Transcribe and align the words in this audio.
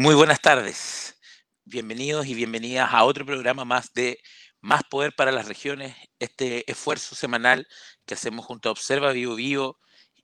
Muy 0.00 0.14
buenas 0.14 0.40
tardes. 0.40 1.16
Bienvenidos 1.64 2.24
y 2.28 2.34
bienvenidas 2.34 2.88
a 2.92 3.02
otro 3.02 3.26
programa 3.26 3.64
más 3.64 3.92
de 3.94 4.20
Más 4.60 4.84
Poder 4.84 5.12
para 5.12 5.32
las 5.32 5.48
Regiones, 5.48 5.96
este 6.20 6.70
esfuerzo 6.70 7.16
semanal 7.16 7.66
que 8.06 8.14
hacemos 8.14 8.46
junto 8.46 8.68
a 8.68 8.72
Observa 8.72 9.10
Vivo 9.10 9.34
Vivo 9.34 9.76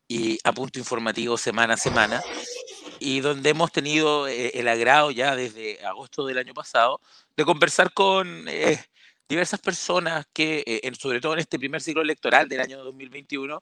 y 0.07 0.39
a 0.45 0.53
Punto 0.53 0.79
Informativo 0.79 1.37
semana 1.37 1.75
a 1.75 1.77
semana, 1.77 2.23
y 3.01 3.19
donde 3.19 3.51
hemos 3.51 3.73
tenido 3.73 4.29
eh, 4.29 4.53
el 4.55 4.69
agrado 4.69 5.11
ya 5.11 5.35
desde 5.35 5.85
agosto 5.85 6.25
del 6.25 6.39
año 6.39 6.55
pasado 6.55 7.01
de 7.37 7.45
conversar 7.45 7.93
con 7.93 8.47
eh, 8.47 8.81
diversas 9.29 9.59
personas 9.59 10.25
que, 10.33 10.63
eh, 10.69 10.93
sobre 10.97 11.21
todo 11.21 11.33
en 11.33 11.41
este 11.41 11.59
primer 11.59 11.83
ciclo 11.83 12.03
electoral 12.03 12.49
del 12.49 12.61
año 12.61 12.79
2021, 12.85 13.61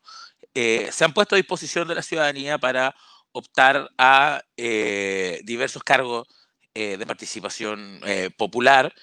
se 0.54 1.04
han 1.06 1.14
puesto 1.14 1.36
a 1.36 1.38
disposición 1.38 1.88
de 1.88 1.94
la 1.94 2.02
ciudadanía 2.02 2.58
para 2.58 2.94
optar 3.32 3.90
a 3.98 4.42
diversos 4.56 5.82
cargos 5.82 6.28
de 6.74 7.04
participación 7.06 8.00
popular. 8.36 8.94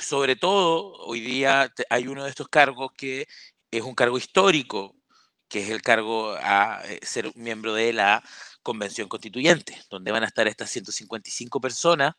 sobre 0.00 0.36
todo, 0.36 0.92
hoy 1.06 1.20
día 1.20 1.72
hay 1.90 2.06
uno 2.06 2.24
de 2.24 2.30
estos 2.30 2.48
cargos 2.48 2.92
que 2.96 3.26
es 3.70 3.82
un 3.82 3.94
cargo 3.94 4.18
histórico, 4.18 4.94
que 5.48 5.62
es 5.62 5.70
el 5.70 5.82
cargo 5.82 6.32
a 6.40 6.82
ser 7.02 7.32
miembro 7.34 7.74
de 7.74 7.92
la 7.92 8.22
convención 8.62 9.08
constituyente, 9.08 9.80
donde 9.88 10.12
van 10.12 10.24
a 10.24 10.26
estar 10.26 10.46
estas 10.46 10.70
155 10.70 11.60
personas 11.60 12.14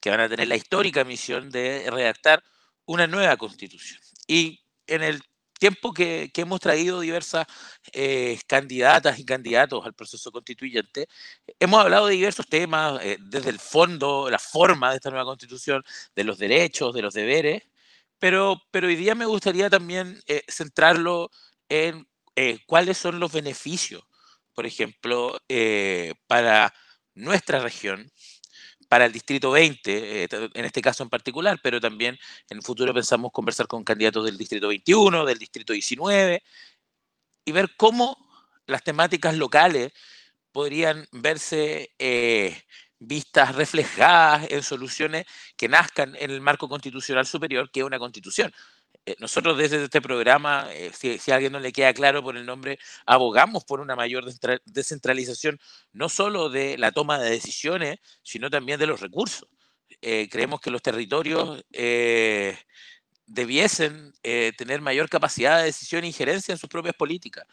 que 0.00 0.10
van 0.10 0.20
a 0.20 0.28
tener 0.28 0.48
la 0.48 0.56
histórica 0.56 1.02
misión 1.04 1.50
de 1.50 1.88
redactar 1.90 2.42
una 2.84 3.06
nueva 3.06 3.38
constitución. 3.38 4.00
Y 4.26 4.62
en 4.86 5.02
el 5.02 5.22
tiempo 5.64 5.92
que, 5.94 6.30
hemos 6.36 6.60
traído 6.60 7.00
diversas 7.00 7.46
eh, 7.92 8.38
candidatas 8.46 9.18
y 9.18 9.24
candidatos 9.24 9.84
al 9.86 9.94
proceso 9.94 10.30
constituyente, 10.30 11.08
hemos 11.58 11.80
hablado 11.80 12.06
de 12.06 12.14
diversos 12.14 12.46
temas, 12.46 13.02
eh, 13.02 13.16
desde 13.20 13.50
el 13.50 13.58
fondo, 13.58 14.28
la 14.30 14.38
forma 14.38 14.90
de 14.90 14.96
esta 14.96 15.10
nueva 15.10 15.24
constitución, 15.24 15.82
de 16.14 16.24
los 16.24 16.38
derechos, 16.38 16.94
de 16.94 17.02
los 17.02 17.14
deberes, 17.14 17.62
pero, 18.18 18.60
pero 18.70 18.88
hoy 18.88 18.96
día 18.96 19.14
me 19.14 19.26
gustaría 19.26 19.70
también 19.70 20.20
eh, 20.26 20.42
centrarlo 20.48 21.30
en 21.68 22.06
cuáles 22.66 22.98
son 22.98 23.18
los 23.20 23.32
beneficios 23.32 24.04
por 24.54 24.66
ejemplo, 24.66 25.40
eh, 25.48 26.14
para 26.26 26.72
nuestra 27.14 27.60
región, 27.60 28.10
para 28.94 29.06
el 29.06 29.12
Distrito 29.12 29.50
20, 29.50 30.22
eh, 30.22 30.28
en 30.54 30.64
este 30.64 30.80
caso 30.80 31.02
en 31.02 31.08
particular, 31.08 31.58
pero 31.60 31.80
también 31.80 32.16
en 32.48 32.58
el 32.58 32.62
futuro 32.62 32.94
pensamos 32.94 33.32
conversar 33.32 33.66
con 33.66 33.82
candidatos 33.82 34.24
del 34.24 34.38
Distrito 34.38 34.68
21, 34.68 35.24
del 35.24 35.36
Distrito 35.36 35.72
19, 35.72 36.44
y 37.44 37.50
ver 37.50 37.74
cómo 37.76 38.16
las 38.66 38.84
temáticas 38.84 39.36
locales 39.36 39.92
podrían 40.52 41.08
verse 41.10 41.92
eh, 41.98 42.62
vistas 43.00 43.56
reflejadas 43.56 44.46
en 44.48 44.62
soluciones 44.62 45.26
que 45.56 45.68
nazcan 45.68 46.14
en 46.14 46.30
el 46.30 46.40
marco 46.40 46.68
constitucional 46.68 47.26
superior, 47.26 47.72
que 47.72 47.80
es 47.80 47.86
una 47.86 47.98
constitución. 47.98 48.52
Eh, 49.06 49.16
nosotros 49.18 49.58
desde 49.58 49.84
este 49.84 50.00
programa, 50.00 50.66
eh, 50.72 50.90
si, 50.94 51.30
a 51.30 51.34
alguien 51.34 51.52
no 51.52 51.60
le 51.60 51.72
queda 51.72 51.92
claro 51.92 52.22
por 52.22 52.36
el 52.36 52.46
nombre, 52.46 52.78
abogamos 53.04 53.64
por 53.64 53.80
una 53.80 53.96
mayor 53.96 54.24
descentralización, 54.64 55.60
no 55.92 56.08
solo 56.08 56.48
de 56.48 56.78
la 56.78 56.90
toma 56.92 57.18
de 57.18 57.30
decisiones, 57.30 57.98
sino 58.22 58.48
también 58.48 58.78
de 58.78 58.86
los 58.86 59.00
recursos. 59.00 59.46
Eh, 60.00 60.28
creemos 60.30 60.60
que 60.60 60.70
los 60.70 60.82
territorios 60.82 61.64
debiesen 63.26 64.12
tener 64.56 64.80
mayor 64.80 65.08
capacidad 65.08 65.58
de 65.58 65.64
decisión 65.64 66.04
e 66.04 66.08
injerencia 66.08 66.52
en 66.52 66.58
sus 66.58 66.68
propias 66.68 66.94
políticas. 66.94 67.46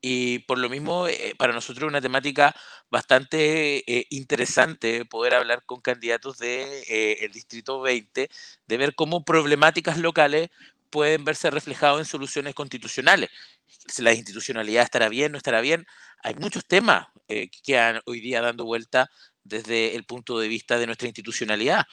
Y 0.00 0.40
por 0.40 0.58
lo 0.58 0.68
mismo, 0.68 1.06
para 1.38 1.52
nosotros 1.52 1.84
es 1.84 1.88
una 1.88 2.00
temática 2.00 2.54
bastante 2.90 3.82
interesante 4.10 5.04
poder 5.06 5.34
hablar 5.34 5.64
con 5.64 5.80
candidatos 5.80 6.38
del 6.38 6.68
de, 6.68 7.30
Distrito 7.32 7.80
20, 7.80 8.28
de 8.66 8.76
ver 8.76 8.94
cómo 8.94 9.24
problemáticas 9.24 9.98
locales 9.98 10.50
pueden 10.90 11.24
verse 11.24 11.50
reflejados 11.50 12.00
en 12.00 12.04
soluciones 12.04 12.54
constitucionales. 12.54 13.30
Si 13.66 14.02
la 14.02 14.12
institucionalidad 14.12 14.84
estará 14.84 15.08
bien, 15.08 15.32
no 15.32 15.38
estará 15.38 15.60
bien. 15.60 15.86
Hay 16.22 16.34
muchos 16.34 16.64
temas 16.66 17.06
eh, 17.28 17.48
que 17.48 17.58
quedan 17.62 18.00
hoy 18.06 18.20
día 18.20 18.40
dando 18.40 18.64
vuelta 18.64 19.10
desde 19.44 19.96
el 19.96 20.04
punto 20.04 20.38
de 20.38 20.48
vista 20.48 20.78
de 20.78 20.86
nuestra 20.86 21.08
institucionalidad. 21.08 21.86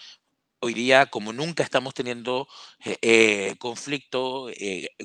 Hoy 0.59 0.73
día, 0.73 1.05
como 1.07 1.33
nunca, 1.33 1.63
estamos 1.63 1.93
teniendo 1.93 2.47
eh, 2.83 2.97
eh, 3.01 3.55
conflicto 3.59 4.47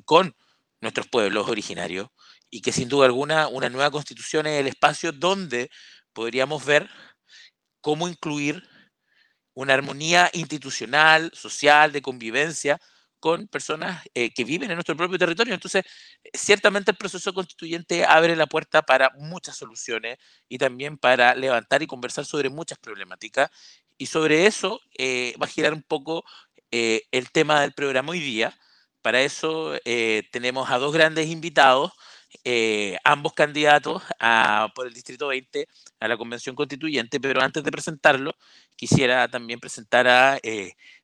con 0.04 0.34
nuestros 0.80 1.08
pueblos 1.08 1.48
originarios 1.48 2.08
y 2.48 2.62
que 2.62 2.72
sin 2.72 2.88
duda 2.88 3.06
alguna 3.06 3.48
una 3.48 3.68
nueva 3.68 3.90
constitución 3.90 4.46
es 4.46 4.60
el 4.60 4.66
espacio 4.66 5.12
donde 5.12 5.70
podríamos 6.12 6.64
ver 6.64 6.88
cómo 7.80 8.08
incluir 8.08 8.66
una 9.54 9.74
armonía 9.74 10.30
institucional, 10.32 11.30
social, 11.34 11.92
de 11.92 12.02
convivencia 12.02 12.80
con 13.20 13.47
personas 13.48 14.03
eh, 14.14 14.32
que 14.32 14.44
viven 14.44 14.70
en 14.70 14.76
nuestro 14.76 14.97
propio 14.97 15.19
territorio. 15.19 15.54
Entonces, 15.54 15.84
ciertamente 16.34 16.91
el 16.91 16.97
proceso 16.97 17.32
constituyente 17.32 18.04
abre 18.04 18.34
la 18.34 18.47
puerta 18.47 18.82
para 18.82 19.10
muchas 19.19 19.56
soluciones 19.56 20.19
y 20.48 20.58
también 20.58 20.98
para 20.98 21.34
levantar 21.34 21.82
y 21.82 21.86
conversar 21.86 22.25
sobre 22.25 22.48
muchas 22.48 22.78
problemáticas. 22.78 23.50
Y 23.98 24.06
sobre 24.06 24.47
eso 24.47 24.80
eh, 24.98 25.34
va 25.41 25.47
a 25.47 25.50
girar 25.50 25.75
un 25.75 25.82
poco 25.82 26.25
eh, 26.70 27.03
el 27.12 27.30
tema 27.30 27.60
del 27.60 27.72
programa 27.72 28.12
hoy 28.12 28.20
día. 28.20 28.59
Para 29.03 29.22
eso 29.22 29.78
tenemos 30.30 30.70
a 30.70 30.76
dos 30.76 30.92
grandes 30.92 31.28
invitados, 31.28 31.92
ambos 33.04 33.32
candidatos 33.34 34.02
a, 34.18 34.68
por 34.74 34.86
el 34.86 34.94
Distrito 34.94 35.28
20 35.28 35.68
a 36.00 36.08
la 36.08 36.16
Convención 36.16 36.56
Constituyente, 36.56 37.20
pero 37.20 37.42
antes 37.42 37.62
de 37.64 37.70
presentarlo, 37.70 38.34
quisiera 38.76 39.28
también 39.28 39.60
presentar 39.60 40.08
a 40.08 40.38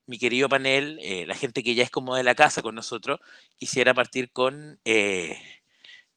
mi 0.07 0.19
querido 0.19 0.49
panel, 0.49 0.99
eh, 1.03 1.27
la 1.27 1.35
gente 1.35 1.63
que 1.63 1.75
ya 1.75 1.83
es 1.85 1.91
como 1.91 2.17
de 2.17 2.23
la 2.23 2.35
casa 2.35 2.63
con 2.63 2.75
nosotros, 2.75 3.21
quisiera 3.57 3.95
partir 3.95 4.31
con 4.31 4.81
eh, 4.85 5.39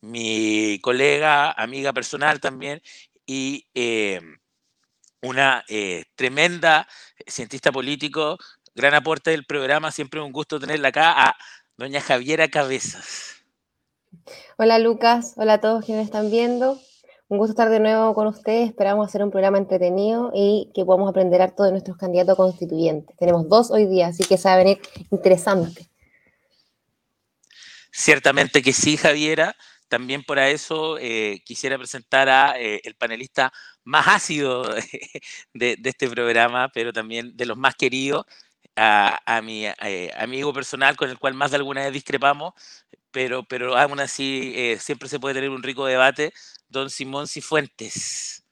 mi 0.01 0.79
colega, 0.81 1.51
amiga 1.51 1.93
personal 1.93 2.39
también, 2.39 2.81
y 3.25 3.67
eh, 3.73 4.21
una 5.21 5.65
tremenda 6.15 6.87
cientista 7.27 7.71
político, 7.71 8.37
gran 8.73 8.93
aporte 8.93 9.31
del 9.31 9.45
programa, 9.45 9.91
siempre 9.91 10.21
un 10.21 10.31
gusto 10.31 10.59
tenerla 10.59 10.89
acá, 10.89 11.11
a 11.11 11.37
doña 11.77 12.01
Javiera 12.01 12.47
Cabezas. 12.47 13.38
Hola 14.57 14.79
Lucas, 14.79 15.33
hola 15.37 15.53
a 15.53 15.61
todos 15.61 15.85
quienes 15.85 16.05
están 16.05 16.31
viendo. 16.31 16.79
Un 17.27 17.37
gusto 17.37 17.51
estar 17.51 17.69
de 17.69 17.79
nuevo 17.79 18.13
con 18.15 18.27
ustedes. 18.27 18.69
Esperamos 18.69 19.07
hacer 19.07 19.23
un 19.23 19.29
programa 19.29 19.57
entretenido 19.57 20.31
y 20.33 20.71
que 20.73 20.83
podamos 20.83 21.09
aprender 21.09 21.41
harto 21.41 21.63
de 21.63 21.71
nuestros 21.71 21.97
candidatos 21.97 22.35
constituyentes. 22.35 23.15
Tenemos 23.17 23.47
dos 23.47 23.69
hoy 23.69 23.85
día, 23.85 24.07
así 24.07 24.23
que 24.23 24.37
se 24.37 24.47
va 24.47 24.55
a 24.55 24.57
venir 24.57 24.79
interesante. 25.11 25.87
Ciertamente 27.91 28.61
que 28.61 28.73
sí, 28.73 28.97
Javiera. 28.97 29.55
También 29.87 30.23
por 30.23 30.39
eso 30.39 30.97
eh, 30.99 31.41
quisiera 31.45 31.77
presentar 31.77 32.29
a 32.29 32.59
eh, 32.59 32.81
el 32.83 32.95
panelista 32.95 33.51
más 33.83 34.07
ácido 34.07 34.63
de, 35.53 35.77
este 35.83 36.07
programa, 36.09 36.69
pero 36.73 36.93
también 36.93 37.35
de 37.35 37.45
los 37.45 37.57
más 37.57 37.75
queridos, 37.75 38.25
a, 38.75 39.41
mi 39.43 39.65
eh, 39.65 40.11
amigo 40.15 40.53
personal 40.53 40.95
con 40.95 41.09
el 41.09 41.19
cual 41.19 41.33
más 41.33 41.51
de 41.51 41.57
alguna 41.57 41.83
vez 41.83 41.91
discrepamos, 41.91 42.53
pero, 43.11 43.43
pero 43.43 43.77
aún 43.77 43.99
así 43.99 44.53
siempre 44.79 45.09
se 45.09 45.19
puede 45.19 45.35
tener 45.35 45.49
un 45.49 45.63
rico 45.63 45.85
debate 45.85 46.31
don 46.69 46.89
Simón 46.89 47.27
Cifuentes. 47.27 48.43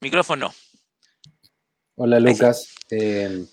Micrófono. 0.00 0.50
Hola 1.96 2.18
Lucas. 2.18 2.74
Eh, 2.90 3.44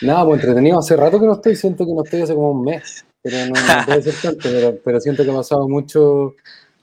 nada, 0.00 0.24
pues 0.24 0.40
entretenido. 0.40 0.78
Hace 0.78 0.96
rato 0.96 1.20
que 1.20 1.26
no 1.26 1.34
estoy, 1.34 1.56
siento 1.56 1.84
que 1.84 1.92
no 1.92 2.02
estoy 2.02 2.22
hace 2.22 2.34
como 2.34 2.52
un 2.52 2.64
mes, 2.64 3.04
pero 3.22 3.46
no, 3.46 3.52
puede 3.86 4.02
ser 4.02 4.14
tanto, 4.14 4.80
pero, 4.82 5.00
siento 5.00 5.24
que 5.24 5.30
ha 5.30 5.34
pasado 5.34 5.68
mucho, 5.68 6.34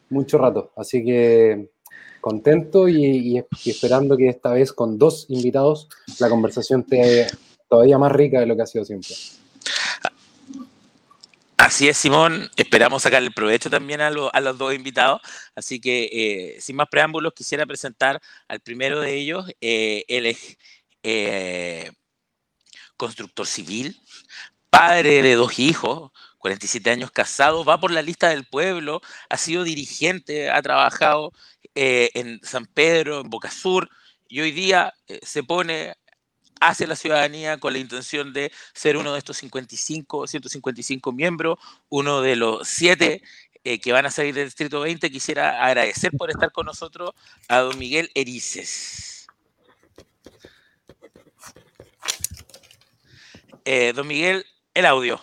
mucho 0.09 0.37
rato. 0.37 0.71
Así 0.75 1.03
que 1.03 1.71
contento 2.21 2.87
y, 2.87 3.43
esperando 3.65 4.15
que 4.15 4.29
esta 4.29 4.51
vez 4.51 4.71
con 4.71 4.97
dos 4.97 5.25
invitados 5.29 5.89
la 6.19 6.29
conversación 6.29 6.81
esté 6.81 7.27
todavía 7.67 7.97
más 7.97 8.11
rica 8.11 8.39
de 8.39 8.45
lo 8.45 8.55
que 8.55 8.61
ha 8.61 8.67
sido 8.67 8.85
siempre. 8.85 9.15
Así 11.67 11.89
es, 11.89 11.97
Simón. 11.97 12.49
Esperamos 12.55 13.03
sacar 13.03 13.21
el 13.21 13.33
provecho 13.33 13.69
también 13.69 13.99
a, 13.99 14.09
los 14.09 14.57
dos 14.57 14.73
invitados. 14.73 15.19
Así 15.53 15.81
que, 15.81 16.55
eh, 16.55 16.61
sin 16.61 16.77
más 16.77 16.87
preámbulos, 16.87 17.33
quisiera 17.33 17.65
presentar 17.65 18.21
al 18.47 18.61
primero 18.61 19.01
de 19.01 19.13
ellos. 19.15 19.45
Eh, 19.59 20.05
él 20.07 20.27
es 20.27 20.57
eh, 21.03 21.91
constructor 22.95 23.45
civil, 23.45 23.99
padre 24.69 25.21
de 25.21 25.35
dos 25.35 25.59
hijos, 25.59 26.11
47 26.37 26.89
años 26.89 27.11
casado, 27.11 27.65
va 27.65 27.81
por 27.81 27.91
la 27.91 28.01
lista 28.01 28.29
del 28.29 28.45
pueblo, 28.45 29.01
ha 29.29 29.35
sido 29.37 29.65
dirigente, 29.65 30.49
ha 30.49 30.61
trabajado 30.61 31.33
en 31.75 32.39
San 32.43 32.65
Pedro, 32.65 33.19
en 33.19 33.29
Boca 33.29 33.51
Sur, 33.51 33.89
y 34.29 34.39
hoy 34.39 34.51
día 34.51 34.93
se 35.21 35.43
pone 35.43 35.95
hacia 36.59 36.87
la 36.87 36.95
ciudadanía 36.95 37.57
con 37.57 37.73
la 37.73 37.79
intención 37.79 38.33
de 38.33 38.51
ser 38.73 38.97
uno 38.97 39.13
de 39.13 39.19
estos 39.19 39.37
55, 39.37 40.27
155 40.27 41.11
miembros, 41.11 41.57
uno 41.89 42.21
de 42.21 42.35
los 42.35 42.67
siete 42.67 43.21
eh, 43.63 43.79
que 43.79 43.91
van 43.91 44.05
a 44.05 44.11
salir 44.11 44.33
del 44.33 44.45
Distrito 44.45 44.79
20. 44.79 45.09
Quisiera 45.11 45.65
agradecer 45.65 46.11
por 46.17 46.29
estar 46.29 46.51
con 46.51 46.65
nosotros 46.65 47.11
a 47.47 47.59
don 47.59 47.77
Miguel 47.77 48.09
Erices. 48.15 49.27
Eh, 53.65 53.91
don 53.93 54.07
Miguel, 54.07 54.45
el 54.73 54.85
audio. 54.85 55.19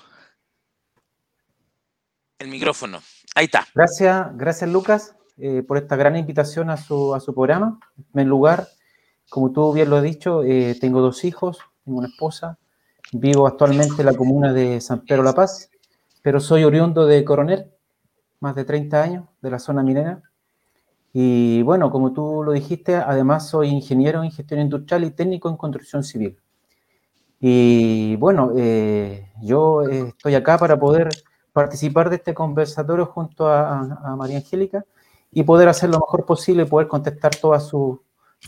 El 2.38 2.48
micrófono. 2.48 3.02
Ahí 3.34 3.46
está. 3.46 3.66
Gracias, 3.74 4.36
gracias 4.36 4.70
Lucas 4.70 5.14
eh, 5.38 5.62
por 5.66 5.78
esta 5.78 5.96
gran 5.96 6.14
invitación 6.16 6.70
a 6.70 6.76
su, 6.76 7.14
a 7.14 7.20
su 7.20 7.34
programa. 7.34 7.80
En 8.14 8.28
lugar, 8.28 8.68
como 9.34 9.50
tú 9.50 9.72
bien 9.72 9.90
lo 9.90 9.96
has 9.96 10.04
dicho, 10.04 10.44
eh, 10.44 10.76
tengo 10.80 11.00
dos 11.00 11.24
hijos, 11.24 11.58
tengo 11.84 11.98
una 11.98 12.06
esposa, 12.06 12.56
vivo 13.10 13.48
actualmente 13.48 13.96
en 13.98 14.06
la 14.06 14.14
comuna 14.14 14.52
de 14.52 14.80
San 14.80 15.00
Pedro 15.00 15.24
La 15.24 15.32
Paz, 15.32 15.72
pero 16.22 16.38
soy 16.38 16.62
oriundo 16.62 17.04
de 17.04 17.24
Coronel, 17.24 17.66
más 18.38 18.54
de 18.54 18.64
30 18.64 19.02
años, 19.02 19.24
de 19.42 19.50
la 19.50 19.58
zona 19.58 19.82
minera. 19.82 20.22
Y 21.12 21.62
bueno, 21.62 21.90
como 21.90 22.12
tú 22.12 22.44
lo 22.44 22.52
dijiste, 22.52 22.94
además 22.94 23.48
soy 23.48 23.70
ingeniero 23.70 24.22
en 24.22 24.30
gestión 24.30 24.60
industrial 24.60 25.02
y 25.02 25.10
técnico 25.10 25.48
en 25.48 25.56
construcción 25.56 26.04
civil. 26.04 26.38
Y 27.40 28.14
bueno, 28.14 28.52
eh, 28.56 29.32
yo 29.42 29.82
estoy 29.82 30.36
acá 30.36 30.58
para 30.58 30.78
poder 30.78 31.08
participar 31.52 32.08
de 32.08 32.16
este 32.16 32.34
conversatorio 32.34 33.06
junto 33.06 33.48
a, 33.48 34.14
María 34.16 34.36
Angélica 34.36 34.84
y 35.32 35.42
poder 35.42 35.68
hacer 35.68 35.90
lo 35.90 35.98
mejor 35.98 36.24
posible, 36.24 36.66
poder 36.66 36.86
contestar 36.86 37.34
todas 37.34 37.66
sus 37.66 37.98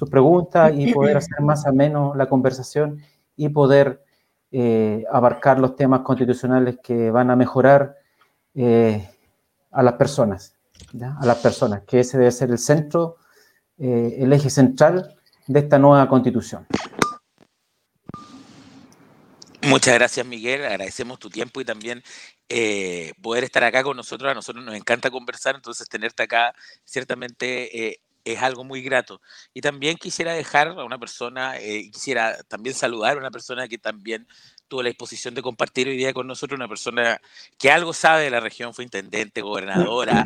preguntas 0.05 0.73
y 0.77 0.93
poder 0.95 1.17
hacer 1.17 1.41
más 1.41 1.67
ameno 1.67 2.15
la 2.15 2.29
conversación 2.29 3.03
y 3.37 3.49
poder 3.49 4.03
eh, 4.53 5.05
abarcar 5.11 5.59
los 5.59 5.77
temas 5.77 6.01
constitucionales 6.01 6.79
que 6.83 7.11
van 7.11 7.31
a 7.31 7.37
mejorar 7.37 7.97
eh, 8.55 9.09
a 9.71 9.83
las 9.83 9.95
personas, 9.95 10.57
a 11.21 11.27
las 11.27 11.39
personas, 11.39 11.83
que 11.87 12.01
ese 12.01 12.19
debe 12.19 12.31
ser 12.31 12.51
el 12.51 12.59
centro, 12.59 13.17
eh, 13.79 14.19
el 14.21 14.33
eje 14.33 14.51
central 14.51 15.17
de 15.47 15.61
esta 15.61 15.79
nueva 15.79 16.09
constitución. 16.09 16.67
Muchas 19.67 19.95
gracias, 19.95 20.25
Miguel. 20.25 20.65
Agradecemos 20.65 21.19
tu 21.19 21.29
tiempo 21.29 21.61
y 21.61 21.65
también 21.65 22.03
eh, 22.49 23.13
poder 23.21 23.43
estar 23.43 23.65
acá 23.65 23.83
con 23.83 23.97
nosotros. 23.97 24.31
A 24.31 24.35
nosotros 24.35 24.65
nos 24.65 24.77
encanta 24.77 25.11
conversar, 25.11 25.57
entonces 25.57 25.89
tenerte 25.89 26.23
acá 26.23 26.55
ciertamente 26.85 27.87
eh, 27.87 28.01
es 28.27 28.43
algo 28.43 28.65
muy 28.65 28.83
grato. 28.83 29.21
Y 29.55 29.61
también 29.61 29.97
quisiera 29.97 30.33
dejar 30.33 30.69
a 30.69 30.85
una 30.85 30.99
persona, 30.99 31.59
eh, 31.59 31.91
quisiera 31.93 32.43
también 32.49 32.75
saludar 32.75 33.17
a 33.17 33.21
una 33.21 33.31
persona 33.31 33.69
que 33.69 33.79
también 33.79 34.27
tuvo 34.69 34.83
la 34.83 34.89
disposición 34.89 35.35
de 35.35 35.43
compartir 35.43 35.87
hoy 35.87 35.97
día 35.97 36.13
con 36.13 36.27
nosotros, 36.27 36.59
una 36.59 36.69
persona 36.69 37.21
que 37.57 37.71
algo 37.71 37.93
sabe 37.93 38.25
de 38.25 38.31
la 38.31 38.41
región, 38.41 38.75
fue 38.75 38.83
intendente, 38.85 39.41
gobernadora, 39.41 40.25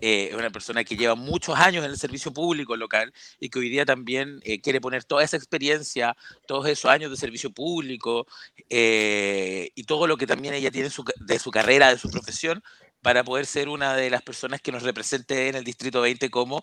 eh, 0.00 0.28
es 0.30 0.34
una 0.34 0.50
persona 0.50 0.84
que 0.84 0.96
lleva 0.96 1.16
muchos 1.16 1.58
años 1.58 1.84
en 1.84 1.90
el 1.90 1.98
servicio 1.98 2.32
público 2.32 2.76
local 2.76 3.12
y 3.40 3.50
que 3.50 3.58
hoy 3.58 3.68
día 3.68 3.84
también 3.84 4.40
eh, 4.44 4.60
quiere 4.60 4.80
poner 4.80 5.02
toda 5.04 5.24
esa 5.24 5.36
experiencia, 5.36 6.16
todos 6.46 6.68
esos 6.68 6.88
años 6.90 7.10
de 7.10 7.16
servicio 7.16 7.50
público 7.50 8.26
y 8.68 9.82
todo 9.84 10.06
lo 10.06 10.16
que 10.16 10.26
también 10.26 10.54
ella 10.54 10.70
tiene 10.70 10.88
de 11.16 11.38
su 11.38 11.50
carrera, 11.50 11.90
de 11.90 11.98
su 11.98 12.08
profesión, 12.10 12.62
para 13.02 13.24
poder 13.24 13.46
ser 13.46 13.68
una 13.68 13.94
de 13.94 14.10
las 14.10 14.22
personas 14.22 14.60
que 14.60 14.72
nos 14.72 14.82
represente 14.82 15.48
en 15.48 15.54
el 15.54 15.64
Distrito 15.64 16.00
20 16.00 16.30
como 16.30 16.62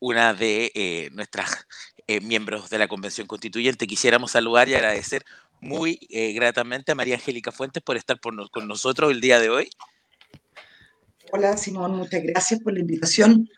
una 0.00 0.34
de 0.34 1.10
nuestras 1.12 1.66
miembros 2.22 2.70
de 2.70 2.78
la 2.78 2.88
Convención 2.88 3.26
Constituyente. 3.26 3.86
Quisiéramos 3.86 4.32
saludar 4.32 4.68
y 4.68 4.74
agradecer 4.74 5.24
muy 5.60 5.98
gratamente 6.34 6.92
a 6.92 6.94
María 6.94 7.16
Angélica 7.16 7.52
Fuentes 7.52 7.82
por 7.82 7.96
estar 7.96 8.20
con 8.20 8.68
nosotros 8.68 9.10
el 9.10 9.20
día 9.20 9.40
de 9.40 9.50
hoy. 9.50 9.70
Hola 11.36 11.56
Simón, 11.56 11.96
muchas 11.96 12.22
gracias 12.22 12.60
por 12.60 12.74
la 12.74 12.78
invitación. 12.78 13.48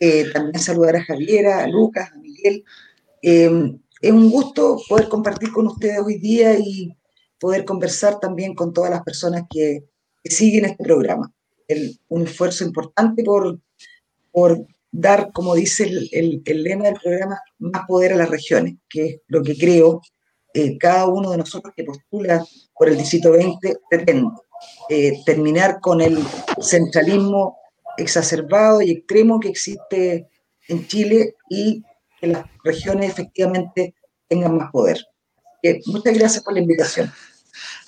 Eh, 0.00 0.30
también 0.32 0.62
saludar 0.62 0.96
a 0.96 1.02
Javiera, 1.02 1.64
a 1.64 1.66
Lucas, 1.66 2.10
a 2.12 2.18
Miguel. 2.18 2.62
Em, 3.22 3.78
es 4.02 4.12
un 4.12 4.30
gusto 4.30 4.78
poder 4.86 5.08
compartir 5.08 5.50
con 5.50 5.66
ustedes 5.66 5.98
hoy 6.04 6.18
día 6.18 6.58
y 6.58 6.94
poder 7.38 7.64
conversar 7.64 8.20
también 8.20 8.54
con 8.54 8.74
todas 8.74 8.90
las 8.90 9.02
personas 9.02 9.44
que, 9.48 9.84
siguen 10.24 10.64
este 10.66 10.84
programa. 10.84 11.32
un 12.08 12.22
esfuerzo 12.22 12.64
importante 12.64 13.24
por, 13.24 13.58
por 14.30 14.66
dar, 14.90 15.32
como 15.32 15.54
dice 15.54 15.84
el, 15.84 16.42
el, 16.44 16.62
lema 16.62 16.84
del 16.84 17.00
programa, 17.02 17.40
más 17.58 17.86
poder 17.86 18.12
a 18.12 18.16
las 18.16 18.30
regiones, 18.30 18.76
que 18.88 19.06
es 19.06 19.20
lo 19.28 19.42
que 19.42 19.56
creo 19.56 20.02
eh, 20.54 20.76
cada 20.76 21.06
uno 21.06 21.30
de 21.30 21.38
nosotros 21.38 21.72
que 21.74 21.84
postula 21.84 22.44
por 22.74 22.88
el 22.88 22.98
Distrito 22.98 23.32
20 23.32 23.76
pretende. 23.88 24.28
Eh, 24.88 25.22
terminar 25.24 25.80
con 25.80 26.00
el 26.00 26.18
centralismo 26.60 27.58
exacerbado 27.96 28.80
y 28.80 28.90
extremo 28.90 29.40
que 29.40 29.48
existe 29.48 30.28
en 30.68 30.86
Chile 30.86 31.34
y 31.48 31.82
que 32.20 32.28
las 32.28 32.46
regiones 32.62 33.10
efectivamente 33.10 33.94
tengan 34.28 34.56
más 34.56 34.70
poder. 34.70 34.98
Eh, 35.62 35.80
muchas 35.86 36.16
gracias 36.16 36.44
por 36.44 36.54
la 36.54 36.60
invitación. 36.60 37.12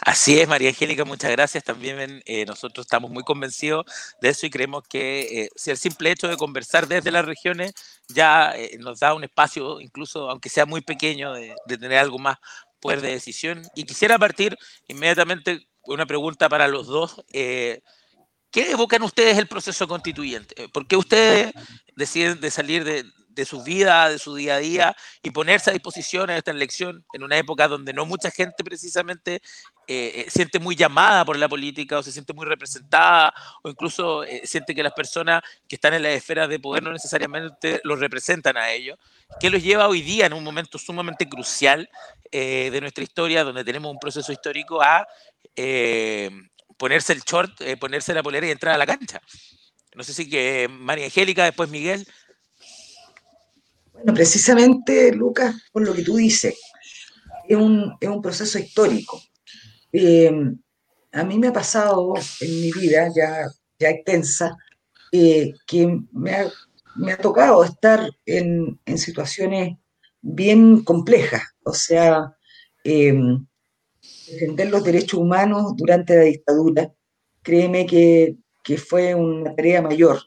Así 0.00 0.38
es, 0.38 0.48
María 0.48 0.70
Angélica, 0.70 1.04
muchas 1.04 1.30
gracias. 1.30 1.64
También 1.64 2.22
eh, 2.26 2.44
nosotros 2.46 2.86
estamos 2.86 3.10
muy 3.10 3.22
convencidos 3.22 3.86
de 4.20 4.28
eso 4.28 4.46
y 4.46 4.50
creemos 4.50 4.84
que 4.88 5.48
si 5.56 5.70
el 5.70 5.76
simple 5.76 6.10
hecho 6.10 6.28
de 6.28 6.36
conversar 6.36 6.86
desde 6.88 7.10
las 7.10 7.24
regiones 7.24 7.74
ya 8.08 8.54
nos 8.78 9.00
da 9.00 9.14
un 9.14 9.24
espacio, 9.24 9.80
incluso 9.80 10.30
aunque 10.30 10.48
sea 10.48 10.66
muy 10.66 10.80
pequeño, 10.80 11.32
de, 11.32 11.54
de, 11.66 11.78
tener 11.78 11.98
algo 11.98 12.18
más 12.18 12.38
poder 12.80 13.00
de 13.00 13.12
decisión. 13.12 13.62
Y 13.74 13.84
quisiera 13.84 14.18
partir 14.18 14.56
inmediatamente 14.88 15.66
una 15.86 16.06
pregunta 16.06 16.48
para 16.48 16.68
los 16.68 16.86
dos. 16.86 17.24
Eh, 17.32 17.80
¿Qué 18.50 18.70
evocan 18.70 19.02
ustedes 19.02 19.38
el 19.38 19.48
proceso 19.48 19.88
constituyente? 19.88 20.68
¿Por 20.68 20.86
qué 20.86 20.96
ustedes 20.96 21.52
deciden 21.96 22.40
de 22.40 22.50
salir 22.50 22.84
de, 22.84 23.04
de 23.34 23.44
su 23.44 23.62
vida, 23.62 24.08
de 24.08 24.18
su 24.18 24.34
día 24.34 24.56
a 24.56 24.58
día 24.58 24.96
y 25.22 25.30
ponerse 25.30 25.70
a 25.70 25.72
disposición 25.72 26.30
en 26.30 26.36
esta 26.36 26.50
elección 26.50 27.04
en 27.12 27.22
una 27.22 27.36
época 27.36 27.68
donde 27.68 27.92
no 27.92 28.06
mucha 28.06 28.30
gente 28.30 28.64
precisamente 28.64 29.34
eh, 29.34 29.40
eh, 29.86 30.26
siente 30.28 30.58
muy 30.58 30.76
llamada 30.76 31.24
por 31.24 31.36
la 31.36 31.48
política 31.48 31.98
o 31.98 32.02
se 32.02 32.12
siente 32.12 32.32
muy 32.32 32.46
representada 32.46 33.34
o 33.62 33.68
incluso 33.68 34.22
siente 34.44 34.74
que 34.74 34.82
las 34.82 34.92
personas 34.92 35.42
que 35.68 35.76
están 35.76 35.94
en 35.94 36.02
la 36.02 36.10
esfera 36.10 36.48
de 36.48 36.58
poder 36.58 36.82
no 36.82 36.92
necesariamente 36.92 37.80
los 37.84 38.00
representan 38.00 38.56
a 38.56 38.70
ellos? 38.70 38.98
¿Qué 39.40 39.50
los 39.50 39.62
lleva 39.62 39.88
hoy 39.88 40.02
día 40.02 40.26
en 40.26 40.32
un 40.32 40.44
momento 40.44 40.78
sumamente 40.78 41.28
crucial 41.28 41.88
de 42.30 42.78
nuestra 42.80 43.04
historia 43.04 43.44
donde 43.44 43.62
tenemos 43.62 43.92
un 43.92 43.98
proceso 44.00 44.32
histórico 44.32 44.82
a 44.82 45.06
eh, 45.56 46.30
ponerse 46.76 47.12
el 47.12 47.20
short, 47.20 47.60
eh, 47.60 47.76
ponerse 47.76 48.14
la 48.14 48.22
polera 48.22 48.46
y 48.46 48.50
entrar 48.50 48.74
a 48.74 48.78
la 48.78 48.86
cancha. 48.86 49.20
No 49.94 50.02
sé 50.02 50.12
si 50.12 50.28
que 50.28 50.68
María 50.68 51.04
Angélica, 51.04 51.44
después 51.44 51.70
Miguel. 51.70 52.06
Bueno, 53.94 54.12
precisamente, 54.12 55.12
Lucas, 55.12 55.54
por 55.72 55.82
lo 55.82 55.94
que 55.94 56.02
tú 56.02 56.16
dices, 56.16 56.54
es 57.48 57.56
un, 57.56 57.96
proceso 58.22 58.58
histórico. 58.58 59.20
Eh, 59.92 60.30
a 61.12 61.24
mí 61.24 61.38
me 61.38 61.48
ha 61.48 61.52
pasado 61.52 62.12
en 62.40 62.60
mi 62.60 62.72
vida, 62.72 63.08
ya, 63.14 63.46
ya 63.78 63.90
extensa, 63.90 64.56
que 65.66 66.00
me 66.12 66.32
ha, 67.12 67.16
tocado 67.18 67.62
estar 67.64 68.10
en, 68.26 68.80
situaciones 68.96 69.76
bien 70.20 70.82
complejas. 70.82 71.42
O 71.64 71.72
sea, 71.72 72.36
defender 72.82 74.70
los 74.70 74.84
derechos 74.84 75.20
humanos 75.20 75.74
durante 75.76 76.16
la 76.16 76.22
dictadura, 76.22 76.92
créeme 77.42 77.86
que, 77.86 78.36
fue 78.78 79.14
una 79.14 79.54
tarea 79.54 79.82
mayor. 79.82 80.20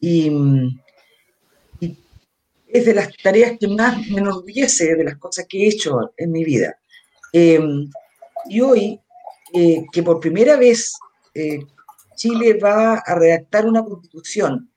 Y, 0.00 0.30
es 2.74 2.84
de 2.84 2.94
las 2.94 3.08
tareas 3.22 3.56
que 3.58 3.68
más 3.68 3.96
me 4.08 4.18
enorgullece 4.18 4.96
de 4.96 5.04
las 5.04 5.16
cosas 5.18 5.46
que 5.48 5.62
he 5.62 5.68
hecho 5.68 6.12
en 6.16 6.32
mi 6.32 6.44
vida. 6.44 6.76
Eh, 7.32 7.60
y 8.46 8.60
hoy, 8.60 9.00
eh, 9.52 9.86
que 9.92 10.02
por 10.02 10.18
primera 10.18 10.56
vez 10.56 10.94
eh, 11.34 11.60
Chile 12.16 12.58
va 12.58 12.96
a 12.96 13.14
redactar 13.14 13.64
una 13.66 13.84
constitución 13.84 14.70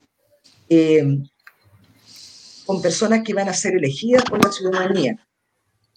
con 2.67 2.81
personas 2.81 3.23
que 3.23 3.33
van 3.33 3.47
a 3.47 3.53
ser 3.53 3.75
elegidas 3.75 4.23
por 4.25 4.43
la 4.43 4.51
ciudadanía, 4.51 5.25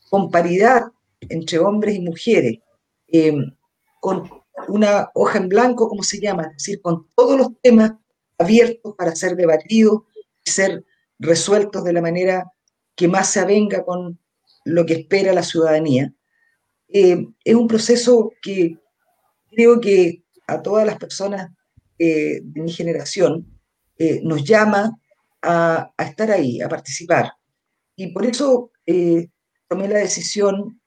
con 0.09 0.31
paridad 0.31 0.85
entre 1.21 1.59
hombres 1.59 1.97
y 1.97 2.01
mujeres, 2.01 2.59
eh, 3.09 3.35
con 4.01 4.31
una 4.69 5.11
hoja 5.15 5.39
en 5.39 5.49
blanco, 5.49 5.89
como 5.89 6.03
se 6.03 6.21
llama, 6.21 6.45
es 6.45 6.53
decir, 6.55 6.81
con 6.81 7.09
todos 7.15 7.37
los 7.37 7.49
temas 7.61 7.93
abiertos 8.39 8.95
para 8.97 9.15
ser 9.15 9.37
debatidos 9.37 10.03
y 10.45 10.51
ser 10.51 10.85
resueltos 11.21 11.85
de 11.85 11.93
la 11.93 12.03
manera 12.03 12.51
que 12.97 13.07
más 13.07 13.31
se 13.31 13.39
avenga 13.39 13.85
con 13.85 14.19
lo 14.65 14.85
que 14.85 14.95
espera 14.95 15.33
la 15.33 15.45
ciudadanía. 15.45 16.13
Eh, 16.89 17.25
es 17.45 17.55
un 17.55 17.69
proceso 17.69 18.33
que 18.43 18.77
creo 19.51 19.81
que 19.81 20.25
a 20.49 20.61
todas 20.61 20.85
las 20.85 20.99
personas 20.99 21.51
eh, 21.99 22.41
de 22.43 22.63
mi 22.63 22.73
generación 22.73 23.47
nos 24.23 24.45
llama 24.45 24.99
a, 25.43 25.93
estar 25.99 26.31
ahí, 26.31 26.63
a 26.63 26.71
participar. 26.71 27.35
Y 27.97 28.13
por 28.13 28.25
eso 28.25 28.73
tomé 29.69 29.89
la 29.89 29.99
decisión 29.99 30.81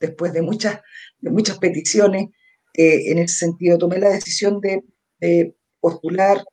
después 0.00 0.32
de 0.32 0.42
muchas, 0.42 0.80
de 1.18 1.30
muchas 1.30 1.58
peticiones, 1.58 2.30
eh, 2.74 3.12
en 3.12 3.18
ese 3.18 3.36
sentido 3.36 3.78
tomé 3.78 3.98
la 3.98 4.10
decisión 4.10 4.60
de, 4.60 4.82
postular 5.80 6.44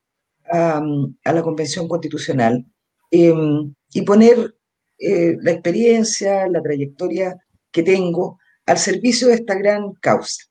a, 0.49 0.81
la 1.25 1.41
Convención 1.41 1.87
Constitucional 1.89 2.65
em, 3.11 3.73
y 3.93 4.01
poner 4.03 4.55
eh, 4.97 5.37
la 5.41 5.51
experiencia, 5.51 6.47
la 6.47 6.61
trayectoria 6.61 7.37
que 7.71 7.83
tengo 7.83 8.39
al 8.65 8.77
servicio 8.77 9.27
de 9.27 9.35
esta 9.35 9.55
gran 9.55 9.93
causa. 9.95 10.43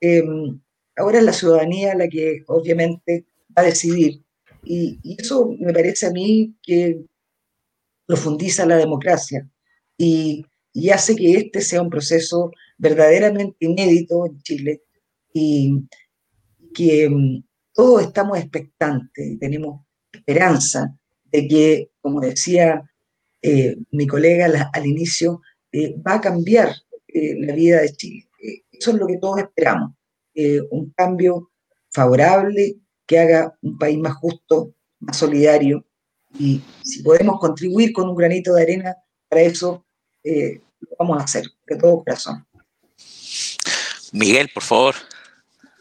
Em, 0.00 0.60
ahora 0.96 1.18
es 1.18 1.24
la 1.24 1.32
ciudadanía 1.32 1.94
la 1.94 2.08
que 2.08 2.42
obviamente 2.46 3.26
va 3.56 3.62
a 3.62 3.66
decidir 3.66 4.22
y, 4.64 4.98
eso 5.18 5.50
me 5.58 5.72
parece 5.72 6.06
a 6.06 6.10
mí 6.10 6.54
que 6.62 7.00
profundiza 8.06 8.66
la 8.66 8.76
democracia 8.76 9.48
y, 9.96 10.44
y, 10.72 10.90
hace 10.90 11.16
que 11.16 11.32
este 11.32 11.60
sea 11.60 11.82
un 11.82 11.90
proceso 11.90 12.52
verdaderamente 12.78 13.56
inédito 13.60 14.26
en 14.26 14.42
Chile 14.42 14.82
y 15.32 15.88
que 16.74 17.04
em, 17.04 17.42
todos 17.72 18.02
estamos 18.02 18.38
expectantes 18.38 19.26
y 19.26 19.38
tenemos 19.38 19.80
esperanza 20.12 20.96
de 21.30 21.48
que, 21.48 21.90
como 22.00 22.20
decía 22.20 22.90
eh, 23.42 23.76
mi 23.92 24.06
colega 24.06 24.70
al 24.72 24.86
inicio, 24.86 25.42
eh, 25.72 25.94
va 26.00 26.14
a 26.14 26.20
cambiar 26.20 26.74
eh, 27.06 27.34
la 27.38 27.54
vida 27.54 27.80
de 27.80 27.92
Chile. 27.92 28.28
eso 28.72 28.90
es 28.90 28.96
lo 28.96 29.06
que 29.06 29.18
todos 29.18 29.38
esperamos, 29.38 29.92
un 30.70 30.92
cambio 30.96 31.50
favorable 31.90 32.76
que 33.06 33.18
haga 33.18 33.58
un 33.62 33.76
país 33.76 33.98
más 33.98 34.14
justo, 34.14 34.74
más 35.00 35.16
solidario, 35.16 35.84
y 36.38 36.60
si 36.84 37.02
podemos 37.02 37.40
contribuir 37.40 37.92
con 37.92 38.08
un 38.08 38.14
granito 38.14 38.54
de 38.54 38.62
arena 38.62 38.96
para 39.28 39.42
eso, 39.42 39.84
lo 40.22 40.96
vamos 40.98 41.20
a 41.20 41.24
hacer 41.24 41.44
de 41.66 41.76
todo 41.76 42.04
corazón. 42.04 42.46
Miguel, 44.12 44.48
por 44.54 44.62
favor. 44.62 44.94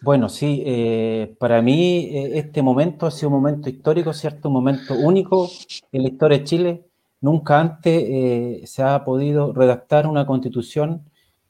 Bueno, 0.01 0.29
sí, 0.29 0.61
eh, 0.65 1.35
para 1.39 1.61
mí 1.61 2.05
eh, 2.11 2.37
este 2.37 2.61
momento 2.61 3.07
ha 3.07 3.11
sido 3.11 3.29
un 3.29 3.35
momento 3.35 3.67
histórico, 3.69 4.13
¿cierto? 4.13 4.49
Un 4.49 4.53
momento 4.53 4.93
único 4.93 5.49
en 5.91 6.03
la 6.03 6.09
historia 6.09 6.37
de 6.37 6.43
Chile. 6.43 6.83
Nunca 7.19 7.59
antes 7.59 8.03
eh, 8.07 8.61
se 8.65 8.83
ha 8.83 9.03
podido 9.03 9.53
redactar 9.53 10.07
una 10.07 10.25
constitución 10.25 11.03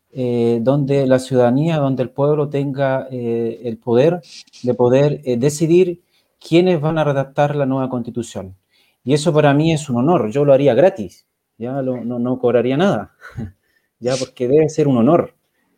donde 0.09 1.05
la 1.05 1.19
ciudadanía, 1.19 1.77
donde 1.77 2.01
el 2.01 2.09
pueblo 2.09 2.49
tenga 2.49 3.07
el 3.11 3.77
poder 3.77 4.21
de 4.63 4.73
poder 4.73 5.21
decidir 5.37 6.01
quiénes 6.39 6.81
van 6.81 6.97
a 6.97 7.03
redactar 7.03 7.55
la 7.55 7.67
nueva 7.67 7.87
constitución. 7.89 8.55
Y 9.03 9.13
eso 9.13 9.31
para 9.31 9.53
mí 9.53 9.73
es 9.73 9.89
un 9.89 9.97
honor, 9.97 10.31
yo 10.31 10.43
lo 10.43 10.53
haría 10.53 10.73
gratis, 10.73 11.27
ya 11.59 11.83
no, 11.83 12.03
no 12.19 12.39
cobraría 12.39 12.77
nada, 12.77 13.13
ya 13.99 14.15
porque 14.15 14.47
debe 14.47 14.69
ser 14.69 14.87
un 14.87 14.97
honor. 14.97 15.36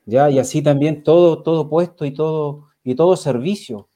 ¿Ya? 0.10 0.30
Y 0.30 0.40
así 0.40 0.62
también 0.62 1.04
todo, 1.04 1.44
todo 1.44 1.70
puesto 1.70 2.06
y 2.06 2.12
todo, 2.12 2.68
y 2.84 2.96
todo 2.96 3.16
servicio 3.16 3.88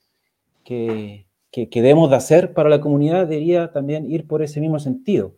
que, 0.63 1.25
que, 1.51 1.67
debemos 1.73 2.09
de 2.09 2.15
hacer 2.15 2.53
para 2.53 2.69
la 2.69 2.79
comunidad 2.79 3.27
debería 3.27 3.71
también 3.71 4.09
ir 4.09 4.27
por 4.27 4.41
ese 4.41 4.61
mismo 4.61 4.79
sentido. 4.79 5.33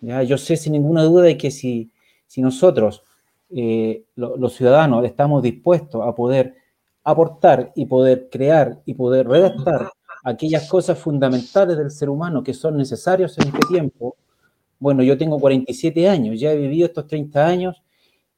¿ya? 0.00 0.22
Yo 0.22 0.38
sé 0.38 0.56
sin 0.56 0.72
ninguna 0.72 1.04
duda 1.04 1.24
de 1.24 1.36
que 1.36 1.50
si, 1.50 1.90
si 2.26 2.42
nosotros, 2.42 3.04
eh, 3.50 4.04
los 4.16 4.54
ciudadanos, 4.54 5.04
estamos 5.04 5.42
dispuestos 5.42 6.02
a 6.06 6.14
poder 6.14 6.54
aportar 7.04 7.72
y 7.74 7.86
poder 7.86 8.28
crear 8.30 8.80
y 8.84 8.94
poder 8.94 9.28
redactar 9.28 9.90
aquellas 10.24 10.68
cosas 10.68 10.98
fundamentales 10.98 11.76
del 11.78 11.90
ser 11.90 12.10
humano 12.10 12.42
que 12.42 12.54
son 12.54 12.76
necesarios 12.76 13.38
en 13.38 13.48
este 13.48 13.66
tiempo, 13.68 14.16
bueno, 14.78 15.02
yo 15.02 15.16
tengo 15.18 15.38
47 15.38 16.08
años, 16.08 16.40
ya 16.40 16.52
he 16.52 16.56
vivido 16.56 16.86
estos 16.86 17.06
30 17.06 17.46
años 17.46 17.82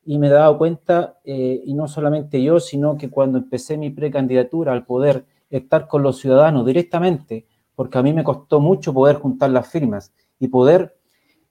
y 0.05 0.19
me 0.19 0.27
he 0.27 0.31
dado 0.31 0.59
cuenta, 0.59 1.19
eh, 1.25 1.63
y 1.65 1.75
no 1.75 1.87
solamente 1.87 2.43
yo, 2.43 2.59
sino 2.61 2.97
que 2.97 3.11
cuando 3.11 3.39
empecé 3.39 3.77
mi 3.77 3.91
precandidatura 3.91 4.73
al 4.73 4.85
poder 4.85 5.25
estar 5.51 5.87
con 5.87 6.03
los 6.03 6.19
ciudadanos 6.19 6.67
directamente, 6.67 7.47
porque 7.75 7.99
a 7.99 8.03
mí 8.03 8.13
me 8.13 8.25
costó 8.25 8.61
mucho 8.61 8.93
poder 8.93 9.17
juntar 9.17 9.51
las 9.51 9.69
firmas 9.69 10.13
y 10.39 10.49
poder 10.49 10.97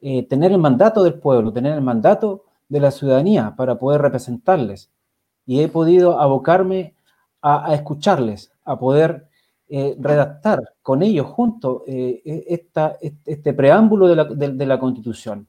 eh, 0.02 0.28
tener 0.28 0.52
el 0.52 0.58
mandato 0.58 1.04
del 1.04 1.16
pueblo, 1.16 1.54
tener 1.54 1.74
el 1.74 1.82
mandato 1.82 2.44
de 2.68 2.80
la 2.80 2.92
ciudadanía 2.92 3.56
para 3.56 3.80
poder 3.80 4.02
representarles. 4.02 4.92
Y 5.46 5.62
he 5.62 5.68
podido 5.68 6.20
abocarme 6.20 6.96
a, 7.42 7.74
escucharles, 7.74 8.52
a 8.66 8.78
poder 8.78 9.28
eh, 9.70 9.96
redactar 10.00 10.60
con 10.82 11.02
ellos 11.02 11.28
juntos 11.28 11.84
e, 11.88 12.22
esta, 12.48 12.98
este 13.02 13.54
preámbulo 13.54 14.08
de 14.08 14.16
la, 14.16 14.26
de 14.26 14.66
la 14.66 14.80
Constitución. 14.80 15.48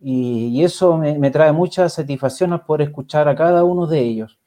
Y, 0.00 0.62
eso 0.62 0.96
me, 0.96 1.30
trae 1.30 1.52
mucha 1.52 1.88
satisfacción 1.88 2.52
al 2.52 2.64
poder 2.64 2.88
escuchar 2.88 3.28
a 3.28 3.34
cada 3.34 3.64
uno 3.64 3.86
de 3.86 4.00
ellos, 4.00 4.38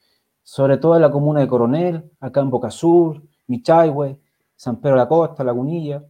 sobre 0.43 0.77
todo 0.77 0.95
en 0.95 1.01
la 1.01 1.11
comuna 1.11 1.41
de 1.41 1.47
Coronel, 1.47 2.09
acá 2.19 2.41
en 2.41 2.49
Boca 2.49 2.71
Sur, 2.71 3.21
Michayhue, 3.47 4.17
San 4.55 4.79
Pedro 4.79 4.95
de 4.95 5.01
la 5.01 5.07
Costa, 5.07 5.43
Lagunilla, 5.43 6.03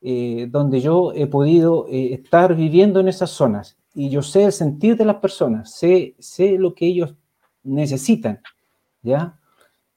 eh, 0.00 0.46
donde 0.50 0.80
yo 0.80 1.12
he 1.12 1.26
podido 1.26 1.86
eh, 1.88 2.14
estar 2.14 2.54
viviendo 2.54 3.00
en 3.00 3.08
esas 3.08 3.30
zonas. 3.30 3.76
Y 3.94 4.10
yo 4.10 4.22
sé 4.22 4.44
el 4.44 4.52
sentir 4.52 4.96
de 4.96 5.04
las 5.04 5.16
personas, 5.16 5.72
sé, 5.72 6.14
sé 6.18 6.58
lo 6.58 6.74
que 6.74 6.86
ellos 6.86 7.14
necesitan, 7.64 8.40
¿ya? 9.02 9.38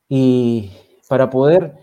Y 0.08 0.72
para 1.08 1.30
poder 1.30 1.76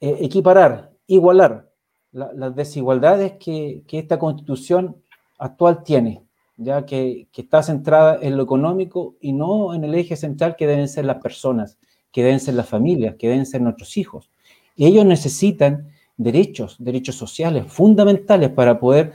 eh, 0.00 0.18
equiparar, 0.20 0.92
igualar 1.06 1.70
las 2.12 2.54
desigualdades 2.54 3.32
que, 3.38 3.84
que 3.86 3.98
esta 3.98 4.18
constitución 4.18 5.02
actual 5.38 5.82
tiene 5.82 6.21
ya 6.56 6.84
que, 6.86 7.28
está 7.34 7.62
centrada 7.62 8.18
en 8.20 8.36
lo 8.36 8.42
económico 8.42 9.16
y 9.20 9.32
no 9.32 9.74
en 9.74 9.84
el 9.84 9.94
eje 9.94 10.16
central 10.16 10.56
que 10.56 10.66
deben 10.66 10.88
ser 10.88 11.04
las 11.04 11.22
personas, 11.22 11.78
que 12.10 12.22
deben 12.22 12.40
ser 12.40 12.54
las 12.54 12.68
familias, 12.68 13.16
que 13.18 13.28
deben 13.28 13.46
ser 13.46 13.60
nuestros 13.60 13.96
hijos. 13.96 14.30
Y 14.76 14.86
ellos 14.86 15.04
necesitan 15.04 15.88
derechos, 16.16 16.76
derechos 16.78 17.16
sociales 17.16 17.64
fundamentales 17.68 18.50
para 18.50 18.78
poder, 18.78 19.12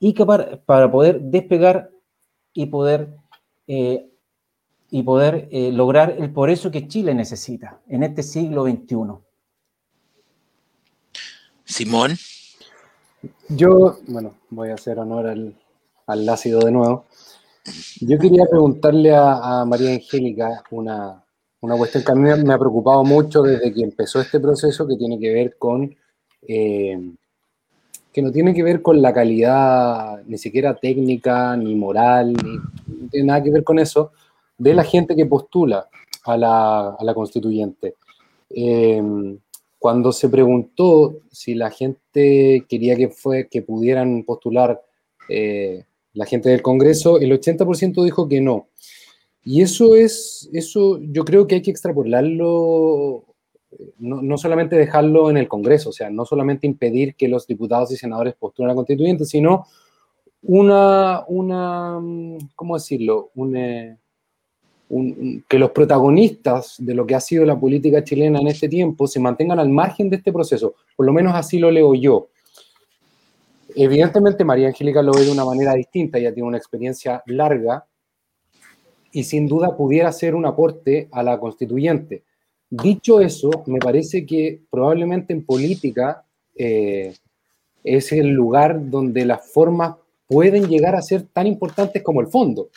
y 0.00 0.12
para, 0.12 0.60
para 0.64 0.90
poder 0.90 1.20
despegar 1.20 1.90
y 2.52 2.66
poder, 2.66 3.16
eh, 3.66 4.08
y 4.90 5.02
poder 5.02 5.48
eh, 5.50 5.72
lograr 5.72 6.14
el 6.18 6.32
por 6.32 6.50
eso 6.50 6.70
que 6.70 6.88
Chile 6.88 7.14
necesita 7.14 7.80
en 7.88 8.02
este 8.02 8.22
siglo 8.22 8.64
XXI. 8.64 8.96
Simón. 11.64 12.16
Yo, 13.48 13.98
bueno, 14.06 14.34
voy 14.48 14.70
a 14.70 14.74
hacer 14.74 14.98
honor 14.98 15.26
al, 15.26 15.54
al 16.08 16.28
ácido 16.28 16.60
de 16.60 16.72
nuevo. 16.72 17.06
Yo 18.00 18.18
quería 18.18 18.46
preguntarle 18.46 19.14
a, 19.14 19.64
María 19.66 19.92
Angélica 19.92 20.64
una, 20.70 21.22
una, 21.60 21.76
cuestión 21.76 22.02
que 22.02 22.12
a 22.12 22.14
mí 22.14 22.44
me 22.44 22.54
ha 22.54 22.58
preocupado 22.58 23.04
mucho 23.04 23.42
desde 23.42 23.72
que 23.72 23.82
empezó 23.82 24.20
este 24.20 24.40
proceso, 24.40 24.88
que 24.88 24.96
tiene 24.96 25.18
que 25.18 25.32
ver 25.32 25.56
con, 25.58 25.94
eh, 26.46 26.98
que 28.12 28.22
no 28.22 28.32
tiene 28.32 28.54
que 28.54 28.62
ver 28.62 28.80
con 28.80 29.02
la 29.02 29.12
calidad 29.12 30.22
ni 30.26 30.38
siquiera 30.38 30.74
técnica, 30.74 31.56
ni 31.56 31.74
moral, 31.74 32.34
ni, 33.12 33.22
nada 33.22 33.42
que 33.42 33.50
ver 33.50 33.64
con 33.64 33.78
eso, 33.78 34.12
de 34.56 34.74
la 34.74 34.84
gente 34.84 35.14
que 35.14 35.26
postula 35.26 35.88
a 36.24 36.36
la, 36.36 36.88
a 36.90 37.04
la 37.04 37.14
constituyente. 37.14 37.96
Eh, 38.48 39.02
cuando 39.78 40.10
se 40.10 40.28
preguntó 40.28 41.20
si 41.30 41.54
la 41.54 41.70
gente 41.70 42.64
quería 42.68 42.96
que, 42.96 43.08
fue, 43.08 43.48
que 43.48 43.62
pudieran 43.62 44.24
postular 44.24 44.82
eh, 45.28 45.84
la 46.18 46.26
gente 46.26 46.50
del 46.50 46.62
Congreso, 46.62 47.20
el 47.20 47.30
80% 47.30 48.02
dijo 48.02 48.28
que 48.28 48.40
no. 48.40 48.66
Y 49.44 49.62
eso 49.62 49.94
es, 49.94 50.50
eso 50.52 50.98
yo 51.00 51.24
creo 51.24 51.46
que 51.46 51.54
hay 51.54 51.62
que 51.62 51.70
extrapolarlo, 51.70 53.24
no, 53.98 54.20
no, 54.20 54.36
solamente 54.36 54.74
dejarlo 54.74 55.30
en 55.30 55.36
el 55.36 55.46
Congreso, 55.46 55.90
o 55.90 55.92
sea, 55.92 56.10
no 56.10 56.24
solamente 56.24 56.66
impedir 56.66 57.14
que 57.14 57.28
los 57.28 57.46
diputados 57.46 57.92
y 57.92 57.96
senadores 57.96 58.34
postulen 58.34 58.72
a 58.72 58.74
constituyente, 58.74 59.24
sino 59.24 59.66
una, 60.42 61.24
una 61.28 62.00
¿cómo 62.56 62.74
decirlo? 62.74 63.30
Eh, 63.54 63.96
que 65.46 65.58
los 65.58 65.70
protagonistas 65.70 66.74
de 66.78 66.94
lo 66.94 67.06
que 67.06 67.14
ha 67.14 67.20
sido 67.20 67.44
la 67.44 67.60
política 67.60 68.02
chilena 68.02 68.40
en 68.40 68.48
este 68.48 68.68
tiempo 68.68 69.06
se 69.06 69.20
mantengan 69.20 69.60
al 69.60 69.68
margen 69.68 70.10
de 70.10 70.16
este 70.16 70.32
proceso, 70.32 70.74
por 70.96 71.06
lo 71.06 71.12
menos 71.12 71.32
así 71.36 71.60
lo 71.60 71.70
leo 71.70 71.94
yo. 71.94 72.28
Evidentemente 73.80 74.44
María 74.44 74.66
Angélica 74.66 75.02
lo 75.02 75.12
ve 75.12 75.24
de 75.24 75.30
una 75.30 75.44
manera 75.44 75.72
distinta, 75.74 76.18
ella 76.18 76.34
tiene 76.34 76.48
una 76.48 76.58
experiencia 76.58 77.22
larga 77.26 77.86
y 79.12 79.22
sin 79.22 79.46
duda 79.46 79.76
pudiera 79.76 80.10
ser 80.10 80.34
un 80.34 80.46
aporte 80.46 81.06
a 81.12 81.22
la 81.22 81.38
constituyente. 81.38 82.24
Dicho 82.68 83.20
eso, 83.20 83.50
me 83.66 83.78
parece 83.78 84.26
que 84.26 84.62
probablemente 84.68 85.32
en 85.32 85.44
política 85.44 86.24
eh, 86.56 87.14
es 87.84 88.10
el 88.10 88.30
lugar 88.30 88.90
donde 88.90 89.24
las 89.24 89.48
formas 89.52 89.94
pueden 90.26 90.66
llegar 90.66 90.96
a 90.96 91.02
ser 91.02 91.22
tan 91.32 91.46
importantes 91.46 92.02
como 92.02 92.20
el 92.20 92.26
fondo. 92.26 92.70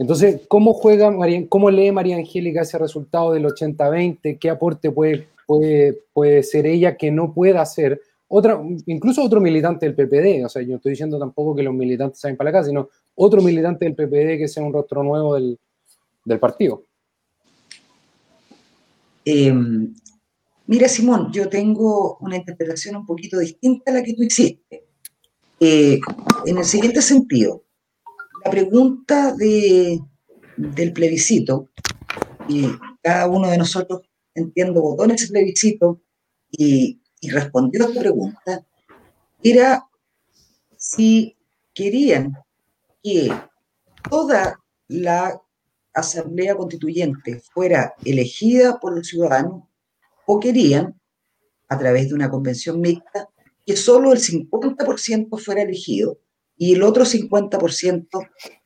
Entonces, 0.00 0.40
¿cómo 0.48 0.74
juega 0.74 1.12
María, 1.12 1.46
cómo 1.48 1.70
lee 1.70 1.92
María 1.92 2.16
Angélica 2.16 2.62
ese 2.62 2.76
resultado 2.76 3.34
del 3.34 3.44
80-20? 3.44 4.36
¿Qué 4.40 4.50
aporte 4.50 4.90
puede, 4.90 5.28
puede, 5.46 5.96
puede 6.12 6.42
ser 6.42 6.66
ella 6.66 6.96
que 6.96 7.12
no 7.12 7.32
pueda 7.32 7.62
hacer? 7.62 8.00
Otra, 8.34 8.58
incluso 8.86 9.22
otro 9.22 9.42
militante 9.42 9.84
del 9.84 9.94
PPD, 9.94 10.46
o 10.46 10.48
sea, 10.48 10.62
yo 10.62 10.70
no 10.70 10.76
estoy 10.76 10.92
diciendo 10.92 11.18
tampoco 11.18 11.54
que 11.54 11.62
los 11.62 11.74
militantes 11.74 12.18
salgan 12.18 12.38
para 12.38 12.48
acá, 12.48 12.64
sino 12.64 12.88
otro 13.14 13.42
militante 13.42 13.84
del 13.84 13.94
PPD 13.94 14.38
que 14.38 14.48
sea 14.48 14.62
un 14.62 14.72
rostro 14.72 15.02
nuevo 15.02 15.34
del, 15.34 15.58
partido. 16.40 16.86
Em, 19.22 19.92
mira, 20.66 20.88
Simón, 20.88 21.30
yo 21.30 21.46
tengo 21.50 22.16
una 22.20 22.36
interpretación 22.38 22.96
un 22.96 23.04
poquito 23.04 23.38
distinta 23.38 23.90
a 23.90 23.96
la 23.96 24.02
que 24.02 24.14
tú 24.14 24.22
hiciste. 24.22 24.84
Eh, 25.60 26.00
en 26.46 26.56
el 26.56 26.64
siguiente 26.64 27.02
sentido, 27.02 27.64
la 28.42 28.50
pregunta 28.50 29.34
de 29.34 30.00
del 30.56 30.92
plebiscito, 30.94 31.68
y 32.48 32.66
cada 33.02 33.28
uno 33.28 33.50
de 33.50 33.58
nosotros, 33.58 34.02
entiendo, 34.34 34.80
votó 34.80 35.04
en 35.04 35.16
plebiscito 35.30 36.00
y, 36.50 37.01
y 37.22 37.30
respondió 37.30 37.84
a 37.84 37.88
esta 37.88 38.00
pregunta, 38.00 38.66
era 39.42 39.88
si 40.76 41.36
querían 41.72 42.36
que 43.00 43.32
toda 44.10 44.60
la 44.88 45.40
asamblea 45.94 46.56
constituyente 46.56 47.40
fuera 47.54 47.94
elegida 48.04 48.80
por 48.80 48.96
los 48.96 49.06
ciudadanos 49.06 49.62
o 50.26 50.40
querían, 50.40 51.00
a 51.68 51.78
través 51.78 52.08
de 52.08 52.14
una 52.16 52.28
convención 52.28 52.80
mixta, 52.80 53.28
que 53.64 53.76
solo 53.76 54.12
el 54.12 54.18
50% 54.18 55.38
fuera 55.38 55.62
elegido 55.62 56.18
y 56.56 56.74
el 56.74 56.82
otro 56.82 57.04
50% 57.04 58.08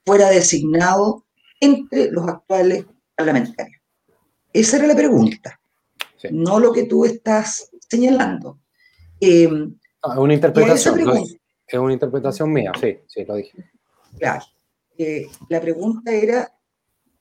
fuera 0.05 0.31
designado 0.31 1.27
entre 1.61 2.11
los 2.11 2.27
actuales 2.27 2.87
parlamentarios. 3.15 3.83
Esa 4.55 4.79
era 4.79 4.87
la 4.87 4.97
pregunta, 4.97 5.61
no 6.31 6.59
lo 6.59 6.73
que 6.73 6.85
tú 6.85 7.05
estás 7.05 7.71
señalando. 7.89 8.61
Eh, 9.21 9.45
es 9.45 10.17
una 10.17 10.35
interpretación, 10.35 11.01
es 11.67 11.79
una 11.79 11.93
interpretación 11.93 12.53
mía, 12.53 12.73
sí, 12.81 12.99
sí, 13.07 13.25
lo 13.25 13.35
dije. 13.37 13.71
Claro. 14.19 14.45
Eh, 14.99 15.27
la 15.49 15.61
pregunta 15.61 16.13
era, 16.13 16.51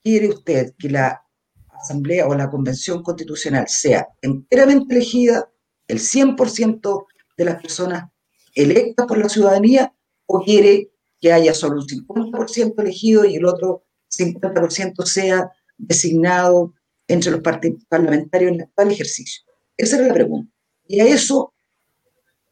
¿quiere 0.03 0.29
usted 0.29 0.73
que 0.77 0.89
la 0.89 1.21
Asamblea 1.69 2.27
o 2.27 2.35
la 2.35 2.49
Convención 2.49 3.03
Constitucional 3.03 3.65
sea 3.67 4.07
enteramente 4.21 4.95
elegida, 4.95 5.49
el 5.87 5.99
100% 5.99 7.05
de 7.37 7.45
las 7.45 7.61
personas 7.61 8.05
electas 8.53 9.05
por 9.05 9.17
la 9.17 9.29
ciudadanía, 9.29 9.93
o 10.25 10.41
quiere 10.41 10.91
que 11.19 11.31
haya 11.31 11.53
solo 11.53 11.81
un 11.81 11.87
50% 11.87 12.81
elegido 12.81 13.25
y 13.25 13.35
el 13.35 13.45
otro 13.45 13.83
50% 14.09 15.05
sea 15.05 15.51
designado 15.77 16.73
entre 17.07 17.31
los 17.31 17.41
parlamentarios 17.89 18.49
en 18.49 18.55
el 18.55 18.61
actual 18.61 18.91
ejercicio? 18.91 19.43
Esa 19.77 19.97
era 19.97 20.07
la 20.07 20.13
pregunta. 20.13 20.54
Y 20.87 20.99
a 20.99 21.05
eso 21.05 21.53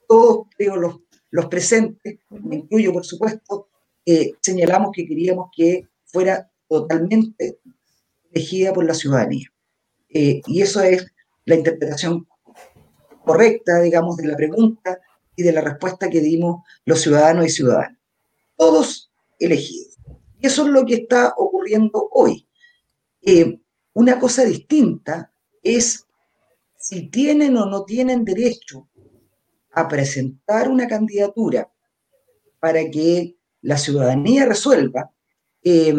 todos, 0.08 0.48
creo, 0.56 0.75
los, 0.75 1.00
los 1.32 1.46
presentes, 1.48 2.20
me 2.30 2.58
incluyo 2.58 2.94
por 2.94 3.06
supuesto, 3.06 3.70
eh, 4.06 4.34
señalamos 4.42 4.92
que 4.94 5.06
queríamos 5.06 5.50
que 5.56 5.88
fuera 6.06 6.52
totalmente 6.68 7.60
elegida 8.32 8.74
por 8.74 8.86
la 8.86 8.94
ciudadanía. 8.94 9.48
Eh, 10.10 10.42
y 10.46 10.62
eso 10.62 10.82
es 10.82 11.06
la 11.46 11.56
interpretación 11.56 12.28
correcta, 13.25 13.82
digamos, 13.82 14.18
de 14.18 14.28
la 14.28 14.36
pregunta 14.36 15.00
y 15.36 15.44
de 15.44 15.52
la 15.52 15.62
respuesta 15.62 16.10
que 16.10 16.20
dimos 16.20 16.63
los 16.86 17.02
ciudadanos 17.02 17.46
y 17.46 17.50
ciudadanas. 17.50 17.98
Todos 18.56 19.12
elegidos. 19.40 19.98
Y 20.40 20.48
eso 20.48 20.66
es 20.66 20.70
lo 20.70 20.86
que 20.86 20.96
está 20.96 21.34
ocurriendo 21.38 22.10
hoy. 22.12 22.48
Eh, 23.22 23.60
una 23.94 24.20
cosa 24.20 24.44
distinta 24.44 25.32
es 25.62 26.06
si 26.84 27.08
tienen 27.08 27.56
o 27.56 27.66
no 27.66 27.86
tienen 27.86 28.25
derecho 28.25 28.90
a 29.72 29.88
presentar 29.88 30.68
una 30.68 30.86
candidatura 30.86 31.72
para 32.60 32.82
que 32.92 33.38
la 33.62 33.78
ciudadanía 33.78 34.46
resuelva, 34.46 35.10
eh, 35.63 35.96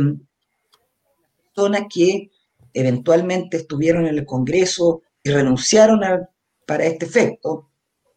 personas 1.43 1.85
que 1.91 2.31
eventualmente 2.75 3.57
estuvieron 3.57 4.07
en 4.07 4.19
el 4.19 4.27
Congreso 4.27 5.01
y 5.23 5.31
renunciaron 5.31 6.01
para 6.67 6.85
este 6.85 7.07
efecto, 7.07 7.71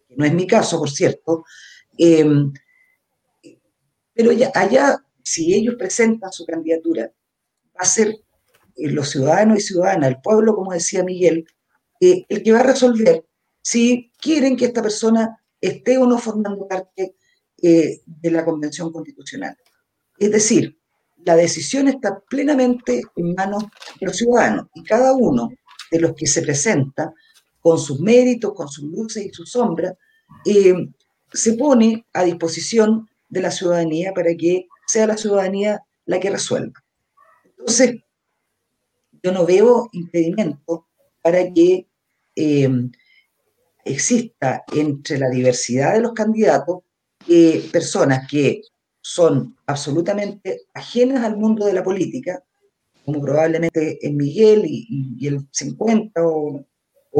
que 0.05 0.15
no 0.17 0.25
es 0.25 0.33
mi 0.33 0.45
caso, 0.45 0.77
por 0.77 0.91
cierto, 0.91 1.45
eh, 1.97 2.25
pero 4.13 4.31
allá, 4.53 4.97
si 5.23 5.53
ellos 5.53 5.75
presentan 5.79 6.33
su 6.33 6.45
candidatura, 6.45 7.13
va 7.73 7.79
a 7.79 7.85
ser 7.85 8.09
eh, 8.09 8.89
los 8.89 9.09
ciudadanos 9.09 9.59
y 9.59 9.61
ciudadanas, 9.61 10.09
el 10.09 10.21
pueblo, 10.21 10.53
como 10.53 10.73
decía 10.73 11.01
Miguel, 11.05 11.47
eh, 11.99 12.25
el 12.29 12.43
que 12.43 12.51
va 12.51 12.59
a 12.59 12.63
resolver 12.63 13.25
si 13.61 14.11
quieren 14.19 14.55
que 14.55 14.65
esta 14.65 14.81
persona 14.81 15.41
esté 15.59 15.97
o 15.97 16.05
no 16.05 16.17
formando 16.17 16.67
parte 16.67 17.15
de 17.59 18.31
la 18.31 18.45
Convención 18.45 18.91
Constitucional. 18.91 19.57
Es 20.19 20.31
decir, 20.31 20.77
la 21.25 21.35
decisión 21.35 21.87
está 21.87 22.19
plenamente 22.19 23.01
en 23.15 23.33
manos 23.33 23.63
de 23.99 24.05
los 24.05 24.15
ciudadanos 24.15 24.67
y 24.73 24.83
cada 24.83 25.13
uno 25.13 25.49
de 25.91 25.99
los 25.99 26.13
que 26.13 26.27
se 26.27 26.41
presenta 26.41 27.13
con 27.59 27.77
sus 27.79 27.99
méritos, 27.99 28.53
con 28.53 28.69
sus 28.69 28.85
luces 28.85 29.25
y 29.25 29.29
sus 29.33 29.51
sombras, 29.51 29.93
eh, 30.45 30.73
se 31.33 31.53
pone 31.53 32.05
a 32.13 32.23
disposición 32.23 33.09
de 33.29 33.41
la 33.41 33.51
ciudadanía 33.51 34.13
para 34.13 34.33
que 34.35 34.67
sea 34.85 35.07
la 35.07 35.17
ciudadanía 35.17 35.83
la 36.05 36.19
que 36.19 36.29
resuelva. 36.29 36.81
Entonces, 37.43 37.95
yo 39.21 39.31
no 39.33 39.45
veo 39.45 39.89
impedimento 39.91 40.86
para 41.27 41.51
que 41.53 41.85
eh, 42.37 42.69
exista 43.83 44.63
entre 44.71 45.17
la 45.17 45.29
diversidad 45.29 45.95
de 45.95 45.99
los 45.99 46.13
candidatos 46.13 46.83
eh, 47.27 47.67
personas 47.69 48.25
que 48.29 48.61
son 49.01 49.57
absolutamente 49.65 50.61
ajenas 50.73 51.25
al 51.25 51.35
mundo 51.35 51.65
de 51.65 51.73
la 51.73 51.83
política, 51.83 52.41
como 53.03 53.19
probablemente 53.19 54.07
en 54.07 54.15
Miguel 54.15 54.63
y, 54.65 55.27
el 55.27 55.45
50 55.51 56.21
o, 56.25 56.63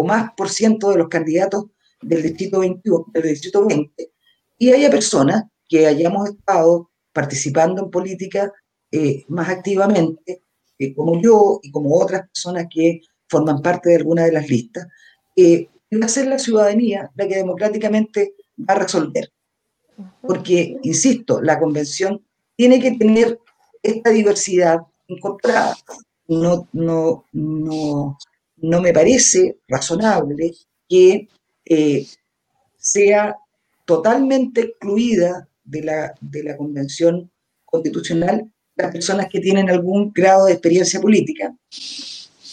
más 0.05 0.31
por 0.37 0.47
ciento 0.47 0.91
de 0.91 0.99
los 0.99 1.09
candidatos 1.09 1.65
del 2.01 2.23
distrito, 2.23 2.61
21, 2.61 3.07
del 3.13 3.23
distrito 3.23 3.65
20, 3.65 4.09
y 4.57 4.71
haya 4.71 4.89
personas 4.89 5.43
que 5.67 5.85
hayamos 5.85 6.29
estado 6.29 6.91
participando 7.11 7.83
en 7.83 7.91
política 7.91 8.53
eh, 8.89 9.25
más 9.27 9.49
activamente, 9.49 10.43
eh, 10.79 10.95
como 10.95 11.21
yo 11.21 11.59
y 11.61 11.71
como 11.71 11.93
otras 11.93 12.21
personas 12.29 12.67
que 12.73 13.01
forman 13.27 13.61
parte 13.61 13.89
de 13.89 13.97
alguna 13.97 14.25
de 14.25 14.31
las 14.31 14.49
listas, 14.49 14.87
eh, 15.35 15.69
va 15.93 16.05
a 16.05 16.09
ser 16.09 16.27
la 16.27 16.39
ciudadanía 16.39 17.11
la 17.15 17.27
que 17.27 17.35
democráticamente 17.35 18.33
va 18.57 18.73
a 18.73 18.79
resolver. 18.79 19.31
Porque, 20.21 20.77
insisto, 20.83 21.41
la 21.41 21.59
convención 21.59 22.23
tiene 22.55 22.79
que 22.79 22.91
tener 22.91 23.39
esta 23.81 24.09
diversidad 24.11 24.79
incorporada. 25.07 25.75
No, 26.27 26.67
no, 26.73 27.25
no, 27.31 28.17
no 28.57 28.81
me 28.81 28.93
parece 28.93 29.57
razonable 29.67 30.53
que 30.87 31.27
eh, 31.65 32.05
sea 32.77 33.37
totalmente 33.85 34.61
excluida 34.61 35.47
de 35.63 35.83
la, 35.83 36.13
de 36.21 36.43
la 36.43 36.57
convención 36.57 37.31
constitucional 37.65 38.51
las 38.77 38.91
personas 38.91 39.27
que 39.29 39.39
tienen 39.39 39.69
algún 39.69 40.11
grado 40.13 40.45
de 40.45 40.53
experiencia 40.53 41.01
política, 41.01 41.55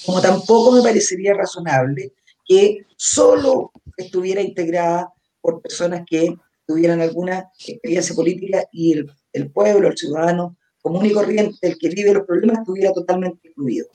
como 0.04 0.20
tampoco 0.20 0.72
me 0.72 0.82
parecería 0.82 1.34
razonable 1.34 2.12
que 2.46 2.86
solo 2.96 3.72
estuviera 3.96 4.40
integrada 4.40 5.12
por 5.40 5.60
personas 5.60 6.02
que 6.08 6.34
tuvieran 6.66 7.00
alguna 7.00 7.50
experiencia 7.66 8.14
política 8.14 8.64
y 8.72 8.92
el, 8.92 9.10
el, 9.32 9.50
pueblo, 9.50 9.88
el 9.88 9.96
ciudadano 9.96 10.56
común 10.80 11.06
y 11.06 11.12
corriente, 11.12 11.56
el 11.62 11.78
que 11.78 11.88
vive 11.88 12.12
los 12.12 12.26
problemas, 12.26 12.58
estuviera 12.58 12.92
totalmente 12.92 13.48
incluido. 13.48 13.86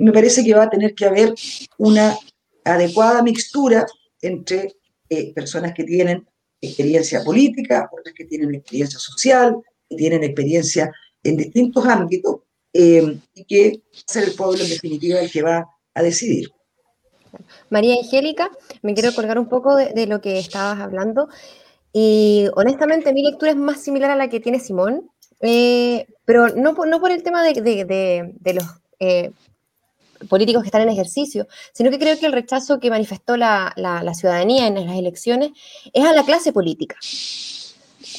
Me 0.00 0.12
parece 0.12 0.42
que 0.42 0.54
va 0.54 0.64
a 0.64 0.70
tener 0.70 0.94
que 0.94 1.04
haber 1.04 1.34
una 1.78 2.16
adecuada 2.64 3.22
mixtura 3.22 3.86
entre 4.20 4.74
eh, 5.08 5.32
personas 5.34 5.72
que 5.72 5.84
tienen 5.84 6.26
experiencia 6.60 7.22
política, 7.22 7.88
otras 7.92 8.14
que 8.14 8.24
tienen 8.24 8.54
experiencia 8.54 8.98
social, 8.98 9.56
que 9.88 9.96
tienen 9.96 10.24
experiencia 10.24 10.90
en 11.22 11.36
distintos 11.36 11.86
ámbitos, 11.86 12.40
eh, 12.78 13.18
y 13.34 13.44
que 13.44 13.82
ser 14.06 14.24
el 14.24 14.34
pueblo 14.34 14.62
en 14.62 14.68
definitiva 14.68 15.20
el 15.20 15.30
que 15.30 15.42
va 15.42 15.66
a 15.94 16.02
decidir. 16.02 16.50
María 17.70 17.96
Angélica, 17.96 18.50
me 18.82 18.94
quiero 18.94 19.14
colgar 19.14 19.38
un 19.38 19.48
poco 19.48 19.76
de, 19.76 20.06
lo 20.06 20.20
que 20.20 20.38
estabas 20.38 20.80
hablando. 20.80 21.28
Y 21.92 22.46
honestamente 22.54 23.12
mi 23.12 23.22
lectura 23.22 23.52
es 23.52 23.56
más 23.56 23.82
similar 23.82 24.10
a 24.10 24.16
la 24.16 24.28
que 24.28 24.40
tiene 24.40 24.60
Simón, 24.60 25.10
eh, 25.40 26.06
pero 26.24 26.48
no 26.48 26.74
por, 26.74 26.88
no 26.88 27.00
por 27.00 27.10
el 27.10 27.22
tema 27.22 27.42
de, 27.42 27.60
de, 27.60 28.34
de, 28.38 28.54
los 28.54 28.64
eh, 28.98 29.30
políticos 30.28 30.62
que 30.62 30.68
están 30.68 30.82
en 30.82 30.90
ejercicio, 30.90 31.46
sino 31.72 31.90
que 31.90 31.98
creo 31.98 32.18
que 32.18 32.26
el 32.26 32.32
rechazo 32.32 32.80
que 32.80 32.90
manifestó 32.90 33.36
la, 33.36 33.72
la, 33.76 34.14
ciudadanía 34.14 34.66
en 34.66 34.74
las 34.74 34.96
elecciones 34.96 35.52
es 35.92 36.04
a 36.04 36.12
la 36.12 36.24
clase 36.24 36.52
política. 36.52 36.96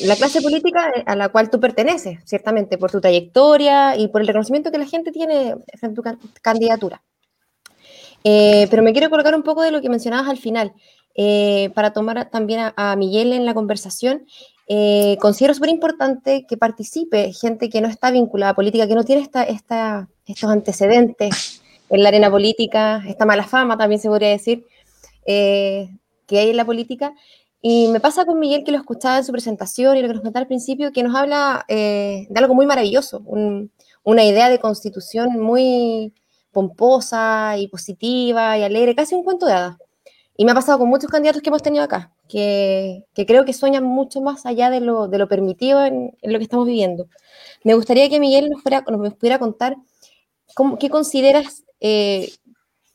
La 0.06 0.16
clase 0.16 0.42
política 0.42 0.92
a 1.06 1.16
la 1.16 1.30
cual 1.30 1.50
tú 1.50 1.60
perteneces, 1.60 2.20
ciertamente, 2.26 2.78
por 2.78 2.92
tu 2.92 3.02
trayectoria 3.02 3.96
y 3.98 4.08
por 4.10 4.22
el 4.22 4.28
reconocimiento 4.28 4.72
que 4.72 4.78
la 4.78 4.86
gente 4.86 5.12
tiene 5.12 5.56
en 5.82 5.94
tu 5.96 6.04
candidatura. 6.42 7.04
Eh, 8.24 8.68
pero 8.70 8.84
me 8.84 8.94
quiero 8.94 9.10
colocar 9.10 9.36
un 9.36 9.44
poco 9.44 9.62
de 9.62 9.72
lo 9.72 9.82
que 9.82 9.90
mencionabas 9.90 10.30
al 10.30 10.38
final. 10.38 10.74
Eh, 11.16 11.72
para 11.74 11.94
tomar 11.94 12.30
también 12.30 12.72
a, 12.76 12.96
Miguel 12.96 13.34
en 13.34 13.46
la 13.46 13.56
conversación, 13.56 14.28
eh, 14.68 15.18
considero 15.20 15.56
súper 15.56 15.70
importante 15.70 16.46
que 16.48 16.58
participe 16.58 17.34
gente 17.34 17.70
que 17.70 17.82
no 17.82 17.88
está 17.88 18.12
vinculada 18.12 18.52
a 18.52 18.56
política, 18.56 18.88
que 18.88 18.94
no 18.94 19.04
tiene 19.04 19.24
esta, 19.24 19.44
estos 19.44 20.50
antecedentes 20.52 21.64
en 21.90 22.04
la 22.04 22.10
arena 22.10 22.30
política, 22.30 23.04
esta 23.08 23.26
mala 23.26 23.48
fama 23.48 23.78
también 23.78 24.00
se 24.00 24.10
podría 24.10 24.30
decir, 24.30 24.66
eh, 25.26 25.90
que 26.26 26.40
hay 26.40 26.50
en 26.50 26.58
la 26.58 26.66
política. 26.66 27.14
Y 27.62 27.88
me 27.90 28.00
pasa 28.00 28.26
con 28.26 28.40
Miguel 28.40 28.64
que 28.64 28.72
lo 28.72 28.78
escuchaba 28.78 29.18
en 29.18 29.24
su 29.24 29.32
presentación 29.32 29.98
y 29.98 30.02
lo 30.02 30.08
que 30.08 30.14
nos 30.14 30.24
contaba 30.24 30.42
al 30.42 30.48
principio, 30.48 30.92
que 30.92 31.04
nos 31.04 31.16
habla 31.16 31.66
de 31.68 32.28
algo 32.36 32.54
muy 32.54 32.66
maravilloso, 32.66 33.22
un, 33.26 33.72
una 34.04 34.24
idea 34.24 34.48
de 34.50 34.60
constitución 34.60 35.38
muy 35.38 36.14
pomposa 36.54 37.58
y 37.58 37.68
positiva 37.68 38.58
y 38.58 38.64
alegre, 38.64 38.96
casi 38.96 39.14
un 39.14 39.24
cuento 39.24 39.46
de 39.46 39.52
hadas. 39.52 39.78
Y 40.38 40.46
me 40.46 40.52
ha 40.52 40.56
pasado 40.56 40.80
con 40.80 40.88
muchos 40.88 41.10
candidatos 41.10 41.42
que 41.42 41.50
hemos 41.50 41.62
tenido 41.62 41.84
acá, 41.84 42.14
que, 42.30 43.04
creo 43.14 43.44
que 43.44 43.52
sueñan 43.52 43.84
mucho 43.84 44.22
más 44.22 44.46
allá 44.46 44.70
de 44.70 44.80
lo, 44.80 45.10
de 45.10 45.18
lo 45.18 45.28
permitido 45.28 45.84
en, 45.84 46.16
lo 46.24 46.38
que 46.38 46.44
estamos 46.44 46.66
viviendo. 46.66 47.08
Me 47.66 47.74
gustaría 47.74 48.08
que 48.10 48.20
Miguel 48.20 48.50
nos, 48.50 48.62
fuera, 48.62 48.82
nos 48.88 49.14
pudiera 49.16 49.40
contar 49.40 49.76
cómo, 50.56 50.78
qué 50.80 50.90
consideras 50.90 51.64
eh, 51.82 52.32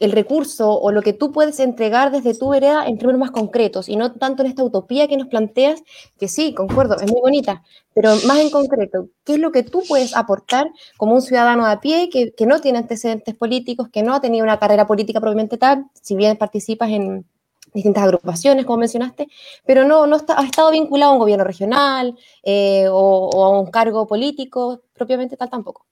el 0.03 0.11
recurso 0.11 0.69
o 0.81 0.91
lo 0.91 1.01
que 1.01 1.13
tú 1.13 1.31
puedes 1.31 1.61
entregar 1.61 2.11
desde 2.11 2.35
tu 2.35 2.49
vereda 2.49 2.87
en 2.87 2.99
términos 2.99 3.21
más 3.21 3.31
concretos 3.31 3.89
y 3.89 3.95
no 3.95 4.13
tanto 4.13 4.43
en 4.43 4.49
esta 4.49 4.65
utopía 4.65 5.07
que 5.07 5.17
nos 5.17 5.29
planteas, 5.29 5.81
que 6.19 6.27
sí, 6.27 6.55
concuerdo, 6.55 6.97
es 6.97 7.09
muy 7.09 7.21
bonita, 7.21 7.63
pero 7.95 8.11
más 8.27 8.41
en 8.41 8.51
concreto, 8.51 9.09
¿qué 9.25 9.35
es 9.35 9.39
lo 9.39 9.53
que 9.53 9.63
tú 9.63 9.85
puedes 9.87 10.17
aportar 10.17 10.67
como 10.97 11.15
un 11.15 11.23
ciudadano 11.23 11.67
a 11.67 11.81
pie 11.81 12.11
que, 12.11 12.47
no 12.47 12.61
tiene 12.61 12.79
antecedentes 12.79 13.37
políticos, 13.37 13.89
que 13.93 14.03
no 14.03 14.13
ha 14.15 14.21
tenido 14.21 14.43
una 14.43 14.59
carrera 14.59 14.89
política 14.89 15.21
propiamente 15.21 15.57
tal, 15.57 15.87
si 16.01 16.17
bien 16.17 16.37
participas 16.37 16.91
en 16.91 17.25
distintas 17.73 18.03
agrupaciones, 18.03 18.67
como 18.67 18.79
mencionaste, 18.79 19.29
pero 19.65 19.85
no, 19.85 20.09
no 20.09 20.17
ha 20.17 20.45
estado 20.45 20.73
vinculado 20.73 21.13
a 21.13 21.15
un 21.15 21.21
gobierno 21.21 21.45
regional 21.45 22.19
eh, 22.43 22.87
o 22.91 23.45
a 23.45 23.61
un 23.61 23.71
cargo 23.71 24.07
político 24.09 24.83
propiamente 24.95 25.37
tal 25.37 25.49
tampoco? 25.49 25.87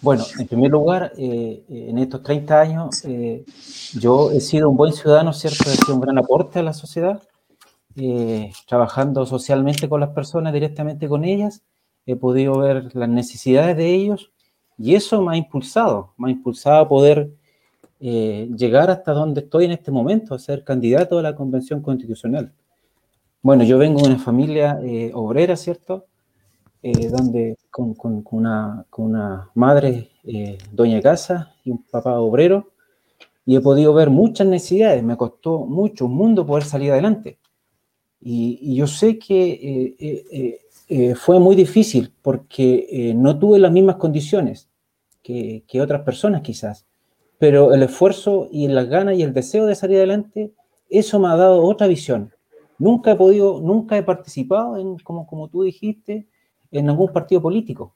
Bueno, 0.00 0.24
en 0.38 0.46
primer 0.46 0.70
lugar, 0.70 1.12
eh, 1.18 1.64
en 1.68 1.98
estos 1.98 2.22
30 2.22 2.60
años 2.60 3.04
eh, 3.04 3.44
yo 3.94 4.30
he 4.30 4.40
sido 4.40 4.70
un 4.70 4.76
buen 4.76 4.92
ciudadano, 4.92 5.32
¿cierto? 5.32 5.64
He 5.68 5.74
sido 5.74 5.94
un 5.96 6.00
gran 6.00 6.18
aporte 6.18 6.60
a 6.60 6.62
la 6.62 6.72
sociedad, 6.72 7.20
eh, 7.96 8.52
trabajando 8.68 9.26
socialmente 9.26 9.88
con 9.88 9.98
las 10.00 10.10
personas, 10.10 10.52
directamente 10.52 11.08
con 11.08 11.24
ellas. 11.24 11.62
He 12.06 12.14
podido 12.14 12.58
ver 12.58 12.94
las 12.94 13.08
necesidades 13.08 13.76
de 13.76 13.92
ellos 13.92 14.30
y 14.78 14.94
eso 14.94 15.20
me 15.20 15.34
ha 15.34 15.36
impulsado, 15.36 16.14
me 16.16 16.28
ha 16.28 16.30
impulsado 16.30 16.78
a 16.78 16.88
poder 16.88 17.30
llegar 18.00 18.92
hasta 18.92 19.12
donde 19.12 19.40
estoy 19.40 19.64
en 19.64 19.72
este 19.72 19.90
momento, 19.90 20.32
a 20.32 20.38
ser 20.38 20.62
candidato 20.62 21.18
a 21.18 21.22
la 21.22 21.34
Convención 21.34 21.82
Constitucional. 21.82 22.52
Bueno, 23.42 23.64
yo 23.64 23.76
vengo 23.76 24.00
de 24.00 24.10
una 24.10 24.18
familia 24.20 24.78
obrera, 25.14 25.56
¿cierto? 25.56 26.06
Eh, 26.80 27.08
donde 27.08 27.56
con, 27.72 27.96
una, 28.30 28.84
con, 28.88 29.06
una, 29.06 29.50
madre 29.54 30.10
eh, 30.22 30.58
doña 30.70 30.96
de 30.96 31.02
casa 31.02 31.52
y 31.64 31.72
un 31.72 31.82
papá 31.82 32.20
obrero, 32.20 32.70
y 33.44 33.56
he 33.56 33.60
podido 33.60 33.92
ver 33.94 34.10
muchas 34.10 34.46
necesidades. 34.46 35.02
Me 35.02 35.16
costó 35.16 35.66
mucho, 35.66 36.06
un 36.06 36.14
mundo 36.14 36.46
poder 36.46 36.64
salir 36.64 36.92
adelante. 36.92 37.38
Y, 38.20 38.76
yo 38.76 38.86
sé 38.86 39.18
que 39.18 39.96
eh, 40.88 41.14
fue 41.16 41.40
muy 41.40 41.56
difícil 41.56 42.12
porque 42.22 43.12
no 43.16 43.38
tuve 43.38 43.58
las 43.58 43.72
mismas 43.72 43.96
condiciones 43.96 44.68
que, 45.22 45.64
que 45.66 45.80
otras 45.80 46.02
personas 46.02 46.42
quizás, 46.42 46.86
pero 47.38 47.74
el 47.74 47.82
esfuerzo 47.82 48.48
y 48.52 48.68
las 48.68 48.88
ganas 48.88 49.16
y 49.16 49.22
el 49.22 49.32
deseo 49.32 49.66
de 49.66 49.74
salir 49.74 49.96
adelante, 49.96 50.52
eso 50.88 51.18
me 51.18 51.28
ha 51.28 51.36
dado 51.36 51.62
otra 51.62 51.86
visión. 51.86 52.32
Nunca 52.78 53.12
he 53.12 53.16
podido, 53.16 53.60
nunca 53.60 53.96
he 53.96 54.02
participado 54.02 54.76
en, 54.78 54.98
como, 54.98 55.26
como 55.26 55.48
tú 55.48 55.62
dijiste, 55.62 56.26
en 56.70 56.88
algún 56.88 57.12
partido 57.12 57.40
político, 57.40 57.94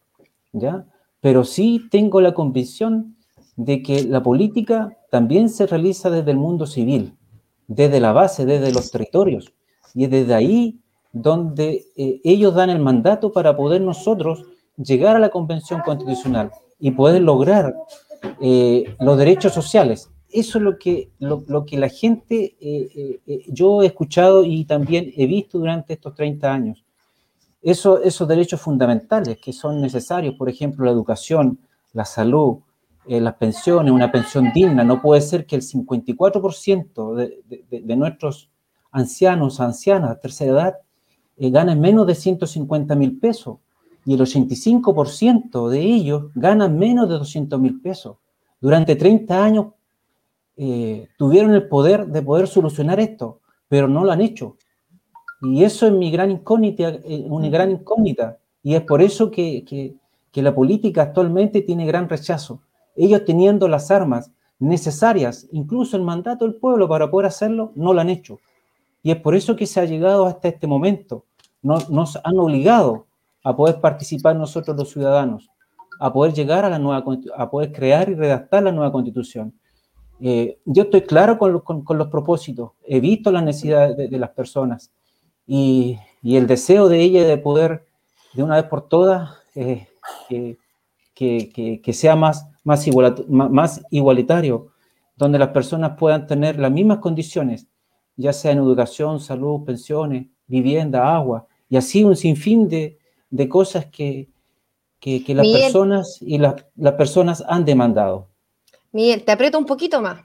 ¿ya? 0.52 0.86
Pero 1.20 1.44
sí 1.44 1.88
tengo 1.90 2.20
la 2.20 2.34
convicción 2.34 3.16
de 3.56 3.82
que 3.82 4.04
la 4.04 4.22
política 4.22 4.96
también 5.10 5.48
se 5.48 5.66
realiza 5.66 6.10
desde 6.10 6.30
el 6.30 6.38
mundo 6.38 6.66
civil, 6.66 7.14
desde 7.68 8.00
la 8.00 8.12
base, 8.12 8.46
desde 8.46 8.72
los 8.72 8.90
territorios, 8.90 9.52
y 9.94 10.04
es 10.04 10.10
desde 10.10 10.34
ahí 10.34 10.80
donde 11.12 11.86
eh, 11.96 12.20
ellos 12.24 12.54
dan 12.54 12.70
el 12.70 12.78
mandato 12.78 13.32
para 13.32 13.56
poder 13.56 13.82
nosotros 13.82 14.44
llegar 14.76 15.16
a 15.16 15.18
la 15.18 15.28
Convención 15.28 15.82
Constitucional 15.84 16.50
y 16.78 16.92
poder 16.92 17.22
lograr 17.22 17.74
eh, 18.40 18.96
los 18.98 19.18
derechos 19.18 19.52
sociales. 19.52 20.10
Eso 20.30 20.56
es 20.56 20.64
lo 20.64 20.78
que, 20.78 21.10
lo, 21.18 21.66
que 21.66 21.76
la 21.76 21.90
gente, 21.90 22.56
eh, 22.58 23.20
yo 23.48 23.82
he 23.82 23.86
escuchado 23.86 24.44
y 24.44 24.64
también 24.64 25.12
he 25.14 25.26
visto 25.26 25.58
durante 25.58 25.92
estos 25.92 26.14
30 26.14 26.50
años 26.50 26.81
esos 27.62 28.28
derechos 28.28 28.60
fundamentales 28.60 29.38
que 29.38 29.52
son 29.52 29.80
necesarios, 29.80 30.34
por 30.34 30.48
ejemplo, 30.48 30.84
la 30.84 30.90
educación, 30.90 31.60
la 31.92 32.04
salud, 32.04 32.58
eh, 33.06 33.20
las 33.20 33.34
pensiones, 33.34 33.92
una 33.92 34.10
pensión 34.10 34.52
digna. 34.52 34.84
No 34.84 35.00
puede 35.00 35.20
ser 35.20 35.46
que 35.46 35.56
el 35.56 35.62
54% 35.62 37.14
de, 37.14 37.96
nuestros 37.96 38.50
ancianos, 38.90 39.60
ancianas 39.60 40.10
de 40.10 40.16
tercera 40.16 40.52
edad, 40.52 40.78
eh, 41.36 41.50
ganen 41.50 41.80
menos 41.80 42.06
de 42.06 42.14
150 42.14 42.94
mil 42.94 43.18
pesos 43.18 43.58
y 44.04 44.14
el 44.14 44.20
85% 44.20 45.68
de 45.68 45.80
ellos 45.80 46.30
ganan 46.34 46.78
menos 46.78 47.08
de 47.08 47.14
200 47.14 47.60
mil 47.60 47.80
pesos. 47.80 48.16
Durante 48.60 48.96
30 48.96 49.44
años 49.44 49.66
eh, 50.56 51.08
tuvieron 51.16 51.54
el 51.54 51.68
poder 51.68 52.06
de 52.06 52.22
poder 52.22 52.46
solucionar 52.46 53.00
esto, 53.00 53.40
pero 53.68 53.88
no 53.88 54.04
lo 54.04 54.12
han 54.12 54.20
hecho. 54.20 54.56
Y 55.42 55.64
eso 55.64 55.86
es 55.86 55.92
mi 55.92 56.10
gran 56.10 56.30
incógnita, 56.30 56.88
eh, 56.88 57.26
una 57.28 57.48
gran 57.48 57.70
incógnita. 57.70 58.38
Y 58.62 58.74
es 58.74 58.82
por 58.82 59.02
eso 59.02 59.30
que, 59.30 59.64
que, 59.64 60.42
la 60.42 60.54
política 60.54 61.02
actualmente 61.02 61.62
tiene 61.62 61.84
gran 61.84 62.08
rechazo. 62.08 62.62
Ellos 62.94 63.24
teniendo 63.24 63.66
las 63.66 63.90
armas 63.90 64.30
necesarias, 64.60 65.48
incluso 65.50 65.96
el 65.96 66.04
mandato 66.04 66.44
del 66.44 66.54
pueblo 66.54 66.88
para 66.88 67.10
poder 67.10 67.26
hacerlo, 67.26 67.72
no 67.74 67.92
lo 67.92 68.00
han 68.00 68.08
hecho. 68.08 68.38
Y 69.02 69.10
es 69.10 69.16
por 69.16 69.34
eso 69.34 69.56
que 69.56 69.66
se 69.66 69.80
ha 69.80 69.84
llegado 69.84 70.26
hasta 70.26 70.48
este 70.48 70.68
momento. 70.68 71.24
Nos, 71.60 71.90
nos 71.90 72.18
han 72.22 72.38
obligado 72.38 73.06
a 73.42 73.56
poder 73.56 73.80
participar 73.80 74.36
nosotros 74.36 74.76
los 74.76 74.90
ciudadanos, 74.90 75.50
a 75.98 76.12
poder 76.12 76.32
llegar 76.32 76.64
a 76.64 76.70
la 76.70 76.78
nueva, 76.78 77.04
a 77.36 77.50
poder 77.50 77.72
crear 77.72 78.08
y 78.08 78.14
redactar 78.14 78.62
la 78.62 78.70
nueva 78.70 78.92
constitución. 78.92 79.52
Eh, 80.20 80.60
yo 80.64 80.84
estoy 80.84 81.02
claro 81.02 81.36
con, 81.36 81.60
con, 81.60 81.98
los 81.98 82.06
propósitos, 82.06 82.70
he 82.86 83.00
visto 83.00 83.32
las 83.32 83.42
necesidades 83.42 83.96
de, 83.96 84.06
de 84.06 84.18
las 84.20 84.30
personas, 84.30 84.92
y, 85.46 85.98
el 86.22 86.46
deseo 86.46 86.88
de 86.88 87.00
ella 87.00 87.24
de 87.24 87.38
poder, 87.38 87.86
de 88.34 88.42
una 88.42 88.56
vez 88.56 88.64
por 88.64 88.88
todas, 88.88 89.30
eh, 89.54 89.88
que, 91.14 91.92
sea 91.92 92.16
más, 92.16 92.46
más, 92.64 92.86
más 93.28 93.82
igualitario, 93.90 94.72
donde 95.16 95.38
las 95.38 95.48
personas 95.48 95.96
puedan 95.98 96.26
tener 96.26 96.58
las 96.58 96.70
mismas 96.70 96.98
condiciones, 96.98 97.66
ya 98.16 98.32
sea 98.32 98.52
en 98.52 98.58
educación, 98.58 99.20
salud, 99.20 99.64
pensiones, 99.64 100.26
vivienda, 100.46 101.14
agua, 101.14 101.46
y 101.68 101.76
así 101.76 102.04
un 102.04 102.16
sinfín 102.16 102.68
de, 102.68 102.98
de 103.30 103.48
cosas 103.48 103.86
que, 103.86 104.28
que, 105.00 105.24
las 105.34 105.48
personas 105.48 106.18
y 106.20 106.38
las, 106.38 106.54
las 106.76 106.94
personas 106.94 107.42
han 107.48 107.64
demandado. 107.64 108.28
Miguel, 108.92 109.24
te 109.24 109.32
aprieto 109.32 109.58
un 109.58 109.66
poquito 109.66 110.00
más. 110.00 110.20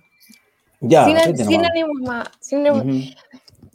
Ya, 0.80 1.06
sin, 1.06 1.38
sin 1.38 1.62
más. 2.04 2.30
Sin 2.40 2.64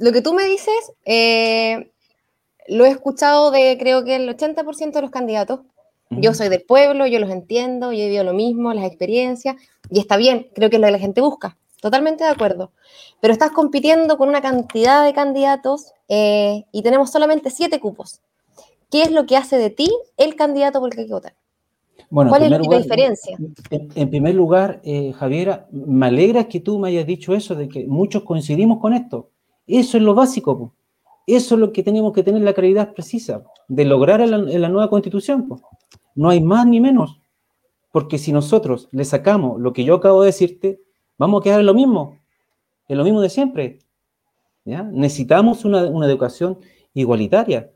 lo 0.03 0.11
que 0.11 0.21
tú 0.21 0.35
me 0.35 0.45
dices, 0.45 0.75
eh, 1.05 1.93
lo 2.67 2.85
he 2.85 2.89
escuchado 2.89 3.53
de 3.53 3.77
creo 3.79 4.05
que 4.05 4.17
el 4.17 4.29
80% 4.29 4.91
de 4.91 5.01
los 5.01 5.13
candidatos. 5.13 5.61
Yo 6.11 6.35
soy 6.35 6.49
del 6.49 6.63
pueblo, 6.63 7.07
yo 7.07 7.21
los 7.21 7.31
entiendo, 7.31 7.93
yo 7.93 8.01
he 8.01 8.07
vivido 8.07 8.25
lo 8.25 8.35
mismo, 8.35 8.75
las 8.75 8.85
experiencias, 8.85 9.57
y 9.91 10.01
está 10.01 10.17
bien, 10.17 10.49
creo 10.55 10.69
que 10.69 10.77
es 10.77 10.81
lo 10.81 10.87
que 10.87 10.93
la 10.93 10.99
gente 10.99 11.21
busca. 11.21 11.57
Totalmente 11.81 12.25
de 12.25 12.31
acuerdo. 12.31 12.73
Pero 13.21 13.33
estás 13.33 13.53
compitiendo 13.53 14.19
con 14.19 14.29
una 14.29 14.43
cantidad 14.43 15.05
de 15.05 15.15
candidatos 15.15 15.93
eh, 16.09 16.65
y 16.73 16.83
tenemos 16.83 17.11
solamente 17.11 17.51
siete 17.51 17.79
cupos. 17.79 18.21
¿Qué 18.91 19.03
es 19.03 19.13
lo 19.13 19.25
que 19.25 19.37
hace 19.37 19.57
de 19.57 19.71
ti 19.71 19.89
el 20.17 20.35
candidato 20.35 20.81
por 20.81 20.89
el 20.91 20.97
que 20.97 21.01
hay 21.03 21.07
que 21.07 21.15
votar? 21.15 21.35
Bueno, 22.11 22.29
¿Cuál 22.29 22.43
es 22.43 22.51
la 22.51 22.59
diferencia? 22.59 23.39
En, 23.71 24.11
primer 24.11 24.35
lugar, 24.35 24.81
eh, 24.83 25.13
Javiera, 25.13 25.69
me 25.71 26.07
alegra 26.07 26.49
que 26.49 26.59
tú 26.59 26.81
me 26.81 26.89
hayas 26.89 27.07
dicho 27.07 27.35
eso, 27.35 27.55
de 27.55 27.69
que 27.69 27.87
muchos 27.87 28.25
coincidimos 28.25 28.81
con 28.81 28.95
esto. 28.95 29.31
Eso 29.79 29.97
es 29.97 30.03
lo 30.03 30.15
básico. 30.15 30.75
Eso 31.27 31.55
es 31.55 31.61
lo 31.61 31.73
que 31.73 31.83
tenemos 31.83 32.13
que 32.13 32.23
tener 32.23 32.43
la 32.43 32.53
claridad 32.53 32.93
precisa 32.93 33.43
de 33.69 33.87
lograr 33.87 34.21
en 34.21 34.61
la, 34.61 34.69
nueva 34.69 34.91
constitución. 34.91 35.49
No 36.15 36.29
hay 36.29 36.43
más 36.43 36.67
ni 36.67 36.79
menos. 36.79 37.21
Porque 37.91 38.19
si 38.19 38.33
nosotros 38.33 38.89
le 38.93 39.05
sacamos 39.05 39.59
lo 39.59 39.73
que 39.73 39.85
yo 39.85 39.95
acabo 39.95 40.21
de 40.21 40.27
decirte, 40.27 40.81
vamos 41.17 41.41
a 41.41 41.45
quedar 41.45 41.61
en 41.61 41.67
lo 41.67 41.75
mismo, 41.75 42.19
en 42.89 42.99
lo 42.99 43.05
mismo 43.05 43.23
de 43.23 43.31
siempre. 43.31 43.79
Necesitamos 44.65 45.65
una, 45.65 45.81
educación 46.07 46.59
igualitaria, 46.93 47.71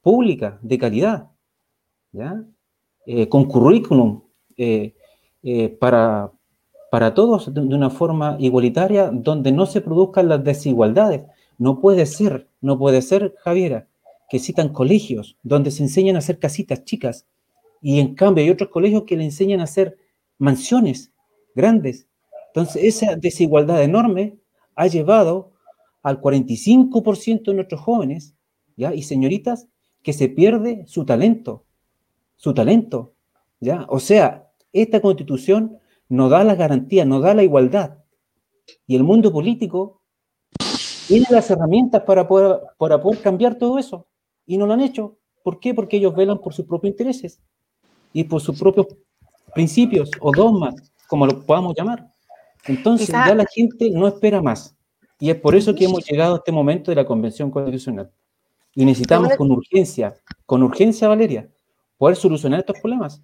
pública, 0.00 0.58
de 0.62 0.78
calidad. 0.78 1.28
Eh, 3.06 3.28
con 3.28 3.44
currículum 3.44 4.22
eh, 4.56 4.94
eh, 5.42 5.68
para, 5.68 6.30
para 6.90 7.14
todos 7.14 7.52
de 7.52 7.60
una 7.60 7.90
forma 7.90 8.36
igualitaria, 8.38 9.10
donde 9.10 9.50
no 9.50 9.66
se 9.66 9.80
produzcan 9.80 10.28
las 10.28 10.44
desigualdades. 10.44 11.22
No 11.62 11.78
puede 11.78 12.06
ser, 12.06 12.48
no 12.60 12.76
puede 12.76 13.02
ser, 13.02 13.36
Javiera, 13.38 13.86
que 14.28 14.40
citan 14.40 14.70
colegios 14.70 15.38
donde 15.44 15.70
se 15.70 15.84
enseñan 15.84 16.16
a 16.16 16.18
hacer 16.18 16.40
casitas 16.40 16.84
chicas 16.84 17.28
y 17.80 18.00
en 18.00 18.16
cambio 18.16 18.42
hay 18.42 18.50
otros 18.50 18.68
colegios 18.70 19.04
que 19.04 19.16
le 19.16 19.22
enseñan 19.22 19.60
a 19.60 19.64
hacer 19.70 19.96
mansiones 20.38 21.12
grandes. 21.54 22.08
Entonces, 22.48 22.82
esa 22.82 23.14
desigualdad 23.14 23.80
enorme 23.80 24.38
ha 24.74 24.88
llevado 24.88 25.52
al 26.02 26.20
45% 26.20 27.44
de 27.44 27.54
nuestros 27.54 27.80
jóvenes 27.80 28.34
¿ya? 28.76 28.92
y 28.92 29.04
señoritas 29.04 29.68
que 30.02 30.12
se 30.12 30.28
pierde 30.28 30.84
su 30.88 31.04
talento, 31.04 31.64
su 32.34 32.54
talento, 32.54 33.14
¿Ya? 33.60 33.86
O 33.88 34.00
sea, 34.00 34.50
esta 34.72 35.00
constitución 35.00 35.78
no 36.08 36.28
da 36.28 36.42
la 36.42 36.56
garantía, 36.56 37.04
no 37.04 37.20
da 37.20 37.34
la 37.34 37.44
igualdad. 37.44 37.98
Y 38.88 38.96
el 38.96 39.04
mundo 39.04 39.30
político 39.32 40.01
tiene 41.12 41.26
las 41.28 41.50
herramientas 41.50 42.02
para 42.04 42.26
poder, 42.26 42.60
para 42.78 42.98
poder 42.98 43.20
cambiar 43.20 43.56
todo 43.56 43.78
eso. 43.78 44.06
Y 44.46 44.56
no 44.56 44.66
lo 44.66 44.72
han 44.72 44.80
hecho. 44.80 45.18
¿Por 45.42 45.60
qué? 45.60 45.74
Porque 45.74 45.98
ellos 45.98 46.14
velan 46.16 46.38
por 46.38 46.54
sus 46.54 46.64
propios 46.64 46.92
intereses 46.92 47.38
y 48.14 48.24
por 48.24 48.40
sus 48.40 48.58
propios 48.58 48.86
principios 49.54 50.10
o 50.20 50.32
dogmas, 50.32 50.74
como 51.08 51.26
lo 51.26 51.44
podamos 51.44 51.74
llamar. 51.76 52.10
Entonces 52.66 53.08
ya 53.08 53.34
la 53.34 53.44
gente 53.44 53.90
no 53.90 54.08
espera 54.08 54.40
más. 54.40 54.74
Y 55.20 55.28
es 55.28 55.36
por 55.36 55.54
eso 55.54 55.74
que 55.74 55.84
hemos 55.84 56.02
llegado 56.06 56.34
a 56.34 56.38
este 56.38 56.50
momento 56.50 56.90
de 56.90 56.94
la 56.96 57.04
Convención 57.04 57.50
Constitucional. 57.50 58.10
Y 58.74 58.86
necesitamos 58.86 59.36
con 59.36 59.50
urgencia, 59.50 60.16
con 60.46 60.62
urgencia, 60.62 61.08
Valeria, 61.08 61.46
poder 61.98 62.16
solucionar 62.16 62.60
estos 62.60 62.80
problemas. 62.80 63.22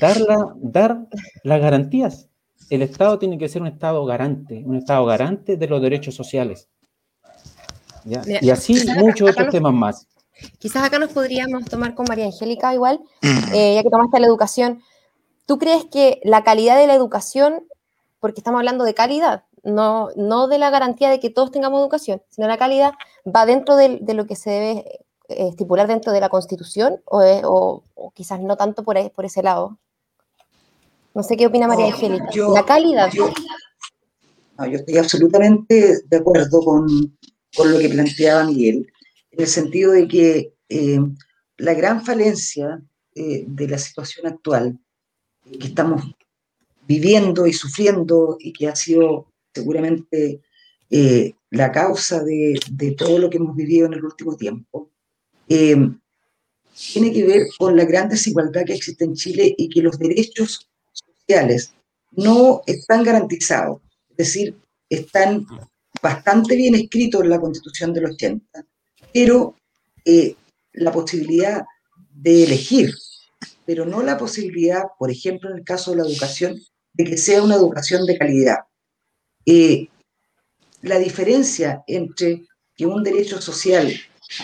Dar, 0.00 0.16
dar 0.56 1.08
las 1.42 1.60
garantías. 1.60 2.28
El 2.70 2.82
Estado 2.82 3.18
tiene 3.18 3.38
que 3.38 3.48
ser 3.48 3.60
un 3.60 3.68
Estado 3.68 4.04
garante, 4.04 4.62
un 4.64 4.76
Estado 4.76 5.04
garante 5.04 5.56
de 5.56 5.66
los 5.66 5.82
derechos 5.82 6.14
sociales. 6.14 6.68
Y 8.04 8.50
así 8.50 8.76
muchos 8.98 9.30
otros 9.30 9.48
temas 9.50 9.72
más. 9.72 10.06
Quizás 10.58 10.82
acá 10.82 10.98
nos 10.98 11.12
podríamos 11.12 11.64
tomar 11.66 11.94
con 11.94 12.06
María 12.08 12.26
Angélica 12.26 12.74
igual, 12.74 13.00
eh, 13.52 13.74
ya 13.76 13.82
que 13.82 13.90
tomaste 13.90 14.20
la 14.20 14.26
educación. 14.26 14.82
¿Tú 15.46 15.58
crees 15.58 15.84
que 15.84 16.20
la 16.24 16.42
calidad 16.42 16.76
de 16.76 16.86
la 16.86 16.94
educación, 16.94 17.66
porque 18.20 18.40
estamos 18.40 18.58
hablando 18.58 18.84
de 18.84 18.94
calidad, 18.94 19.44
no, 19.62 20.08
no 20.16 20.48
de 20.48 20.58
la 20.58 20.70
garantía 20.70 21.10
de 21.10 21.20
que 21.20 21.30
todos 21.30 21.50
tengamos 21.50 21.80
educación, 21.80 22.22
sino 22.28 22.48
la 22.48 22.58
calidad, 22.58 22.92
va 23.24 23.46
dentro 23.46 23.76
de, 23.76 24.00
lo 24.14 24.26
que 24.26 24.36
se 24.36 24.50
debe 24.50 24.70
eh, 25.28 25.48
estipular 25.48 25.86
dentro 25.86 26.12
de 26.12 26.20
la 26.20 26.28
Constitución 26.28 27.00
o, 27.04 27.82
quizás 28.14 28.40
no 28.40 28.56
tanto 28.56 28.82
por, 28.82 29.10
por 29.12 29.24
ese 29.24 29.42
lado? 29.42 29.78
No 31.14 31.22
sé 31.22 31.36
qué 31.36 31.46
opina 31.46 31.68
María 31.68 31.86
Angélica. 31.86 32.26
la 32.54 32.64
calidad. 32.64 33.10
Yo, 33.12 33.28
yo 34.66 34.76
estoy 34.78 34.96
absolutamente 34.96 35.98
de 36.08 36.16
acuerdo 36.16 36.60
con, 36.60 36.86
con 37.56 37.70
lo 37.70 37.78
que 37.78 37.88
planteaba 37.88 38.44
Miguel 38.44 38.92
en 39.30 39.40
el 39.40 39.46
sentido 39.46 39.92
de 39.92 40.08
que 40.08 40.54
eh, 40.68 41.00
la 41.58 41.74
gran 41.74 42.04
falencia 42.04 42.82
eh, 43.14 43.44
de 43.46 43.68
la 43.68 43.78
situación 43.78 44.26
actual 44.26 44.78
que 45.44 45.68
estamos 45.68 46.02
viviendo 46.86 47.46
y 47.46 47.52
sufriendo 47.52 48.36
y 48.38 48.52
que 48.52 48.68
ha 48.68 48.76
sido 48.76 49.26
seguramente 49.54 50.40
eh, 50.90 51.34
la 51.50 51.72
causa 51.72 52.22
de, 52.22 52.58
todo 52.96 53.18
lo 53.18 53.28
que 53.28 53.38
hemos 53.38 53.56
vivido 53.56 53.86
en 53.86 53.94
el 53.94 54.04
último 54.04 54.36
tiempo, 54.36 54.90
tiene 55.46 57.12
que 57.12 57.24
ver 57.26 57.46
con 57.58 57.76
la 57.76 57.84
gran 57.84 58.08
desigualdad 58.08 58.64
que 58.64 58.74
existe 58.74 59.04
en 59.04 59.14
Chile 59.14 59.54
y 59.58 59.68
que 59.68 59.82
los 59.82 59.98
derechos 59.98 60.70
sociales 60.92 61.74
no 62.12 62.62
están 62.66 63.02
garantizados, 63.04 63.82
es 64.10 64.16
decir, 64.16 64.56
están 64.88 65.46
bastante 66.02 66.56
bien 66.56 66.74
escritos 66.74 67.22
en 67.22 67.30
la 67.30 67.40
Constitución 67.40 67.92
del 67.94 68.06
80, 68.06 68.64
pero 69.12 69.56
eh, 70.04 70.34
la 70.72 70.90
posibilidad 70.90 71.64
de 72.12 72.44
elegir, 72.44 72.92
pero 73.64 73.86
no 73.86 74.02
la 74.02 74.18
posibilidad, 74.18 74.82
por 74.98 75.10
ejemplo, 75.10 75.50
en 75.50 75.58
el 75.58 75.64
caso 75.64 75.92
de 75.92 75.98
la 75.98 76.02
educación, 76.04 76.60
de 76.92 77.04
que 77.04 77.16
sea 77.16 77.42
una 77.42 77.54
educación 77.54 78.04
de 78.04 78.18
calidad. 78.18 78.58
Eh, 79.46 79.88
la 80.82 80.98
diferencia 80.98 81.84
entre 81.86 82.42
que 82.74 82.86
un 82.86 83.02
derecho 83.02 83.40
social 83.40 83.92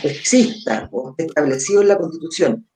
exista 0.03 0.89
o 0.93 1.15
establecido 1.19 1.83
en 1.83 1.89
la 1.89 1.99
Constitución 1.99 2.69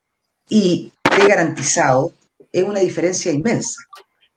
y 0.49 0.91
esté 1.03 1.27
garantizado 1.27 2.13
es 2.51 2.63
una 2.63 2.79
diferencia 2.79 3.31
inmensa. 3.31 3.81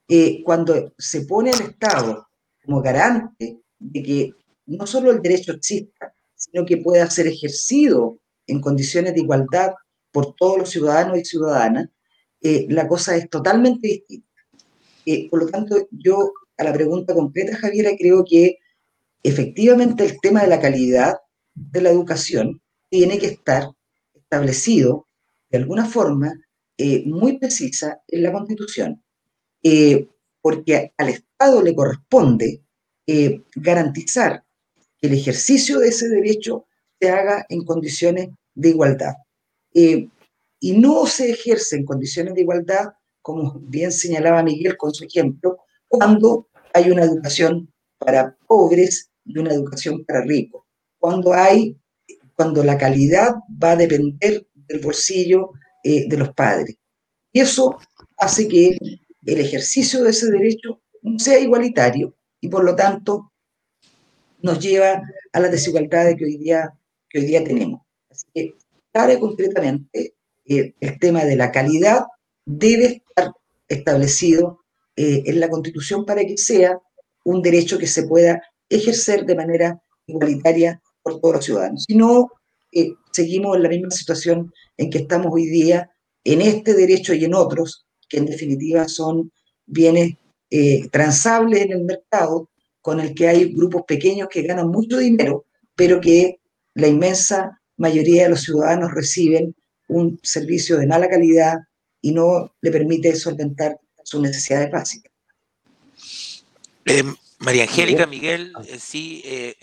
Eh, 0.09 0.43
cuando 0.45 0.93
se 0.97 1.23
pone 1.23 1.51
al 1.51 1.61
Estado 1.61 2.29
como 2.65 2.81
garante 2.81 3.61
de 3.79 4.03
que 4.03 4.33
no 4.67 4.87
solo 4.87 5.11
el 5.11 5.23
derecho 5.23 5.53
exista, 5.53 6.15
sino 6.35 6.65
que 6.65 6.77
pueda 6.79 7.09
ser 7.11 7.27
ejercido 7.27 8.19
en 8.47 8.61
condiciones 8.61 9.15
de 9.15 9.21
igualdad 9.21 9.73
por 10.13 10.35
todos 10.35 10.59
los 10.59 10.71
ciudadanos 10.71 11.19
y 11.19 11.25
ciudadanas, 11.25 11.89
eh, 12.41 12.67
la 12.69 12.87
cosa 12.87 13.17
es 13.17 13.29
totalmente 13.29 13.89
distinta. 13.89 14.27
Eh, 15.05 15.29
por 15.31 15.41
lo 15.43 15.49
tanto, 15.49 15.89
yo 15.91 16.33
a 16.57 16.65
la 16.65 16.73
pregunta 16.73 17.15
completa, 17.15 17.57
Javiera, 17.57 17.91
creo 17.99 18.25
que 18.25 18.59
efectivamente 19.23 20.05
el 20.05 20.21
tema 20.21 20.43
de 20.43 20.49
la 20.49 20.61
calidad 20.61 21.17
de 21.55 21.81
la 21.81 21.91
educación 21.91 22.61
tiene 22.89 23.19
que 23.19 23.27
estar 23.27 23.71
establecido 24.15 25.07
de 25.51 25.59
alguna 25.59 25.87
forma 25.87 26.33
eh, 26.79 27.03
muy 27.07 27.39
precisa 27.39 28.01
en 28.09 28.23
la 28.23 28.33
Constitución, 28.33 29.03
porque 30.41 30.93
al 30.97 31.09
Estado 31.09 31.63
le 31.63 31.75
corresponde 31.75 32.63
garantizar 33.55 34.43
que 35.01 35.07
el 35.07 35.15
ejercicio 35.15 35.79
de 35.79 35.89
ese 35.89 36.09
derecho 36.09 36.67
se 37.01 37.11
haga 37.11 37.47
en 37.49 37.65
condiciones 37.65 38.31
de 38.55 38.71
igualdad. 38.71 39.15
Eh, 39.75 40.09
y 40.61 40.73
no 40.79 41.07
se 41.07 41.31
ejerce 41.31 41.77
en 41.77 41.85
condiciones 41.85 42.35
de 42.35 42.41
igualdad, 42.41 42.95
como 43.21 43.59
bien 43.61 43.93
señalaba 43.93 44.43
Miguel 44.43 44.77
con 44.77 44.95
su 44.95 45.05
ejemplo, 45.05 45.59
cuando 45.89 46.49
hay 46.73 46.91
una 46.91 47.05
educación 47.05 47.73
para 47.99 48.37
pobres 48.47 49.11
y 49.25 49.39
una 49.39 49.53
educación 49.53 50.05
para 50.05 50.23
ricos, 50.23 50.65
cuando 50.99 51.33
hay, 51.33 51.77
cuando 52.35 52.65
la 52.65 52.79
calidad 52.79 53.35
va 53.63 53.73
a 53.73 53.77
depender 53.77 54.47
del 54.55 54.81
bolsillo 54.81 55.53
eh, 55.85 56.09
de 56.09 56.17
los 56.17 56.33
padres. 56.33 56.77
Y 57.33 57.41
eso 57.41 57.77
hace 58.17 58.49
que 58.49 58.79
el 59.27 59.41
ejercicio 59.41 60.03
de 60.03 60.11
ese 60.11 60.31
derecho 60.31 60.81
no 61.03 61.19
sea 61.19 61.39
igualitario 61.39 62.15
y 62.47 62.49
por 62.49 62.63
lo 62.63 62.77
tanto 62.77 63.33
nos 64.41 64.61
lleva 64.61 65.03
a 65.33 65.41
las 65.41 65.51
desigualdades 65.51 66.15
que 66.17 66.25
hoy 66.25 66.37
día, 66.37 66.73
que 67.09 67.19
hoy 67.19 67.27
día 67.27 67.43
tenemos. 67.43 67.81
Así 68.09 68.27
que, 68.33 68.55
claro 68.93 69.19
concretamente, 69.19 70.15
el 70.45 70.99
tema 71.01 71.25
de 71.25 71.35
la 71.35 71.51
calidad 71.51 72.05
debe 72.45 73.03
estar 73.09 73.33
establecido 73.67 74.61
eh, 74.95 75.25
en 75.27 75.41
la 75.41 75.49
Constitución 75.49 76.07
para 76.07 76.25
que 76.25 76.37
sea 76.37 76.79
un 77.25 77.43
derecho 77.43 77.79
que 77.79 77.89
se 77.89 78.05
pueda 78.05 78.41
ejercer 78.69 79.27
de 79.27 79.35
manera 79.35 79.83
igualitaria 80.07 80.81
por 81.03 81.21
todos 81.21 81.35
los 81.35 81.45
ciudadanos. 81.45 81.85
Si 81.89 81.97
no, 81.97 82.31
eh, 82.71 82.93
seguimos 83.11 83.57
en 83.57 83.65
la 83.65 83.69
misma 83.71 83.91
situación 83.91 84.53
en 84.77 84.89
que 84.91 84.99
estamos 84.99 85.33
hoy 85.33 85.47
día, 85.47 85.91
en 86.23 86.43
este 86.43 86.75
derecho 86.75 87.13
y 87.13 87.25
en 87.25 87.35
otros, 87.35 87.87
que 88.09 88.19
en 88.19 88.27
definitiva 88.27 88.87
son 88.87 89.33
bienes 89.67 90.15
transables 90.91 91.63
en 91.63 91.73
el 91.73 91.85
mercado, 91.85 92.49
con 92.81 93.01
el 93.01 93.15
que 93.15 93.29
hay 93.29 93.53
grupos 93.53 93.83
pequeños 93.87 94.29
que 94.31 94.43
ganan 94.43 94.69
mucho 94.69 94.99
dinero, 94.99 95.45
pero 95.75 96.01
que 96.01 96.39
la 96.75 96.87
inmensa 96.87 97.61
mayoría 97.77 98.25
de 98.25 98.31
los 98.31 98.43
ciudadanos 98.43 98.93
reciben 98.93 99.55
un 99.89 100.19
servicio 100.23 100.79
de 100.79 100.87
mala 100.87 101.09
calidad 101.09 101.59
y 102.01 102.13
no 102.13 102.55
le 102.61 102.71
permite 102.71 103.15
solventar 103.17 103.79
sus 104.03 104.21
necesidades 104.21 104.71
básicas. 104.71 105.13
Eh, 106.85 107.03
María 107.39 107.65
Angélica, 107.65 108.07
Miguel, 108.07 108.53
eh, 108.67 108.79
sí, 108.79 109.23
eh, 109.25 109.57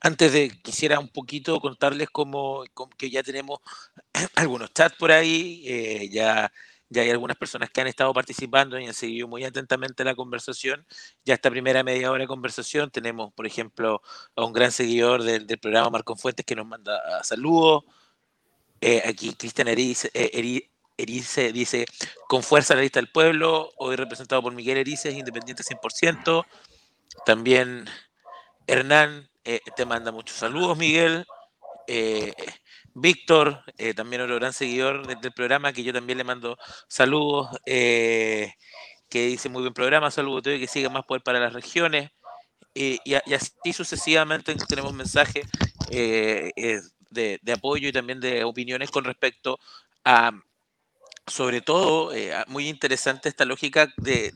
antes 0.00 0.32
de 0.32 0.50
quisiera 0.50 0.98
un 0.98 1.08
poquito 1.08 1.60
contarles 1.60 2.10
cómo, 2.10 2.64
que 2.96 3.10
ya 3.10 3.22
tenemos 3.22 3.60
algunos 4.34 4.72
chats 4.72 4.96
por 4.96 5.12
ahí, 5.12 6.10
ya 6.10 6.52
ya 6.90 7.02
hay 7.02 7.10
algunas 7.10 7.36
personas 7.36 7.70
que 7.70 7.80
han 7.80 7.86
estado 7.86 8.12
participando 8.12 8.78
y 8.78 8.86
han 8.86 8.94
seguido 8.94 9.26
muy 9.26 9.44
atentamente 9.44 10.04
la 10.04 10.14
conversación. 10.14 10.86
Ya 11.24 11.34
esta 11.34 11.50
primera 11.50 11.82
media 11.82 12.10
hora 12.10 12.22
de 12.22 12.28
conversación 12.28 12.90
tenemos, 12.90 13.32
por 13.32 13.46
ejemplo, 13.46 14.02
a 14.36 14.44
un 14.44 14.52
gran 14.52 14.70
seguidor 14.72 15.22
del, 15.22 15.46
programa, 15.58 15.90
Marco 15.90 16.16
Fuentes, 16.16 16.44
que 16.44 16.54
nos 16.54 16.66
manda 16.66 17.24
saludos. 17.24 17.84
Eh, 18.80 19.02
aquí 19.06 19.34
Cristian 19.34 19.68
Erice, 19.68 20.10
eh, 20.14 20.68
Erice, 20.96 21.52
dice, 21.52 21.86
con 22.28 22.42
fuerza 22.42 22.74
la 22.74 22.82
lista 22.82 23.00
del 23.00 23.10
pueblo, 23.10 23.72
hoy 23.78 23.96
representado 23.96 24.42
por 24.42 24.52
Miguel 24.52 24.78
Erice, 24.78 25.10
independiente 25.10 25.64
100%. 25.64 26.44
También 27.24 27.86
Hernán 28.66 29.28
eh, 29.44 29.60
te 29.74 29.86
manda 29.86 30.12
muchos 30.12 30.36
saludos, 30.36 30.76
Miguel. 30.76 31.26
Víctor, 32.94 33.64
eh, 33.76 33.92
también 33.94 34.22
otro 34.22 34.36
gran 34.36 34.52
seguidor 34.52 35.06
del, 35.06 35.32
programa, 35.32 35.72
que 35.72 35.82
yo 35.82 35.92
también 35.92 36.18
le 36.18 36.24
mando 36.24 36.56
saludos, 36.88 37.48
eh, 37.66 38.52
que 39.08 39.26
dice 39.26 39.48
muy 39.48 39.62
buen 39.62 39.74
programa, 39.74 40.10
saludos 40.10 40.46
a 40.46 40.58
que 40.58 40.68
siga 40.68 40.88
más 40.90 41.04
poder 41.04 41.22
para 41.22 41.40
las 41.40 41.52
regiones. 41.52 42.10
Eh, 42.74 42.98
y, 43.04 43.14
así 43.14 43.72
sucesivamente 43.72 44.54
tenemos 44.68 44.92
mensajes 44.94 45.46
de, 45.90 47.40
apoyo 47.52 47.88
y 47.88 47.92
también 47.92 48.20
de 48.20 48.44
opiniones 48.44 48.90
con 48.90 49.04
respecto 49.04 49.58
a, 50.04 50.30
sobre 51.26 51.62
todo, 51.62 52.12
eh, 52.14 52.32
muy 52.48 52.68
interesante 52.68 53.28
esta 53.28 53.44
lógica 53.46 53.92
de, 53.96 54.32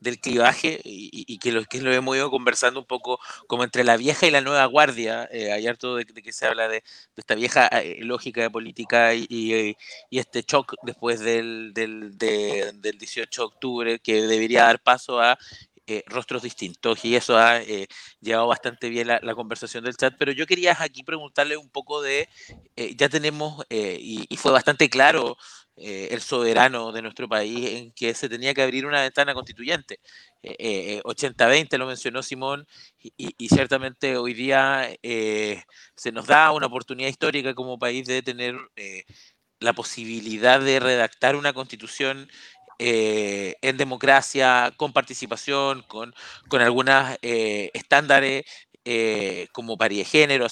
del 0.00 0.20
clivaje 0.20 0.80
y, 0.84 1.38
que, 1.38 1.50
lo, 1.52 1.64
que 1.64 1.80
lo 1.80 1.92
hemos 1.92 2.16
ido 2.16 2.30
conversando 2.30 2.80
un 2.80 2.86
poco 2.86 3.18
como 3.48 3.64
entre 3.64 3.82
la 3.84 3.96
vieja 3.96 4.26
y 4.26 4.30
la 4.30 4.40
nueva 4.40 4.64
guardia. 4.66 5.28
Eh, 5.32 5.52
hay 5.52 5.64
de, 5.64 6.22
que 6.22 6.32
se 6.32 6.46
habla 6.46 6.68
de, 6.68 6.84
esta 7.16 7.34
vieja 7.34 7.66
eh, 7.68 7.98
lógica 8.02 8.42
de 8.42 8.50
política 8.50 9.14
y, 9.14 9.76
este 10.10 10.42
shock 10.42 10.74
después 10.82 11.20
del, 11.20 11.72
del, 11.74 12.16
del 12.16 12.98
18 12.98 13.42
de 13.42 13.46
octubre 13.46 13.98
que 13.98 14.22
debería 14.22 14.64
dar 14.64 14.80
paso 14.80 15.20
a 15.20 15.38
eh, 15.86 16.02
rostros 16.06 16.40
distintos 16.42 17.04
y 17.04 17.14
eso 17.14 17.36
ha 17.36 17.60
eh, 17.60 17.88
llevado 18.22 18.46
bastante 18.46 18.88
bien 18.88 19.06
la, 19.06 19.34
conversación 19.34 19.84
del 19.84 19.98
chat, 19.98 20.14
pero 20.18 20.32
yo 20.32 20.46
quería 20.46 20.74
aquí 20.80 21.02
preguntarle 21.02 21.58
un 21.58 21.68
poco 21.68 22.00
de, 22.00 22.30
eh, 22.74 22.94
ya 22.96 23.10
tenemos, 23.10 23.66
y, 23.68 24.34
fue 24.38 24.50
bastante 24.50 24.88
claro 24.88 25.36
el 25.76 26.20
soberano 26.20 26.92
de 26.92 27.02
nuestro 27.02 27.28
país 27.28 27.70
en 27.70 27.92
que 27.92 28.14
se 28.14 28.28
tenía 28.28 28.54
que 28.54 28.62
abrir 28.62 28.86
una 28.86 29.02
ventana 29.02 29.34
constituyente. 29.34 30.00
80-20 30.42 31.78
lo 31.78 31.86
mencionó 31.86 32.22
Simón 32.22 32.66
y, 33.00 33.48
ciertamente 33.48 34.16
hoy 34.16 34.34
día 34.34 34.88
se 35.02 36.12
nos 36.12 36.26
da 36.26 36.52
una 36.52 36.66
oportunidad 36.66 37.08
histórica 37.08 37.54
como 37.54 37.78
país 37.78 38.06
de 38.06 38.22
tener 38.22 38.56
la 39.60 39.72
posibilidad 39.72 40.60
de 40.60 40.80
redactar 40.80 41.36
una 41.36 41.52
constitución 41.52 42.28
eh, 42.78 43.56
en 43.62 43.76
democracia, 43.76 44.72
con 44.76 44.92
participación, 44.92 45.82
con, 45.82 46.14
con 46.48 46.60
algunos 46.60 47.16
eh, 47.22 47.70
estándares 47.72 48.44
eh, 48.84 49.48
como 49.52 49.76
paridad 49.78 50.02
de 50.02 50.04
género, 50.04 50.46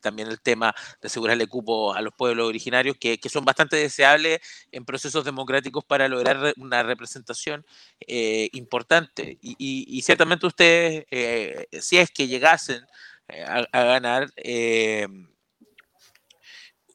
también 0.00 0.28
el 0.28 0.40
tema 0.40 0.74
de 1.00 1.06
asegurarle 1.06 1.46
cupo 1.46 1.94
a 1.94 2.02
los 2.02 2.14
pueblos 2.14 2.48
originarios, 2.48 2.96
que, 2.98 3.18
son 3.30 3.44
bastante 3.44 3.76
deseables 3.76 4.40
en 4.72 4.84
procesos 4.84 5.24
democráticos 5.24 5.84
para 5.84 6.08
lograr 6.08 6.52
una 6.56 6.82
representación 6.82 7.64
importante. 8.52 9.38
Y, 9.40 10.02
ciertamente 10.02 10.46
ustedes, 10.46 11.06
si 11.84 11.98
es 11.98 12.10
que 12.10 12.28
llegasen 12.28 12.84
a, 13.28 13.66
a 13.72 13.84
ganar, 13.84 14.30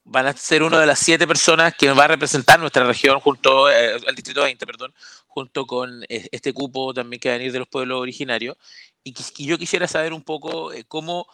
van 0.05 0.27
a 0.27 0.33
ser 0.33 0.63
una 0.63 0.79
de 0.79 0.85
las 0.85 0.99
siete 0.99 1.27
personas 1.27 1.75
que 1.75 1.91
va 1.91 2.05
a 2.05 2.07
representar 2.07 2.59
nuestra 2.59 2.85
región 2.85 3.19
junto 3.19 3.69
eh, 3.69 3.95
al 4.07 4.15
distrito 4.15 4.43
20, 4.43 4.65
perdón, 4.65 4.93
junto 5.27 5.65
con 5.65 6.03
eh, 6.03 6.27
este 6.31 6.53
cupo 6.53 6.93
también 6.93 7.19
que 7.19 7.29
va 7.29 7.35
a 7.35 7.37
venir 7.39 7.51
de 7.51 7.59
los 7.59 7.67
pueblos 7.67 7.99
originarios. 7.99 8.55
Y, 9.03 9.13
yo 9.45 9.57
quisiera 9.57 9.87
saber 9.87 10.13
un 10.13 10.23
poco 10.23 10.71
eh, 10.71 10.85
cómo 10.87 11.27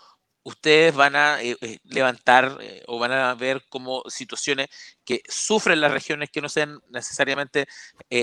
ustedes 0.44 0.96
van 0.96 1.16
a 1.16 1.38
levantar 1.84 2.58
o 2.88 2.98
van 2.98 3.12
a 3.12 3.36
ver 3.36 3.64
como 3.70 4.04
situaciones 4.08 4.70
que 5.06 5.22
sufren 5.30 5.80
las 5.80 5.92
regiones 5.92 6.32
que 6.32 6.42
no 6.42 6.50
sean 6.50 6.80
necesariamente 6.90 7.68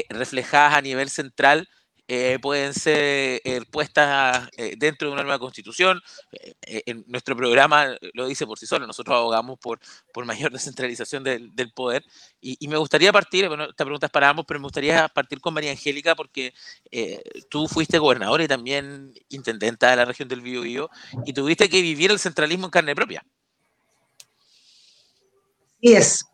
reflejadas 0.09 0.75
a 0.75 0.83
nivel 0.83 1.11
central 1.11 1.69
eh, 2.11 2.39
pueden 2.41 2.73
ser 2.73 3.43
eh, 3.45 3.61
puestas 3.71 4.49
eh, 4.57 4.77
dentro 4.79 5.09
de 5.09 5.13
una 5.13 5.23
nueva 5.23 5.39
constitución. 5.39 6.01
en 6.63 7.05
nuestro 7.07 7.37
programa 7.37 7.99
lo 8.15 8.27
dice 8.27 8.47
por 8.47 8.59
sí 8.59 8.65
solo, 8.65 8.87
nosotros 8.87 9.15
abogamos 9.15 9.59
por, 9.59 9.79
por 10.15 10.25
mayor 10.25 10.51
descentralización 10.53 11.23
del, 11.23 11.55
del 11.55 11.71
poder. 11.73 12.03
Y, 12.41 12.67
me 12.67 12.79
gustaría 12.79 13.13
partir, 13.13 13.47
bueno, 13.49 13.65
esta 13.65 13.85
pregunta 13.85 14.07
es 14.07 14.13
para 14.13 14.31
ambos, 14.31 14.47
pero 14.49 14.59
me 14.59 14.65
gustaría 14.65 15.07
partir 15.09 15.39
con 15.41 15.53
María 15.53 15.71
Angélica 15.71 16.15
porque 16.15 16.55
tú 17.51 17.69
fuiste 17.69 17.99
gobernadora 17.99 18.43
y 18.43 18.49
también 18.49 19.13
intendenta 19.29 19.91
de 19.91 19.97
la 19.97 20.07
región 20.07 20.29
del 20.29 20.41
Biobío 20.41 20.89
y 21.27 21.35
tuviste 21.35 21.69
que 21.69 21.83
vivir 21.83 22.11
el 22.11 22.19
centralismo 22.19 22.67
en 22.67 22.71
carne 22.71 22.95
propia. 22.95 23.23
Y 25.81 25.93
es, 25.93 26.25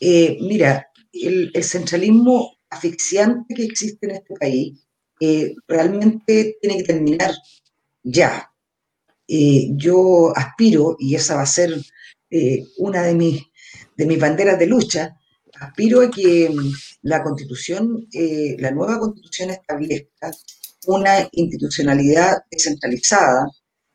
mira, 0.00 0.90
el, 1.12 1.52
el 1.54 1.64
centralismo 1.64 2.56
asfixiante 2.68 3.54
que 3.54 3.64
existe 3.64 4.06
en 4.06 4.16
este 4.16 4.34
país 4.34 4.89
eh, 5.20 5.54
realmente 5.68 6.58
tiene 6.60 6.78
que 6.78 6.84
terminar 6.84 7.34
ya. 8.02 8.50
Eh, 9.28 9.68
yo 9.76 10.32
aspiro, 10.36 10.96
y 10.98 11.14
esa 11.14 11.36
va 11.36 11.42
a 11.42 11.46
ser 11.46 11.74
eh, 12.30 12.64
una 12.78 13.02
de 13.02 13.14
mis, 13.14 13.42
de 13.96 14.06
mis 14.06 14.18
banderas 14.18 14.58
de 14.58 14.66
lucha, 14.66 15.16
aspiro 15.60 16.00
a 16.00 16.10
que 16.10 16.48
mm, 16.50 16.72
la 17.02 17.22
constitución, 17.22 18.06
la 18.58 18.70
nueva 18.70 18.98
constitución 18.98 19.50
establezca 19.50 20.30
una 20.86 21.28
institucionalidad 21.32 22.38
descentralizada 22.50 23.46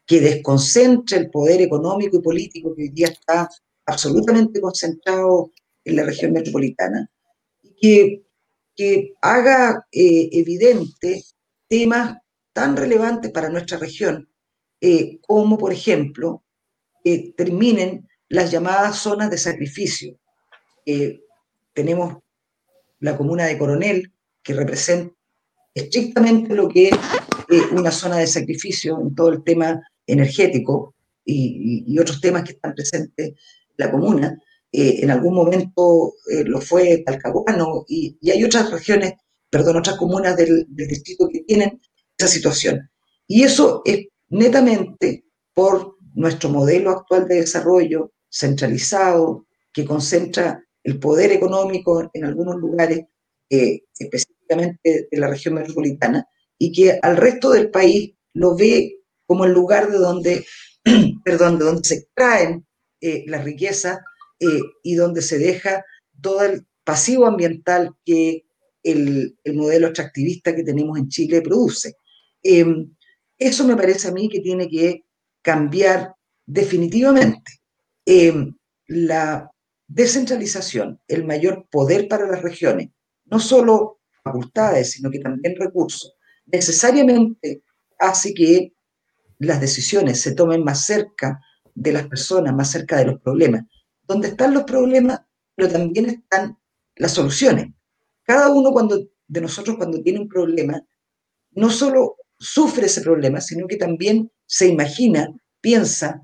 que 0.05 0.21
desconcentre 0.21 1.17
el 1.17 1.31
poder 1.31 1.61
económico 1.61 2.17
y 2.17 2.21
político 2.21 2.75
que 2.75 2.83
hoy 2.83 2.89
día 2.89 3.07
está 3.07 3.49
absolutamente 3.85 4.61
concentrado 4.61 5.51
en 5.83 5.95
la 5.95 6.03
región 6.03 6.33
metropolitana 6.33 7.09
y 7.63 7.75
que 7.75 8.24
que 8.75 9.13
haga 9.21 9.87
eh, 9.91 10.29
evidente 10.31 11.23
temas 11.67 12.17
tan 12.53 12.75
relevantes 12.75 13.31
para 13.31 13.49
nuestra 13.49 13.77
región, 13.77 14.29
eh, 14.81 15.19
como 15.21 15.57
por 15.57 15.73
ejemplo, 15.73 16.43
terminen 17.37 18.07
las 18.29 18.49
llamadas 18.49 18.97
zonas 18.97 19.29
de 19.29 19.37
sacrificio. 19.37 20.17
tenemos 21.73 22.17
la 22.99 23.15
comuna 23.15 23.45
de 23.45 23.57
Coronel, 23.57 24.11
que 24.41 24.53
representa 24.53 25.13
estrictamente 25.73 26.55
lo 26.55 26.69
que 26.69 26.89
es 26.89 26.95
eh, 27.49 27.61
una 27.71 27.91
zona 27.91 28.17
de 28.17 28.27
sacrificio 28.27 28.99
en 28.99 29.13
todo 29.13 29.29
el 29.29 29.43
tema 29.43 29.81
energético 30.07 30.95
y, 31.23 31.83
y 31.87 31.99
otros 31.99 32.21
temas 32.21 32.43
que 32.43 32.53
están 32.53 32.73
presentes 32.73 33.27
en 33.27 33.35
la 33.77 33.91
comuna, 33.91 34.39
eh, 34.77 34.99
en 35.03 35.09
algún 35.09 35.33
momento 35.33 36.15
eh, 36.29 36.43
lo 36.43 36.59
fue 36.59 37.01
Talcahuano 37.05 37.85
y, 37.87 38.17
hay 38.29 38.43
otras 38.43 38.69
regiones, 38.69 39.13
perdón, 39.49 39.77
otras 39.77 39.95
comunas 39.95 40.35
del, 40.35 40.65
distrito 40.67 41.29
que 41.31 41.43
tienen 41.43 41.79
esa 42.17 42.27
situación. 42.27 42.89
Y 43.25 43.43
eso 43.43 43.81
es 43.85 44.07
netamente 44.27 45.23
por 45.53 45.95
nuestro 46.13 46.49
modelo 46.49 46.91
actual 46.91 47.25
de 47.25 47.35
desarrollo 47.35 48.11
centralizado, 48.29 49.45
que 49.71 49.85
concentra 49.85 50.61
el 50.83 50.99
poder 50.99 51.31
económico 51.31 52.09
en 52.13 52.25
algunos 52.25 52.57
lugares, 52.57 53.05
eh, 53.49 53.79
específicamente 53.97 55.07
de 55.09 55.17
la 55.17 55.29
región 55.29 55.53
metropolitana, 55.53 56.27
y 56.57 56.73
que 56.73 56.99
al 57.01 57.15
resto 57.15 57.51
del 57.51 57.71
país 57.71 58.13
lo 58.33 58.57
ve 58.57 59.03
como 59.25 59.45
el 59.45 59.53
lugar 59.53 59.89
de 59.89 59.99
donde, 59.99 60.45
perdón, 61.23 61.59
de 61.59 61.65
donde 61.65 61.83
se 61.85 61.95
extraen 61.95 62.65
las 63.27 63.43
riquezas 63.43 63.99
eh, 64.39 64.61
y 64.83 64.95
donde 64.95 65.21
se 65.21 65.39
deja 65.39 65.83
todo 66.21 66.43
el 66.43 66.65
pasivo 66.83 67.25
ambiental 67.25 67.95
que 68.05 68.45
el, 68.83 69.37
modelo 69.53 69.87
extractivista 69.87 70.55
que 70.55 70.63
tenemos 70.63 70.97
en 70.97 71.09
Chile 71.09 71.41
produce. 71.41 71.95
Em, 72.43 72.93
eso 73.37 73.65
me 73.65 73.75
parece 73.75 74.07
a 74.07 74.11
mí 74.11 74.29
que 74.29 74.41
tiene 74.41 74.69
que 74.69 75.05
cambiar 75.41 76.13
definitivamente. 76.45 77.51
Em, 78.05 78.55
la 78.87 79.49
descentralización, 79.87 80.99
el 81.07 81.25
mayor 81.25 81.67
poder 81.71 82.07
para 82.07 82.27
las 82.29 82.41
regiones, 82.41 82.89
no 83.25 83.39
solo 83.39 83.99
facultades, 84.23 84.91
sino 84.91 85.09
que 85.09 85.19
también 85.19 85.55
recursos, 85.57 86.15
necesariamente 86.45 87.63
hace 87.99 88.33
que 88.33 88.73
las 89.39 89.59
decisiones 89.59 90.21
se 90.21 90.35
tomen 90.35 90.63
más 90.63 90.85
cerca 90.85 91.39
de 91.73 91.91
las 91.91 92.07
personas, 92.07 92.53
más 92.53 92.71
cerca 92.71 92.97
de 92.97 93.05
los 93.05 93.21
problemas 93.21 93.65
donde 94.07 94.29
están 94.29 94.53
los 94.53 94.63
problemas, 94.63 95.21
pero 95.55 95.69
también 95.69 96.07
están 96.07 96.57
las 96.95 97.13
soluciones. 97.13 97.67
Cada 98.23 98.49
uno 98.49 98.71
cuando, 98.71 99.07
de 99.27 99.41
nosotros 99.41 99.77
cuando 99.77 100.01
tiene 100.01 100.19
un 100.19 100.29
problema, 100.29 100.81
no 101.51 101.69
solo 101.69 102.17
sufre 102.37 102.87
ese 102.87 103.01
problema, 103.01 103.41
sino 103.41 103.67
que 103.67 103.77
también 103.77 104.31
se 104.45 104.67
imagina, 104.67 105.33
piensa 105.61 106.21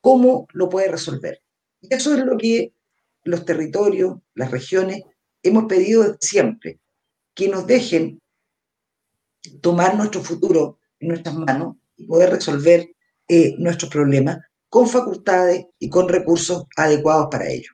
cómo 0.00 0.46
lo 0.52 0.68
puede 0.68 0.88
resolver. 0.88 1.42
Y 1.80 1.94
eso 1.94 2.14
es 2.14 2.24
lo 2.24 2.36
que 2.36 2.72
los 3.24 3.44
territorios, 3.44 4.18
las 4.34 4.50
regiones, 4.50 5.02
hemos 5.42 5.64
pedido 5.64 6.16
siempre, 6.20 6.78
que 7.34 7.48
nos 7.48 7.66
dejen 7.66 8.20
tomar 9.60 9.96
nuestro 9.96 10.22
futuro 10.22 10.78
en 11.00 11.08
nuestras 11.08 11.34
manos 11.36 11.76
y 11.96 12.06
poder 12.06 12.30
resolver 12.30 12.88
eh, 13.28 13.54
nuestros 13.58 13.90
problemas 13.90 14.38
con 14.68 14.88
facultades 14.88 15.66
y 15.78 15.88
con 15.88 16.08
recursos 16.08 16.64
adecuados 16.76 17.28
para 17.30 17.48
ello. 17.48 17.70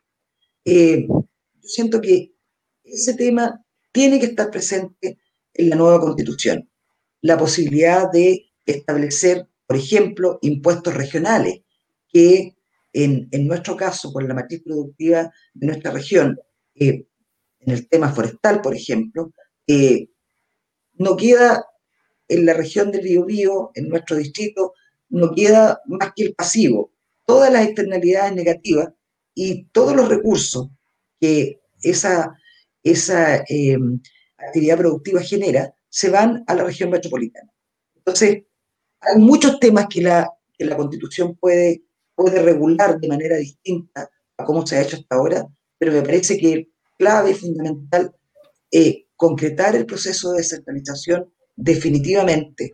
Eh, 0.64 1.06
yo 1.08 1.26
siento 1.62 2.00
que 2.00 2.32
ese 2.84 3.14
tema 3.14 3.64
tiene 3.92 4.18
que 4.18 4.26
estar 4.26 4.50
presente 4.50 5.18
en 5.54 5.70
la 5.70 5.76
nueva 5.76 6.00
constitución. 6.00 6.68
La 7.20 7.38
posibilidad 7.38 8.10
de 8.10 8.50
establecer, 8.66 9.48
por 9.66 9.76
ejemplo, 9.76 10.38
impuestos 10.42 10.94
regionales, 10.94 11.60
que 12.08 12.56
en, 12.92 13.28
nuestro 13.46 13.76
caso, 13.76 14.12
por 14.12 14.26
la 14.26 14.34
matriz 14.34 14.62
productiva 14.62 15.32
de 15.54 15.66
nuestra 15.66 15.92
región, 15.92 16.38
eh, 16.74 17.06
en 17.60 17.72
el 17.72 17.88
tema 17.88 18.12
forestal, 18.12 18.60
por 18.60 18.74
ejemplo, 18.74 19.32
eh, 19.66 20.08
no 20.94 21.16
queda 21.16 21.64
en 22.28 22.46
la 22.46 22.54
región 22.54 22.90
del 22.90 23.02
Biobío, 23.02 23.70
en 23.74 23.88
nuestro 23.88 24.16
distrito, 24.16 24.74
no 25.12 25.32
queda 25.34 25.80
más 25.86 26.12
que 26.16 26.24
el 26.24 26.34
pasivo, 26.34 26.90
todas 27.26 27.52
las 27.52 27.66
externalidades 27.66 28.34
negativas 28.34 28.88
y 29.34 29.66
todos 29.66 29.94
los 29.94 30.08
recursos 30.08 30.68
que 31.20 31.60
esa, 31.82 32.34
esa 32.82 33.36
eh, 33.48 33.78
actividad 34.38 34.78
productiva 34.78 35.20
genera, 35.20 35.74
se 35.88 36.08
van 36.10 36.42
a 36.46 36.54
la 36.54 36.64
región 36.64 36.90
metropolitana. 36.90 37.50
Entonces, 37.96 38.44
hay 39.00 39.18
muchos 39.18 39.60
temas 39.60 39.86
que 39.88 40.00
la, 40.00 40.30
que 40.56 40.64
la 40.64 40.76
Constitución 40.76 41.36
puede, 41.36 41.82
puede 42.14 42.42
regular 42.42 42.98
de 42.98 43.08
manera 43.08 43.36
distinta 43.36 44.08
a 44.38 44.44
cómo 44.44 44.66
se 44.66 44.76
ha 44.76 44.82
hecho 44.82 44.96
hasta 44.96 45.16
ahora, 45.16 45.46
pero 45.78 45.92
me 45.92 46.02
parece 46.02 46.38
que 46.38 46.70
clave 46.98 47.32
y 47.32 47.34
fundamental 47.34 48.14
eh, 48.70 49.06
concretar 49.16 49.76
el 49.76 49.84
proceso 49.84 50.32
de 50.32 50.38
descentralización 50.38 51.30
definitivamente. 51.54 52.72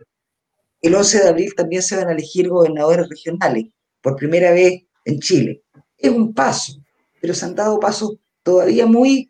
El 0.81 0.95
11 0.95 1.23
de 1.23 1.29
abril 1.29 1.53
también 1.55 1.81
se 1.81 1.95
van 1.95 2.07
a 2.07 2.13
elegir 2.13 2.49
gobernadores 2.49 3.09
regionales, 3.09 3.65
por 4.01 4.15
primera 4.15 4.51
vez 4.51 4.83
en 5.05 5.19
Chile. 5.19 5.63
Es 5.97 6.09
un 6.09 6.33
paso, 6.33 6.73
pero 7.21 7.33
se 7.33 7.45
han 7.45 7.55
dado 7.55 7.79
pasos 7.79 8.15
todavía 8.43 8.85
muy 8.85 9.29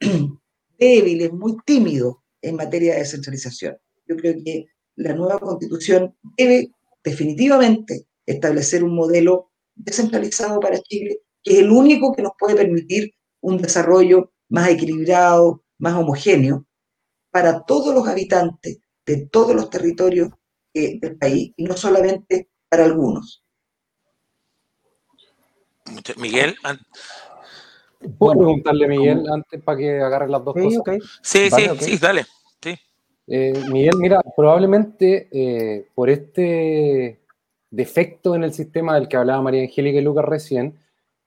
débiles, 0.78 1.32
muy 1.32 1.56
tímidos 1.64 2.16
en 2.40 2.56
materia 2.56 2.94
de 2.94 3.00
descentralización. 3.00 3.76
Yo 4.08 4.16
creo 4.16 4.34
que 4.42 4.66
la 4.96 5.12
nueva 5.14 5.38
constitución 5.38 6.16
debe 6.36 6.70
definitivamente 7.04 8.06
establecer 8.24 8.82
un 8.82 8.94
modelo 8.94 9.50
descentralizado 9.74 10.58
para 10.60 10.80
Chile, 10.80 11.20
que 11.42 11.52
es 11.52 11.58
el 11.58 11.70
único 11.70 12.14
que 12.14 12.22
nos 12.22 12.32
puede 12.38 12.56
permitir 12.56 13.12
un 13.40 13.58
desarrollo 13.58 14.32
más 14.48 14.70
equilibrado, 14.70 15.62
más 15.78 15.94
homogéneo 15.94 16.66
para 17.30 17.64
todos 17.64 17.94
los 17.94 18.08
habitantes 18.08 18.78
de 19.04 19.26
todos 19.26 19.54
los 19.54 19.68
territorios 19.68 20.30
eh, 20.76 20.98
del 21.00 21.16
país 21.16 21.52
y 21.56 21.64
no 21.64 21.74
solamente 21.74 22.50
para 22.68 22.84
algunos. 22.84 23.42
Miguel, 26.18 26.54
¿puedo 28.18 28.34
preguntarle, 28.34 28.88
Miguel, 28.88 29.24
antes 29.32 29.62
para 29.62 29.78
que 29.78 30.00
agarre 30.00 30.28
las 30.28 30.44
dos 30.44 30.54
cosas? 30.54 30.82
Sí, 31.22 31.50
sí, 31.50 31.62
sí, 31.80 31.98
dale. 31.98 32.26
Eh, 33.28 33.64
Miguel, 33.72 33.94
mira, 33.98 34.20
probablemente 34.36 35.28
eh, 35.32 35.88
por 35.94 36.10
este 36.10 37.18
defecto 37.70 38.34
en 38.34 38.44
el 38.44 38.52
sistema 38.52 38.94
del 38.96 39.08
que 39.08 39.16
hablaba 39.16 39.42
María 39.42 39.62
Angélica 39.62 39.98
y 39.98 40.02
Lucas 40.02 40.24
recién, 40.24 40.78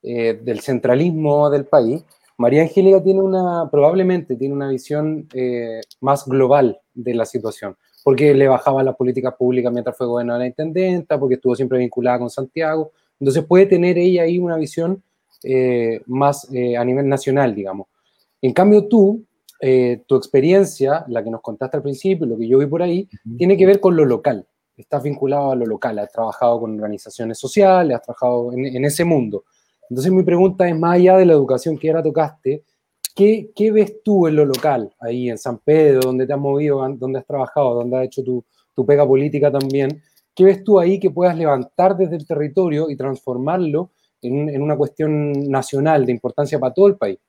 del 0.02 0.62
centralismo 0.62 1.50
del 1.50 1.66
país, 1.66 2.06
María 2.40 2.62
Angélica 2.62 3.04
tiene 3.04 3.20
una, 3.20 3.70
probablemente 3.70 4.38
tiene 4.38 4.54
una 4.54 4.70
visión 4.70 5.28
eh, 5.34 5.82
más 6.00 6.26
global 6.26 6.80
de 6.94 7.14
la 7.14 7.26
situación, 7.26 7.76
porque 8.10 8.34
le 8.34 8.48
bajaba 8.48 8.82
las 8.82 8.96
políticas 8.96 9.36
públicas 9.36 9.72
mientras 9.72 9.96
fue 9.96 10.08
gobernadora 10.08 10.48
intendenta, 10.48 11.20
porque 11.20 11.36
estuvo 11.36 11.56
siempre 11.56 11.78
vinculada 11.78 12.18
con 12.18 12.32
Santiago, 12.32 12.92
entonces 13.20 13.46
puede 13.46 13.68
tener 13.68 14.00
ella 14.00 14.24
ahí 14.24 14.40
una 14.40 14.58
visión 14.58 15.04
eh, 15.44 16.02
más 16.08 16.52
eh, 16.52 16.76
a 16.76 16.84
nivel 16.84 17.08
nacional, 17.08 17.54
digamos. 17.54 17.86
En 18.42 18.52
cambio 18.52 18.88
tú, 18.88 19.24
tu 20.08 20.16
experiencia, 20.16 21.06
la 21.08 21.24
que 21.24 21.30
nos 21.30 21.42
contaste 21.42 21.78
al 21.78 21.84
principio, 21.84 22.26
lo 22.26 22.36
que 22.36 22.48
yo 22.48 22.58
vi 22.58 22.66
por 22.66 22.82
ahí, 22.82 23.08
tiene 23.38 23.56
que 23.56 23.68
ver 23.68 23.80
con 23.80 23.96
lo 23.96 24.06
local, 24.06 24.44
estás 24.76 25.04
vinculado 25.04 25.52
a 25.52 25.56
lo 25.56 25.68
local, 25.68 26.00
has 26.00 26.12
trabajado 26.12 26.62
con 26.62 26.74
organizaciones 26.74 27.38
sociales, 27.38 27.96
has 27.96 28.02
trabajado 28.02 28.54
en, 28.54 28.66
en 28.66 28.86
ese 28.86 29.06
mundo. 29.06 29.44
Entonces 29.88 30.12
mi 30.12 30.24
pregunta 30.24 30.68
es, 30.68 30.76
más 30.76 30.96
allá 30.96 31.16
de 31.18 31.28
la 31.28 31.34
educación 31.34 31.78
que 31.78 31.90
ahora 31.90 32.02
tocaste, 32.02 32.64
¿qué, 33.16 33.52
¿qué, 33.56 33.72
ves 33.72 34.02
tú 34.04 34.28
en 34.28 34.36
lo 34.36 34.46
local, 34.46 34.94
ahí 35.00 35.30
en 35.30 35.38
San 35.38 35.60
Pedro, 35.60 36.02
donde 36.02 36.26
te 36.26 36.34
has 36.34 36.40
movido, 36.40 36.88
donde 36.98 37.20
has 37.20 37.26
trabajado, 37.26 37.76
donde 37.76 37.98
has 37.98 38.06
hecho 38.06 38.24
tu, 38.24 38.44
pega 38.86 39.06
política 39.06 39.52
también? 39.52 40.02
¿Qué 40.34 40.46
ves 40.46 40.64
tú 40.64 40.80
ahí 40.80 41.00
que 41.00 41.12
puedas 41.12 41.38
levantar 41.38 41.98
desde 41.98 42.16
el 42.16 42.26
territorio 42.26 42.90
y 42.90 42.96
transformarlo 42.96 43.92
en, 44.22 44.62
una 44.62 44.78
cuestión 44.78 45.34
nacional 45.50 46.06
de 46.06 46.14
importancia 46.14 46.60
para 46.60 46.74
todo 46.74 46.88
el 46.88 46.96
país? 46.96 47.20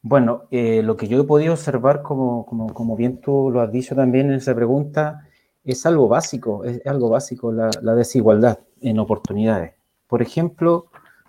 Bueno, 0.00 0.44
eh, 0.50 0.82
lo 0.82 0.96
que 0.96 1.08
yo 1.08 1.20
he 1.20 1.24
podido 1.24 1.52
observar, 1.52 2.02
como, 2.02 2.96
bien 2.96 3.20
tú 3.20 3.50
lo 3.50 3.60
has 3.60 3.70
dicho 3.70 3.94
también 3.94 4.30
en 4.30 4.36
esa 4.36 4.54
pregunta, 4.54 5.28
es 5.64 5.84
algo 5.84 6.08
básico, 6.08 6.64
es 6.64 6.86
algo 6.86 7.10
básico, 7.10 7.52
la, 7.52 7.70
la 7.82 7.94
desigualdad 7.94 8.60
en 8.80 8.98
oportunidades. 8.98 9.74
Por 10.06 10.22
ejemplo, 10.22 10.86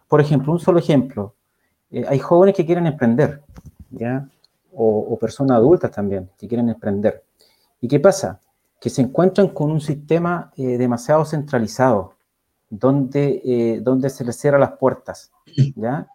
por 0.07 0.21
ejemplo, 0.21 0.53
un 0.53 0.59
solo 0.59 0.79
ejemplo. 0.79 1.35
Eh, 1.91 2.05
hay 2.07 2.19
jóvenes 2.19 2.55
que 2.55 2.65
quieren 2.65 2.87
emprender, 2.87 3.41
¿ya? 3.91 4.27
O, 4.73 5.17
personas 5.19 5.57
adultas 5.57 5.89
también 5.91 6.29
que 6.37 6.47
quieren 6.47 6.69
emprender. 6.69 7.23
¿Y 7.81 7.87
qué 7.87 7.99
pasa? 7.99 8.39
Que 8.79 8.89
se 8.89 9.01
encuentran 9.01 9.47
con 9.47 9.71
un 9.71 9.81
sistema 9.81 10.51
eh, 10.55 10.77
demasiado 10.77 11.25
centralizado, 11.25 12.13
donde, 12.69 13.41
eh, 13.43 13.79
donde 13.81 14.09
se 14.09 14.23
les 14.23 14.35
cierran 14.35 14.61
las 14.61 14.73
puertas, 14.73 15.31
¿ya? 15.75 16.07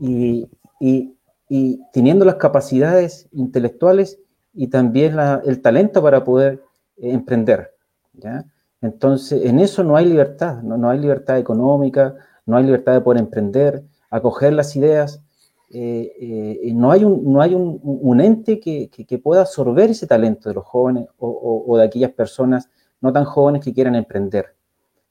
Y, 0.00 0.48
y, 0.80 1.14
y 1.48 1.80
teniendo 1.92 2.24
las 2.24 2.36
capacidades 2.36 3.28
intelectuales 3.32 4.18
y 4.54 4.68
también 4.68 5.14
la, 5.16 5.40
el 5.44 5.60
talento 5.60 6.02
para 6.02 6.24
poder 6.24 6.64
emprender, 6.96 7.74
¿ya? 8.14 8.44
Entonces, 8.82 9.44
en 9.44 9.60
eso 9.60 9.84
no 9.84 9.96
hay 9.96 10.06
libertad, 10.06 10.62
no, 10.62 10.76
no 10.78 10.88
hay 10.90 10.98
libertad 10.98 11.38
económica, 11.38 12.14
no 12.46 12.56
hay 12.56 12.64
libertad 12.64 12.94
de 12.94 13.00
poder 13.02 13.20
emprender, 13.20 13.84
acoger 14.10 14.52
las 14.52 14.74
ideas, 14.76 15.22
eh, 15.72 16.58
eh, 16.64 16.72
no 16.74 16.90
hay 16.90 17.04
un, 17.04 17.32
no 17.32 17.40
hay 17.40 17.54
un, 17.54 18.20
ente 18.20 18.58
que, 18.58 19.18
pueda 19.22 19.42
absorber 19.42 19.90
ese 19.90 20.06
talento 20.06 20.48
de 20.48 20.56
los 20.56 20.64
jóvenes 20.64 21.06
o, 21.18 21.76
de 21.78 21.84
aquellas 21.84 22.10
personas 22.10 22.68
no 23.00 23.12
tan 23.12 23.24
jóvenes 23.24 23.64
que 23.64 23.72
quieran 23.72 23.94
emprender. 23.94 24.54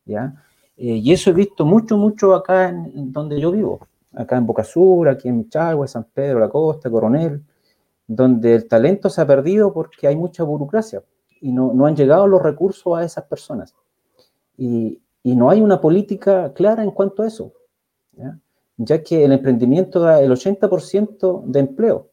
¿ya? 0.06 0.36
Eh, 0.76 0.98
y 0.98 1.14
eso 1.14 1.30
he 1.30 1.34
visto 1.34 1.66
mucho, 1.66 1.98
mucho 1.98 2.36
acá 2.36 2.70
en, 2.70 3.12
donde 3.12 3.40
yo 3.40 3.52
vivo, 3.52 3.88
acá 4.14 4.36
en 4.38 4.46
Boca 4.46 4.66
Sur, 4.66 5.08
aquí 5.08 5.30
en 5.30 5.38
Michagua, 5.38 5.88
San 5.88 6.06
Pedro, 6.14 6.40
La 6.40 6.50
Costa, 6.50 6.90
Coronel, 6.90 7.42
donde 8.06 8.56
el 8.56 8.68
talento 8.68 9.10
se 9.10 9.22
ha 9.22 9.28
perdido 9.28 9.72
porque 9.74 10.08
hay 10.08 10.16
mucha 10.18 10.44
burocracia 10.44 11.02
y 11.40 11.54
no, 11.54 11.74
no 11.74 11.86
han 11.86 11.96
llegado 11.96 12.28
los 12.28 12.42
recursos 12.42 12.98
a 12.98 13.04
esas 13.04 13.24
personas. 13.26 13.74
Y, 14.58 15.02
y 15.24 15.38
no 15.38 15.50
hay 15.50 15.62
una 15.62 15.80
política 15.80 16.52
clara 16.54 16.84
en 16.84 16.92
cuanto 16.92 17.24
a 17.24 17.28
eso, 17.28 17.54
ya, 18.12 18.38
que 19.04 19.26
el 19.26 19.32
emprendimiento 19.32 20.00
da 20.00 20.22
el 20.22 20.32
80% 20.32 21.44
de 21.46 21.60
empleo. 21.60 22.10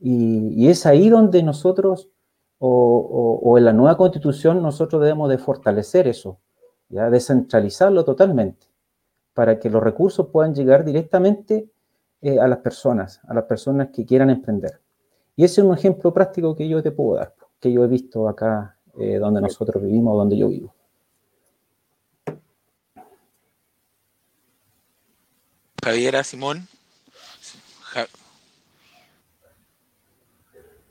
Y, 0.00 0.68
es 0.68 0.86
ahí 0.86 1.08
donde 1.08 1.42
nosotros, 1.42 2.08
o, 2.58 3.54
en 3.58 3.64
la 3.64 3.72
nueva 3.72 3.96
constitución, 3.96 4.62
nosotros 4.62 5.02
debemos 5.02 5.28
de 5.28 5.38
fortalecer 5.38 6.06
eso, 6.06 6.38
¿ya? 6.88 7.10
descentralizarlo 7.10 8.04
totalmente, 8.04 8.66
para 9.34 9.58
que 9.58 9.70
los 9.70 9.82
recursos 9.82 10.28
puedan 10.28 10.54
llegar 10.54 10.84
directamente 10.84 11.68
eh, 12.22 12.38
a 12.38 12.48
las 12.48 12.58
personas, 12.58 13.20
a 13.28 13.34
las 13.34 13.44
personas 13.44 13.88
que 13.92 14.04
quieran 14.04 14.30
emprender. 14.30 14.80
Y 15.36 15.44
ese 15.44 15.60
es 15.60 15.66
un 15.66 15.74
ejemplo 15.74 16.12
práctico 16.12 16.56
que 16.56 16.68
yo 16.68 16.82
te 16.82 16.90
puedo 16.90 17.16
dar, 17.16 17.34
que 17.60 17.72
yo 17.72 17.84
he 17.84 17.88
visto 17.88 18.28
acá 18.28 18.76
eh, 18.98 19.18
donde 19.18 19.40
nosotros 19.40 19.82
vivimos, 19.82 20.16
donde 20.16 20.36
yo 20.36 20.48
vivo. 20.48 20.74
Javiera, 25.88 26.22
Simón. 26.22 26.68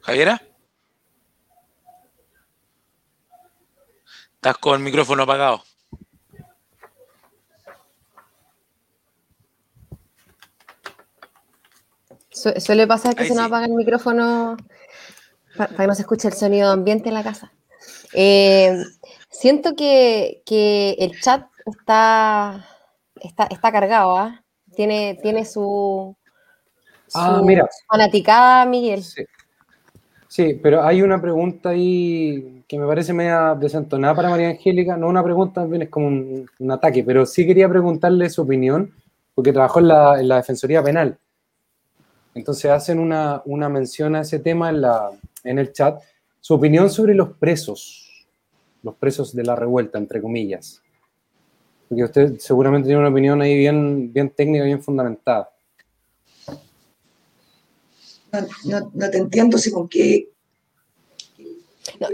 Javiera. 0.02 0.42
Estás 4.34 4.58
con 4.58 4.78
el 4.78 4.84
micrófono 4.84 5.22
apagado. 5.22 5.62
suele 12.32 12.88
pasar 12.88 13.16
que 13.16 13.26
se 13.26 13.36
nos 13.36 13.46
apaga 13.46 13.68
el 13.68 13.74
micrófono 13.74 14.58
para, 15.58 15.76
que 15.76 15.88
no 15.88 15.94
se 15.94 16.02
escuche 16.02 16.28
el 16.28 16.34
sonido 16.34 16.72
ambiente 16.72 17.10
en 17.10 17.14
la 17.14 17.24
casa. 17.24 17.52
Eh, 18.14 18.84
siento 19.30 19.76
que, 19.76 20.42
el 20.98 21.22
chat 21.22 21.46
está, 21.68 22.68
está, 23.22 23.44
está 23.52 23.72
cargado, 23.72 24.18
¿ah? 24.18 24.44
Tiene, 24.78 25.20
tiene 25.24 25.44
su, 25.44 26.16
ah, 27.16 27.42
mira. 27.44 27.68
fanaticada, 27.90 28.64
Miguel. 28.68 29.04
Sí. 30.28 30.54
pero 30.62 30.84
hay 30.84 31.02
una 31.02 31.20
pregunta 31.20 31.70
ahí 31.70 32.64
que 32.68 32.78
me 32.78 32.86
parece 32.86 33.12
media 33.12 33.56
desentonada 33.60 34.14
para 34.14 34.30
María 34.30 34.50
Angélica. 34.50 34.96
No 34.96 35.08
una 35.08 35.24
pregunta, 35.24 35.62
también 35.62 35.82
es 35.82 35.90
como 35.90 36.08
un, 36.08 36.48
ataque, 36.70 37.04
pero 37.04 37.26
sí 37.26 37.48
quería 37.48 37.68
preguntarle 37.68 38.30
su 38.30 38.44
opinión, 38.44 38.94
porque 39.34 39.52
trabajó 39.52 39.80
en 39.80 39.88
la, 39.88 40.20
en 40.20 40.28
la 40.28 40.36
Defensoría 40.36 40.84
Penal. 40.84 41.18
Entonces 42.36 42.70
hacen 42.70 43.00
una, 43.00 43.42
una, 43.46 43.70
mención 43.70 44.16
a 44.16 44.22
ese 44.22 44.38
tema 44.38 44.70
en, 44.70 44.82
la, 44.82 45.10
en 45.44 45.58
el 45.58 45.74
chat. 45.74 46.00
Su 46.40 46.54
opinión 46.54 46.92
sobre 46.92 47.16
los 47.16 47.30
presos, 47.30 48.28
los 48.84 48.94
presos 48.94 49.36
de 49.36 49.44
la 49.44 49.56
revuelta, 49.56 49.98
entre 49.98 50.22
comillas. 50.22 50.84
Porque 51.88 52.04
usted 52.04 52.40
seguramente 52.40 52.88
tiene 52.88 53.00
una 53.00 53.10
opinión 53.10 53.42
ahí 53.42 53.58
bien, 53.58 54.12
bien 54.12 54.30
técnica, 54.30 54.64
bien 54.66 54.82
fundamentada. 54.82 55.50
No, 58.66 59.10
te 59.10 59.18
entiendo, 59.18 59.58
si 59.58 59.72
con 59.72 59.88
qué... 59.88 60.30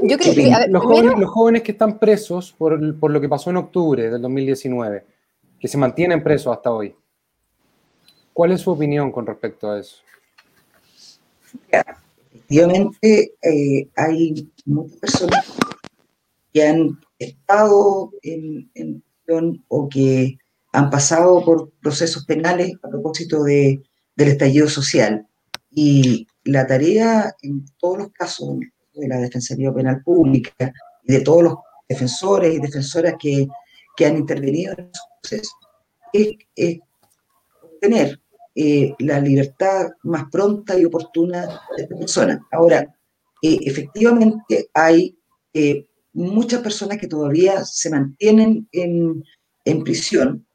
yo 0.04 0.18
creo 0.18 0.34
que, 0.36 0.70
los, 0.70 0.84
jóvenes, 0.84 1.20
los, 1.20 1.30
jóvenes, 1.30 1.64
que 1.64 1.72
están 1.72 1.98
presos 2.00 2.54
por, 2.54 3.00
por, 3.00 3.12
lo 3.12 3.20
que 3.20 3.28
pasó 3.28 3.50
en 3.50 3.58
octubre 3.58 4.10
del 4.10 4.22
2019, 4.22 5.06
que 5.60 5.68
se 5.68 5.78
mantienen 5.78 6.24
presos 6.24 6.56
hasta 6.56 6.72
hoy, 6.72 6.96
¿cuál 8.32 8.52
es 8.52 8.62
su 8.62 8.72
opinión 8.72 9.12
con 9.12 9.26
respecto 9.26 9.72
a 9.72 9.80
eso? 9.80 9.98
Efectivamente, 12.34 13.34
eh, 13.42 13.88
hay 13.96 14.52
muchas 14.66 14.98
personas 14.98 15.54
que 16.54 16.68
han 16.68 17.00
estado 17.18 18.12
en, 18.22 18.70
en 18.76 19.04
o 19.68 19.90
que 19.90 20.38
han 20.74 20.90
pasado 20.90 21.44
por 21.44 21.72
procesos 21.82 22.26
penales 22.26 22.74
a 22.84 22.90
propósito 22.90 23.44
de, 23.44 23.82
del 24.16 24.28
estallido 24.30 24.68
social. 24.68 25.28
Y 25.70 26.28
la 26.44 26.68
tarea 26.68 27.34
en 27.42 27.66
todos 27.80 27.98
los 28.00 28.12
casos 28.12 28.58
de 28.94 29.08
la 29.08 29.18
Defensoría 29.18 29.74
Penal 29.74 30.02
Pública 30.04 30.74
y 31.04 31.14
de 31.14 31.22
todos 31.22 31.44
los 31.44 31.56
defensores 31.88 32.54
y 32.54 32.60
defensoras 32.60 33.16
que, 33.20 33.48
que 33.96 34.06
han 34.06 34.18
intervenido 34.18 34.74
en 34.74 34.90
esos 34.94 35.08
procesos 35.22 35.56
es, 36.14 36.80
obtener 37.62 38.20
eh, 38.56 38.94
la 39.00 39.20
libertad 39.20 39.90
más 40.04 40.26
pronta 40.32 40.78
y 40.78 40.86
oportuna 40.86 41.48
de 41.76 41.84
esta 41.84 41.96
persona. 41.98 42.48
Ahora, 42.52 42.82
eh, 43.42 43.60
efectivamente 43.62 44.70
hay 44.74 45.18
eh, 45.54 45.88
muchas 46.14 46.61
personas 46.61 46.97
que 46.97 47.07
todavía 47.07 47.66
se 47.66 47.89
mantienen 47.89 48.68
en, 48.72 49.24
en 49.66 49.84
prisión 49.84 50.45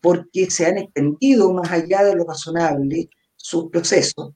porque 0.00 0.50
se 0.50 0.66
han 0.66 0.78
extendido 0.78 1.52
más 1.52 1.70
allá 1.70 2.02
de 2.02 2.16
lo 2.16 2.24
razonable 2.24 3.08
sus 3.36 3.70
procesos 3.70 4.32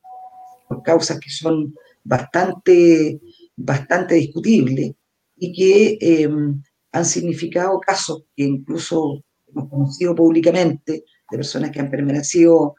por 0.68 0.82
causas 0.82 1.18
que 1.18 1.30
son 1.30 1.74
bastante, 2.04 3.20
bastante 3.56 4.14
discutibles 4.14 4.92
y 5.36 5.52
que 5.52 5.98
em, 6.00 6.62
han 6.92 7.04
significado 7.04 7.80
casos 7.80 8.24
que 8.36 8.44
incluso 8.44 9.22
hemos 9.48 9.70
conocido 9.70 10.14
públicamente 10.14 11.04
de 11.30 11.36
personas 11.36 11.70
que 11.70 11.80
han 11.80 11.90
permanecido 11.90 12.76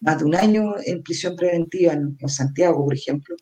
más 0.00 0.18
de 0.18 0.24
un 0.24 0.34
año 0.34 0.74
en 0.84 1.02
prisión 1.02 1.34
preventiva 1.36 1.92
en, 1.92 2.16
Santiago, 2.28 2.84
por 2.84 2.94
ejemplo, 2.94 3.34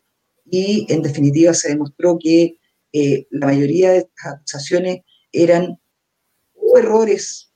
y 0.49 0.85
en 0.89 1.01
definitiva 1.01 1.53
se 1.53 1.69
demostró 1.69 2.17
que 2.19 2.57
eh, 2.97 3.27
la 3.29 3.47
mayoría 3.47 3.91
de 3.91 3.97
estas 3.97 4.35
acusaciones 4.35 4.99
eran 5.33 5.77
errores 6.77 7.51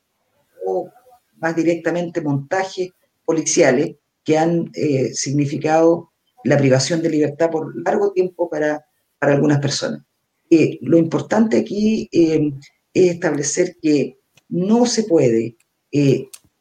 o 0.66 0.90
más 1.38 1.56
directamente 1.56 2.20
montajes 2.20 2.90
policiales 3.24 3.96
que 4.26 4.38
han 4.38 4.70
eh, 4.74 5.14
significado 5.14 6.12
la 6.44 6.58
privación 6.58 7.02
de 7.02 7.10
libertad 7.10 7.50
por 7.52 7.74
largo 7.86 8.12
tiempo 8.12 8.50
para, 8.50 8.86
para 9.18 9.32
algunas 9.32 9.60
personas. 9.60 10.02
Eh, 10.50 10.78
lo 10.82 10.98
importante 10.98 11.58
aquí 11.60 12.10
es 12.12 12.42
establecer 12.94 13.78
que 13.82 14.18
no 14.50 14.86
se 14.86 15.04
puede 15.04 15.56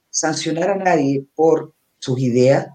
sancionar 0.08 0.70
a 0.70 0.76
nadie 0.76 1.26
por 1.34 1.74
sus 1.98 2.20
ideas 2.20 2.68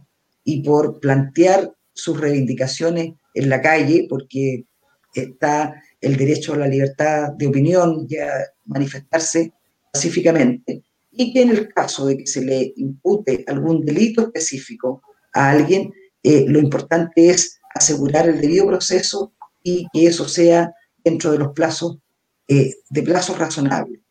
y 0.44 0.64
por 0.64 1.00
plantear 1.00 1.74
sus 1.94 2.20
reivindicaciones 2.20 3.14
en 3.36 3.50
la 3.50 3.62
calle, 3.62 4.06
porque 4.10 4.66
está 5.14 5.82
el 6.04 6.18
derecho 6.18 6.54
a 6.54 6.58
la 6.58 6.68
libertad 6.68 7.32
de 7.32 7.48
opinión 7.48 8.06
y 8.10 8.18
a 8.18 8.30
manifestarse 8.66 9.54
pacíficamente, 9.92 10.84
y 11.12 11.32
que 11.32 11.42
en 11.44 11.50
el 11.50 11.74
caso 11.74 12.06
de 12.06 12.18
que 12.18 12.28
se 12.28 12.44
le 12.44 12.74
impute 12.76 13.46
algún 13.48 13.86
delito 13.86 14.24
específico 14.24 15.02
a 15.34 15.52
alguien, 15.52 15.92
eh, 16.22 16.46
lo 16.48 16.60
importante 16.60 17.30
es 17.30 17.60
asegurar 17.74 18.28
el 18.28 18.42
debido 18.42 18.68
proceso 18.68 19.34
y 19.62 19.88
que 19.94 20.08
eso 20.08 20.28
sea 20.28 20.74
dentro 21.04 21.32
de 21.32 21.40
los 21.40 21.54
plazos, 21.54 22.00
eh, 22.48 22.76
de 22.90 23.04
plazos 23.04 23.38
razonables. 23.38 24.02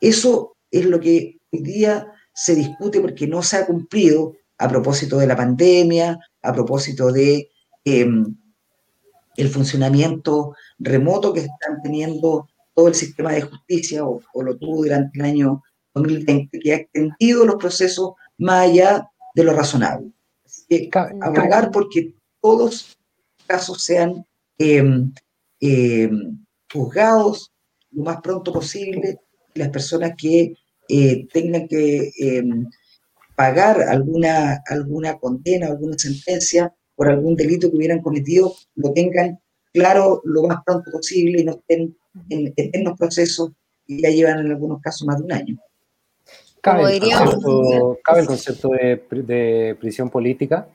Eso 0.00 0.56
es 0.70 0.84
lo 0.84 1.00
que 1.00 1.38
hoy 1.50 1.62
día 1.62 2.06
se 2.32 2.54
discute 2.54 3.00
porque 3.00 3.26
no 3.26 3.42
se 3.42 3.56
ha 3.56 3.66
cumplido 3.66 4.34
a 4.58 4.68
propósito 4.68 5.18
de 5.18 5.26
la 5.26 5.36
pandemia, 5.36 6.18
a 6.42 6.52
propósito 6.52 7.10
de 7.10 7.50
em, 7.84 8.36
el 9.42 9.48
funcionamiento 9.48 10.54
remoto 10.78 11.32
que 11.32 11.40
están 11.40 11.82
teniendo 11.82 12.48
todo 12.74 12.88
el 12.88 12.94
sistema 12.94 13.32
de 13.32 13.42
justicia 13.42 14.04
o, 14.04 14.20
o, 14.32 14.42
lo 14.42 14.56
tuvo 14.56 14.82
durante 14.82 15.18
el 15.18 15.24
año 15.24 15.62
2020, 15.94 16.58
que 16.58 16.72
ha 16.72 16.76
extendido 16.76 17.44
los 17.44 17.56
procesos 17.56 18.12
más 18.38 18.68
allá 18.68 19.10
de 19.34 19.44
lo 19.44 19.52
razonable. 19.52 20.12
Abogar 21.20 21.70
porque 21.70 22.14
todos 22.40 22.60
los 22.60 22.98
casos 23.46 23.82
sean 23.82 24.24
em, 24.58 25.12
em, 25.60 26.38
juzgados 26.72 27.52
lo 27.90 28.04
más 28.04 28.20
pronto 28.20 28.52
posible 28.52 29.18
y 29.54 29.58
las 29.58 29.70
personas 29.70 30.12
que 30.16 30.54
eh, 30.88 31.26
tengan 31.32 31.66
que 31.66 32.12
em, 32.18 32.66
pagar 33.36 33.82
alguna, 33.82 34.62
alguna 34.66 35.18
condena, 35.18 35.68
alguna 35.68 35.98
sentencia 35.98 36.72
por 37.00 37.08
algún 37.08 37.34
delito 37.34 37.70
que 37.70 37.78
hubieran 37.78 38.02
cometido, 38.02 38.54
lo 38.74 38.92
tengan 38.92 39.40
claro 39.72 40.20
lo 40.22 40.42
más 40.42 40.58
pronto 40.66 40.90
posible 40.90 41.40
y 41.40 41.44
no 41.44 41.52
estén 41.52 41.96
en 42.28 42.52
eternos 42.54 42.98
procesos 42.98 43.52
y 43.86 44.02
ya 44.02 44.10
llevan 44.10 44.40
en 44.40 44.50
algunos 44.50 44.82
casos 44.82 45.06
más 45.06 45.16
de 45.16 45.24
un 45.24 45.32
año. 45.32 45.58
¿Cabe, 46.60 46.96
el, 46.96 47.00
concepto, 47.00 47.98
¿cabe 48.04 48.20
el 48.20 48.26
concepto 48.26 48.68
de, 48.68 49.02
de, 49.22 49.76
prisión 49.80 50.10
política? 50.10 50.68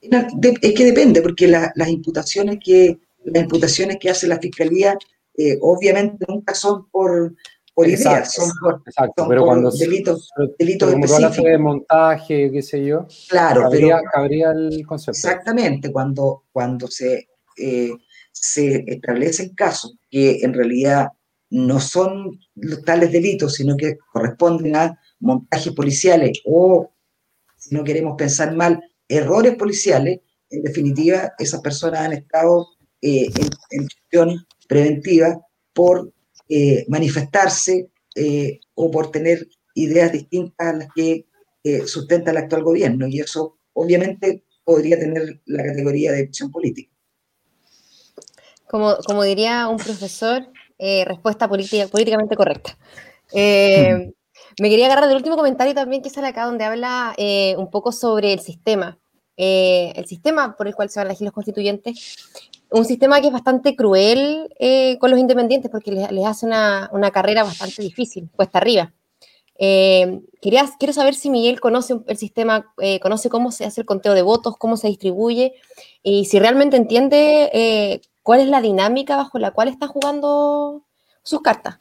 Es 0.00 0.72
que 0.74 0.84
depende, 0.86 1.20
porque 1.20 1.46
la, 1.46 1.70
las, 1.74 1.90
imputaciones 1.90 2.60
que, 2.64 2.98
las 3.24 3.42
imputaciones 3.42 3.98
que 4.00 4.08
hace 4.08 4.26
la 4.26 4.38
Fiscalía 4.38 4.96
eh, 5.36 5.58
obviamente 5.60 6.24
nunca 6.26 6.54
son 6.54 6.88
por, 6.88 7.34
son 7.74 8.50
por, 8.60 8.82
exacto, 8.86 9.14
son 9.16 9.28
pero 9.28 9.40
por 9.40 9.48
cuando 9.48 9.70
delitos, 9.70 10.30
pero, 10.36 10.50
delitos 10.58 10.90
pero 10.92 11.04
específicos. 11.04 11.44
de 11.44 11.58
montaje, 11.58 12.50
qué 12.52 12.62
sé 12.62 12.84
yo, 12.84 13.06
claro, 13.28 13.62
cabría, 13.62 13.96
pero, 13.96 14.10
cabría 14.12 14.50
el 14.52 14.86
concepto. 14.86 15.18
Exactamente, 15.18 15.92
cuando, 15.92 16.44
cuando 16.52 16.86
se, 16.88 17.28
eh, 17.56 17.92
se 18.32 18.84
establecen 18.86 19.54
casos 19.54 19.96
que 20.10 20.40
en 20.42 20.54
realidad 20.54 21.08
no 21.50 21.80
son 21.80 22.40
tales 22.84 23.12
delitos, 23.12 23.54
sino 23.54 23.76
que 23.76 23.98
corresponden 24.12 24.74
a 24.76 24.98
montajes 25.20 25.72
policiales 25.72 26.40
o, 26.44 26.90
si 27.56 27.74
no 27.74 27.84
queremos 27.84 28.16
pensar 28.16 28.54
mal, 28.54 28.82
errores 29.08 29.56
policiales, 29.56 30.20
en 30.50 30.62
definitiva, 30.62 31.32
esas 31.38 31.60
personas 31.60 32.00
han 32.00 32.12
estado 32.12 32.68
eh, 33.00 33.28
en, 33.70 33.88
gestión 33.88 34.46
preventiva 34.68 35.40
por 35.72 36.12
eh, 36.48 36.84
manifestarse 36.88 37.90
eh, 38.14 38.60
o 38.74 38.90
por 38.90 39.10
tener 39.10 39.48
ideas 39.74 40.12
distintas 40.12 40.66
a 40.66 40.72
las 40.72 40.88
que 40.94 41.26
eh, 41.62 41.86
sustenta 41.86 42.30
el 42.30 42.36
actual 42.36 42.62
gobierno, 42.62 43.06
y 43.08 43.20
eso 43.20 43.58
obviamente 43.72 44.44
podría 44.64 44.98
tener 44.98 45.40
la 45.46 45.64
categoría 45.64 46.12
de 46.12 46.20
acción 46.22 46.50
política. 46.50 46.92
Como, 48.68 48.96
como 49.06 49.22
diría 49.22 49.68
un 49.68 49.76
profesor, 49.76 50.46
respuesta 50.78 51.48
política, 51.48 51.86
políticamente 51.88 52.36
correcta. 52.36 52.76
Eh, 53.32 54.12
me 54.60 54.68
quería 54.68 54.86
agarrar 54.86 55.08
del 55.08 55.16
último 55.16 55.36
comentario 55.36 55.74
también 55.74 56.02
que 56.02 56.10
sale 56.10 56.28
acá, 56.28 56.44
donde 56.44 56.64
habla 56.64 57.14
un 57.56 57.70
poco 57.70 57.92
sobre 57.92 58.32
el 58.32 58.40
sistema, 58.40 58.98
eh, 59.36 59.92
el 59.96 60.06
sistema 60.06 60.56
por 60.56 60.68
el 60.68 60.74
cual 60.74 60.90
se 60.90 61.00
van 61.00 61.08
a 61.08 61.10
elegir 61.10 61.24
los 61.24 61.34
constituyentes. 61.34 62.16
Un 62.74 62.84
sistema 62.84 63.20
que 63.20 63.28
es 63.28 63.32
bastante 63.32 63.76
cruel 63.76 64.52
eh, 64.58 64.98
con 64.98 65.10
los 65.10 65.20
independientes 65.20 65.70
porque 65.70 65.92
les, 65.92 66.26
hace 66.26 66.46
una, 66.46 66.90
una, 66.92 67.10
carrera 67.10 67.44
bastante 67.44 67.82
difícil, 67.82 68.28
cuesta 68.34 68.58
arriba. 68.58 68.92
quería, 69.56 70.64
quiero 70.78 70.92
saber 70.92 71.14
si 71.14 71.30
Miguel 71.30 71.60
conoce 71.60 71.94
el 72.06 72.16
sistema, 72.16 72.72
conoce 73.00 73.28
cómo 73.28 73.52
se 73.52 73.64
hace 73.64 73.82
el 73.82 73.86
conteo 73.86 74.14
de 74.14 74.22
votos, 74.22 74.56
cómo 74.58 74.76
se 74.76 74.88
distribuye 74.88 75.54
y 76.02 76.24
si 76.24 76.38
realmente 76.40 76.76
entiende 76.76 78.00
¿Cuál 78.24 78.40
es 78.40 78.48
la 78.48 78.62
dinámica 78.62 79.16
bajo 79.16 79.38
la 79.38 79.50
cual 79.50 79.68
están 79.68 79.90
jugando 79.90 80.82
sus 81.22 81.42
cartas? 81.42 81.78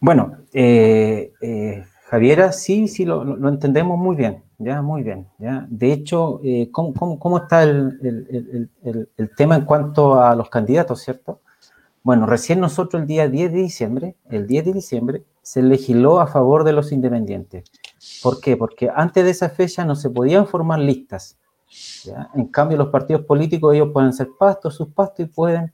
Bueno, 0.00 0.36
eh, 0.52 1.32
eh, 1.40 1.82
Javiera, 2.04 2.52
sí, 2.52 2.88
sí, 2.88 3.06
lo, 3.06 3.48
entendemos 3.48 3.98
muy 3.98 4.16
bien, 4.16 4.44
ya, 4.58 4.82
muy 4.82 5.02
bien. 5.02 5.26
Ya. 5.38 5.66
De 5.68 5.92
hecho, 5.92 6.40
eh, 6.42 6.70
¿cómo, 6.72 6.94
cómo, 6.94 7.18
cómo, 7.18 7.38
está 7.38 7.62
el, 7.62 7.98
el, 8.02 8.70
el, 8.82 9.08
el, 9.16 9.34
tema 9.36 9.56
en 9.56 9.64
cuanto 9.64 10.20
a 10.20 10.34
los 10.34 10.48
candidatos, 10.48 11.02
cierto? 11.02 11.40
Bueno, 12.02 12.26
recién 12.26 12.60
nosotros 12.60 13.02
el 13.02 13.08
día 13.08 13.28
10 13.28 13.52
de 13.52 13.58
diciembre, 13.58 14.16
el 14.30 14.46
10 14.46 14.66
de 14.66 14.72
diciembre, 14.72 15.24
se 15.42 15.62
legisló 15.62 16.20
a 16.20 16.26
favor 16.26 16.64
de 16.64 16.72
los 16.72 16.92
independientes. 16.92 17.70
¿Por 18.22 18.40
qué? 18.40 18.56
Porque 18.56 18.90
antes 18.94 19.24
de 19.24 19.30
esa 19.30 19.48
fecha 19.48 19.84
no 19.84 19.94
se 19.94 20.10
podían 20.10 20.46
formar 20.46 20.78
listas. 20.78 21.36
¿ya? 22.04 22.30
En 22.34 22.46
cambio, 22.46 22.78
los 22.78 22.88
partidos 22.88 23.22
políticos, 23.24 23.74
ellos 23.74 23.90
pueden 23.92 24.12
ser 24.12 24.28
pastos, 24.38 24.74
sus 24.74 24.88
pastos 24.88 25.26
y 25.26 25.28
pueden 25.28 25.72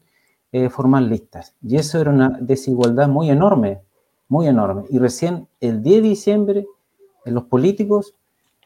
eh, 0.53 0.69
formar 0.69 1.03
listas. 1.03 1.55
Y 1.63 1.77
eso 1.77 2.01
era 2.01 2.11
una 2.11 2.37
desigualdad 2.41 3.09
muy 3.09 3.31
enorme, 3.31 3.81
muy 4.29 4.49
enorme. 4.49 4.85
Y 4.91 4.99
recién 4.99 5.49
el 5.61 5.83
10 5.83 6.03
de 6.03 6.09
diciembre, 6.09 6.67
en 7.25 7.35
los 7.35 7.45
políticos, 7.45 8.15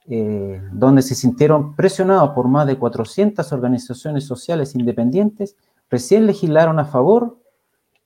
eh, 0.09 0.62
donde 0.72 1.02
se 1.02 1.14
sintieron 1.14 1.74
presionados 1.74 2.30
por 2.30 2.48
más 2.48 2.66
de 2.66 2.78
400 2.78 3.52
organizaciones 3.52 4.24
sociales 4.24 4.74
independientes, 4.74 5.57
recién 5.90 6.26
legislaron 6.26 6.78
a 6.78 6.84
favor 6.84 7.38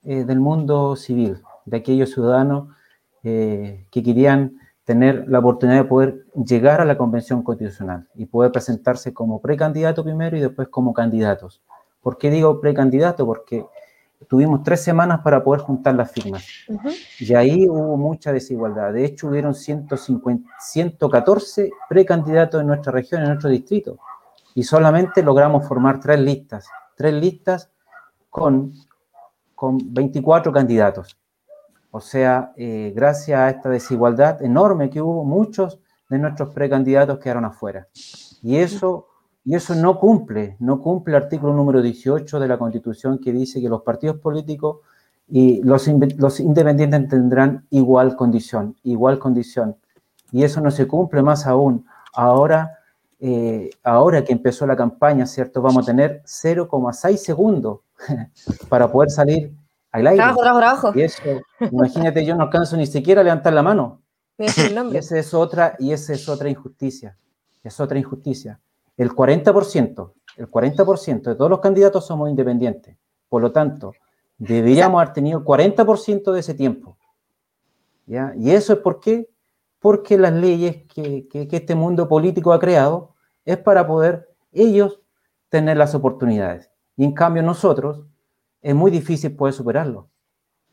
eh, 0.03 0.25
del 0.25 0.41
mundo 0.41 0.97
civil, 0.97 1.43
de 1.67 1.77
aquellos 1.77 2.11
ciudadanos 2.11 2.69
que 3.23 3.87
querían 3.93 4.55
tener 4.85 5.29
la 5.29 5.41
oportunidad 5.41 5.83
de 5.83 5.89
poder 5.89 6.27
llegar 6.35 6.81
a 6.81 6.87
la 6.87 6.97
convención 6.97 7.43
constitucional 7.43 8.09
y 8.15 8.25
poder 8.25 8.51
presentarse 8.51 9.13
como 9.13 9.43
precandidato 9.43 10.03
primero 10.03 10.37
y 10.37 10.41
después 10.41 10.69
como 10.69 10.95
candidatos. 10.95 11.63
¿Por 12.01 12.19
qué 12.19 12.31
digo 12.31 12.61
precandidato? 12.61 13.27
Porque 13.27 13.67
tuvimos 14.29 14.63
tres 14.63 14.83
semanas 14.83 15.21
para 15.23 15.43
poder 15.43 15.63
juntar 15.63 15.95
las 15.95 16.11
firmas. 16.11 16.45
Y 17.19 17.35
ahí 17.35 17.69
hubo 17.69 17.97
mucha 17.97 18.33
desigualdad. 18.33 18.93
De 18.93 19.05
hecho, 19.05 19.29
hubieron 19.29 19.55
150, 19.55 20.49
114 20.59 21.71
precandidatos 21.89 22.61
en 22.61 22.67
nuestra 22.67 22.93
región, 22.93 23.23
en 23.23 23.29
nuestro 23.29 23.51
distrito. 23.51 23.99
Y 24.55 24.63
solamente 24.63 25.23
logramos 25.23 25.67
formar 25.67 26.01
tres 26.01 26.21
listas. 26.21 26.67
Tres 26.97 27.15
listas 27.15 27.71
con, 28.29 28.73
con 29.55 29.79
24 29.93 30.53
candidatos. 30.53 31.19
O 31.91 32.01
sea, 32.01 32.53
eh, 32.57 32.93
gracias 32.95 33.39
a 33.39 33.51
esta 33.51 33.69
desigualdad 33.69 34.43
enorme 34.43 34.91
que 34.91 35.01
hubo, 35.01 35.25
muchos 35.25 35.81
de 36.09 36.19
nuestros 36.19 36.51
precandidatos 36.51 37.19
quedaron 37.19 37.45
afuera. 37.45 37.89
Y 38.43 38.57
eso 38.57 39.10
y 39.45 39.55
eso 39.55 39.75
no 39.75 39.99
cumple, 39.99 40.57
no 40.61 40.81
cumple 40.81 41.17
el 41.17 41.23
artículo 41.23 41.55
número 41.55 41.81
18 41.81 42.39
de 42.39 42.49
la 42.49 42.59
Constitución 42.59 43.19
que 43.19 43.33
dice 43.33 43.61
que 43.61 43.69
los 43.69 43.83
partidos 43.83 44.19
políticos 44.19 44.79
y 45.29 45.63
los, 45.63 45.89
los 46.19 46.41
independientes 46.41 47.09
tendrán 47.09 47.67
igual 47.71 48.17
condición, 48.17 48.77
igual 48.83 49.19
condición. 49.19 49.77
Y 50.33 50.45
eso 50.45 50.61
no 50.61 50.71
se 50.71 50.87
cumple 50.87 51.23
más 51.23 51.47
aún. 51.47 51.87
Ahora, 52.13 52.79
eh, 53.19 53.71
ahora 53.83 54.25
que 54.25 54.33
empezó 54.33 54.67
la 54.67 54.77
campaña, 54.77 55.27
¿cierto? 55.27 55.63
Vamos 55.63 55.85
a 55.85 55.87
tener 55.87 56.23
0,6 56.25 57.17
segundos 57.17 57.81
para 58.69 58.93
poder 58.93 59.11
salir 59.11 59.53
al 59.93 60.07
aire. 60.07 60.17
Trabajo, 60.19 60.41
trabajo, 60.43 60.61
trabajo. 60.61 60.99
Y 60.99 61.03
eso, 61.03 61.23
imagínate, 61.61 62.25
yo 62.27 62.37
no 62.37 62.45
alcanzo 62.45 62.77
ni 62.77 62.87
siquiera 62.87 63.23
a 63.23 63.25
levantar 63.25 63.53
la 63.53 63.63
mano. 63.63 64.03
Y 64.37 64.45
esa 64.97 65.19
es 65.19 65.33
otra, 65.33 65.77
y 65.79 65.93
esa 65.93 66.13
es 66.13 66.29
otra 66.29 66.49
injusticia. 66.49 67.17
Es 67.63 67.79
otra 67.79 67.99
injusticia 67.99 68.61
el 69.01 69.13
40%, 69.13 70.13
el 70.37 70.51
40% 70.51 71.23
de 71.23 71.35
todos 71.35 71.51
los 71.51 71.61
candidatos 71.61 72.05
somos 72.05 72.29
independientes. 72.29 72.99
Por 73.31 73.41
lo 73.41 73.51
tanto, 73.51 73.95
deberíamos 74.37 75.01
haber 75.01 75.15
tenido 75.15 75.39
el 75.39 75.45
40% 75.47 76.31
de 76.31 76.41
ese 76.41 76.53
tiempo. 76.53 76.99
¿ya? 78.05 78.35
Y 78.37 78.51
eso 78.51 78.75
es 78.75 78.79
por 78.81 79.01
qué? 79.01 79.31
Porque 79.79 80.19
las 80.19 80.35
leyes 80.35 80.85
que, 80.93 81.27
que, 81.29 81.49
este 81.51 81.75
mundo 81.75 82.09
político 82.09 82.53
ha 82.53 82.61
creado 82.61 83.15
es 83.47 83.57
para 83.57 83.87
poder 83.87 84.29
ellos 84.53 85.01
tener 85.49 85.79
las 85.79 85.95
oportunidades. 85.95 86.71
Y 86.95 87.05
en 87.05 87.13
cambio 87.13 87.43
nosotros 87.43 88.05
es 88.61 88.75
muy 88.75 88.91
difícil 88.91 89.35
poder 89.35 89.55
superarlo. 89.55 90.11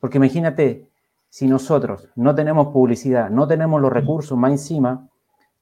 Porque 0.02 0.18
imagínate, 0.18 0.90
si 1.30 1.48
nosotros 1.48 2.10
no 2.18 2.36
tenemos 2.36 2.74
publicidad, 2.74 3.30
no 3.30 3.48
tenemos 3.48 3.82
los 3.82 3.94
recursos 3.94 4.38
más 4.38 4.52
encima, 4.52 5.08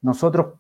nosotros 0.02 0.56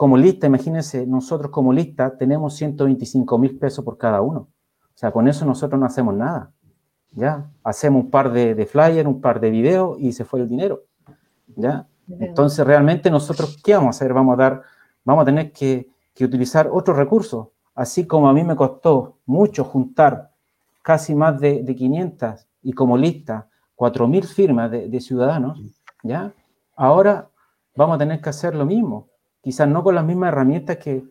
como 0.00 0.16
lista, 0.16 0.46
imagínense, 0.46 1.06
nosotros 1.06 1.50
como 1.50 1.74
lista 1.74 2.16
tenemos 2.16 2.54
125 2.54 3.36
mil 3.36 3.58
pesos 3.58 3.84
por 3.84 3.98
cada 3.98 4.22
uno. 4.22 4.48
O 4.80 4.94
sea, 4.94 5.12
con 5.12 5.28
eso 5.28 5.44
nosotros 5.44 5.78
no 5.78 5.84
hacemos 5.84 6.14
nada. 6.14 6.52
¿Ya? 7.10 7.50
Hacemos 7.62 8.04
un 8.04 8.10
par 8.10 8.32
de, 8.32 8.54
de 8.54 8.64
flyers, 8.64 9.06
un 9.06 9.20
par 9.20 9.40
de 9.40 9.50
videos 9.50 9.98
y 10.00 10.12
se 10.12 10.24
fue 10.24 10.40
el 10.40 10.48
dinero. 10.48 10.84
¿Ya? 11.48 11.86
Entonces, 12.18 12.66
realmente 12.66 13.10
nosotros, 13.10 13.58
¿qué 13.62 13.74
vamos 13.74 13.88
a 13.88 13.90
hacer? 13.90 14.14
Vamos 14.14 14.32
a 14.32 14.42
dar, 14.42 14.62
vamos 15.04 15.20
a 15.20 15.26
tener 15.26 15.52
que, 15.52 15.90
que 16.14 16.24
utilizar 16.24 16.70
otros 16.72 16.96
recursos. 16.96 17.48
Así 17.74 18.06
como 18.06 18.26
a 18.26 18.32
mí 18.32 18.42
me 18.42 18.56
costó 18.56 19.18
mucho 19.26 19.64
juntar 19.64 20.30
casi 20.80 21.14
más 21.14 21.38
de, 21.38 21.62
de 21.62 21.76
500 21.76 22.46
y 22.62 22.72
como 22.72 22.96
lista 22.96 23.50
4.000 23.76 24.24
firmas 24.24 24.70
de, 24.70 24.88
de, 24.88 25.00
ciudadanos, 25.02 25.60
¿ya? 26.02 26.32
Ahora 26.74 27.28
vamos 27.76 27.96
a 27.96 27.98
tener 27.98 28.22
que 28.22 28.30
hacer 28.30 28.54
lo 28.54 28.64
mismo 28.64 29.09
quizás 29.40 29.68
no 29.68 29.82
con 29.82 29.94
las 29.94 30.04
mismas 30.04 30.28
herramientas 30.28 30.78
que, 30.78 31.04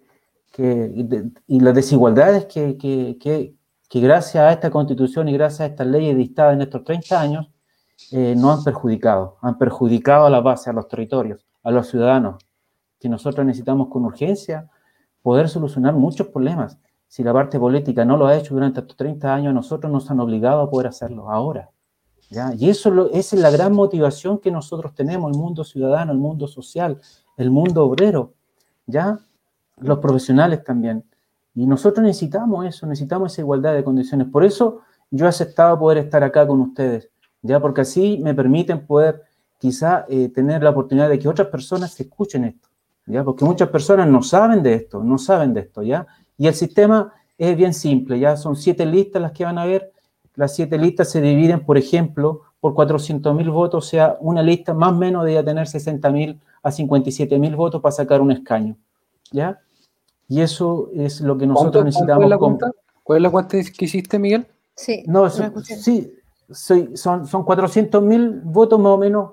y 1.48 1.60
las 1.60 1.76
desigualdades 1.76 2.46
que, 2.46 2.78
que, 2.78 3.56
gracias 4.02 4.44
a 4.44 4.52
esta 4.52 4.70
constitución 4.70 5.28
y 5.30 5.34
gracias 5.34 5.62
a 5.62 5.66
estas 5.68 5.88
leyes 5.88 6.16
dictadas 6.18 6.54
en 6.54 6.62
estos 6.62 6.84
30 6.84 7.20
años 7.20 7.50
eh, 8.12 8.36
no 8.38 8.52
han 8.52 8.64
perjudicado, 8.64 9.38
han 9.42 9.58
perjudicado 9.58 10.26
a 10.26 10.30
la 10.30 10.42
base, 10.42 10.70
a 10.70 10.74
los 10.74 10.88
territorios, 10.88 11.46
a 11.64 11.72
los 11.72 11.88
ciudadanos, 11.88 12.38
que 13.00 13.10
nosotros 13.10 13.46
necesitamos 13.46 13.88
con 13.90 14.06
urgencia 14.06 14.70
poder 15.22 15.50
solucionar 15.50 15.94
muchos 15.94 16.28
problemas. 16.28 16.78
Si 17.08 17.24
la 17.24 17.34
parte 17.34 17.60
política 17.60 18.06
no 18.06 18.18
lo 18.18 18.28
ha 18.28 18.38
hecho 18.38 18.54
durante 18.54 18.82
estos 18.82 18.96
30 18.96 19.34
años, 19.34 19.54
nosotros 19.54 19.92
nos 19.92 20.10
han 20.12 20.20
obligado 20.20 20.62
a 20.62 20.70
poder 20.70 20.88
hacerlo 20.88 21.30
ahora. 21.30 21.72
¿ya? 22.30 22.54
Y 22.56 22.70
eso 22.70 23.10
esa 23.12 23.36
es 23.36 23.42
la 23.42 23.50
gran 23.50 23.74
motivación 23.74 24.38
que 24.38 24.52
nosotros 24.52 24.94
tenemos, 24.94 25.32
el 25.32 25.38
mundo 25.38 25.64
ciudadano, 25.64 26.12
el 26.12 26.20
mundo 26.20 26.48
social, 26.48 27.02
el 27.40 27.52
mundo 27.52 27.86
obrero, 27.86 28.34
¿ya? 28.86 29.18
Los 29.78 30.00
profesionales 30.00 30.64
también. 30.64 31.06
Y 31.56 31.66
nosotros 31.66 32.06
necesitamos 32.06 32.66
eso, 32.66 32.86
necesitamos 32.86 33.32
esa 33.32 33.42
igualdad 33.42 33.74
de 33.74 33.84
condiciones. 33.84 34.28
Por 34.28 34.44
eso 34.44 34.82
yo 35.10 35.26
he 35.26 35.30
aceptado 35.30 35.80
poder 35.80 36.00
estar 36.00 36.22
acá 36.24 36.46
con 36.46 36.60
ustedes, 36.60 37.10
¿ya? 37.42 37.60
Porque 37.62 37.82
así 37.82 38.20
me 38.22 38.34
permiten 38.34 38.86
poder 38.86 39.24
quizá 39.58 40.06
eh, 40.10 40.30
tener 40.30 40.64
la 40.64 40.72
oportunidad 40.72 41.10
de 41.10 41.18
que 41.18 41.30
otras 41.30 41.48
personas 41.48 41.98
escuchen 41.98 42.44
esto, 42.44 42.68
¿ya? 43.06 43.24
Porque 43.24 43.46
muchas 43.46 43.70
personas 43.70 44.08
no 44.08 44.22
saben 44.22 44.62
de 44.62 44.74
esto, 44.74 45.02
no 45.02 45.18
saben 45.18 45.54
de 45.54 45.62
esto, 45.62 45.82
¿ya? 45.82 46.08
Y 46.38 46.48
el 46.48 46.54
sistema 46.54 47.14
es 47.38 47.56
bien 47.56 47.74
simple, 47.74 48.20
¿ya? 48.20 48.36
Son 48.36 48.58
siete 48.58 48.86
listas 48.86 49.22
las 49.22 49.32
que 49.32 49.46
van 49.46 49.58
a 49.58 49.66
ver. 49.66 49.94
Las 50.36 50.56
siete 50.56 50.78
listas 50.78 51.10
se 51.10 51.22
dividen, 51.22 51.66
por 51.66 51.78
ejemplo, 51.78 52.42
por 52.60 52.74
400 52.74 53.34
mil 53.36 53.50
votos, 53.50 53.86
o 53.86 53.90
sea, 53.90 54.18
una 54.20 54.42
lista 54.44 54.74
más 54.74 54.92
o 54.92 54.96
menos 54.96 55.26
debe 55.26 55.44
tener 55.44 55.68
60 55.68 56.10
mil 56.12 56.40
a 56.62 56.72
57 56.72 57.40
mil 57.40 57.56
votos 57.56 57.82
para 57.82 57.92
sacar 57.92 58.22
un 58.22 58.32
escaño. 58.32 58.76
¿Ya? 59.32 59.60
Y 60.28 60.42
eso 60.42 60.90
es 60.94 61.22
lo 61.22 61.38
que 61.38 61.48
nosotros 61.48 61.86
necesitamos. 61.86 62.26
¿Cuál 63.04 63.18
es 63.18 63.24
la 63.24 63.32
cuenta 63.32 63.58
que 63.58 63.86
hiciste, 63.86 64.20
Miguel? 64.20 64.48
Sí. 64.76 65.04
No, 65.08 65.30
sí, 65.30 66.14
son, 66.52 67.28
son 67.28 67.44
400 67.44 68.04
mil 68.04 68.42
votos 68.44 68.80
más 68.80 68.92
o 68.92 68.98
menos, 68.98 69.32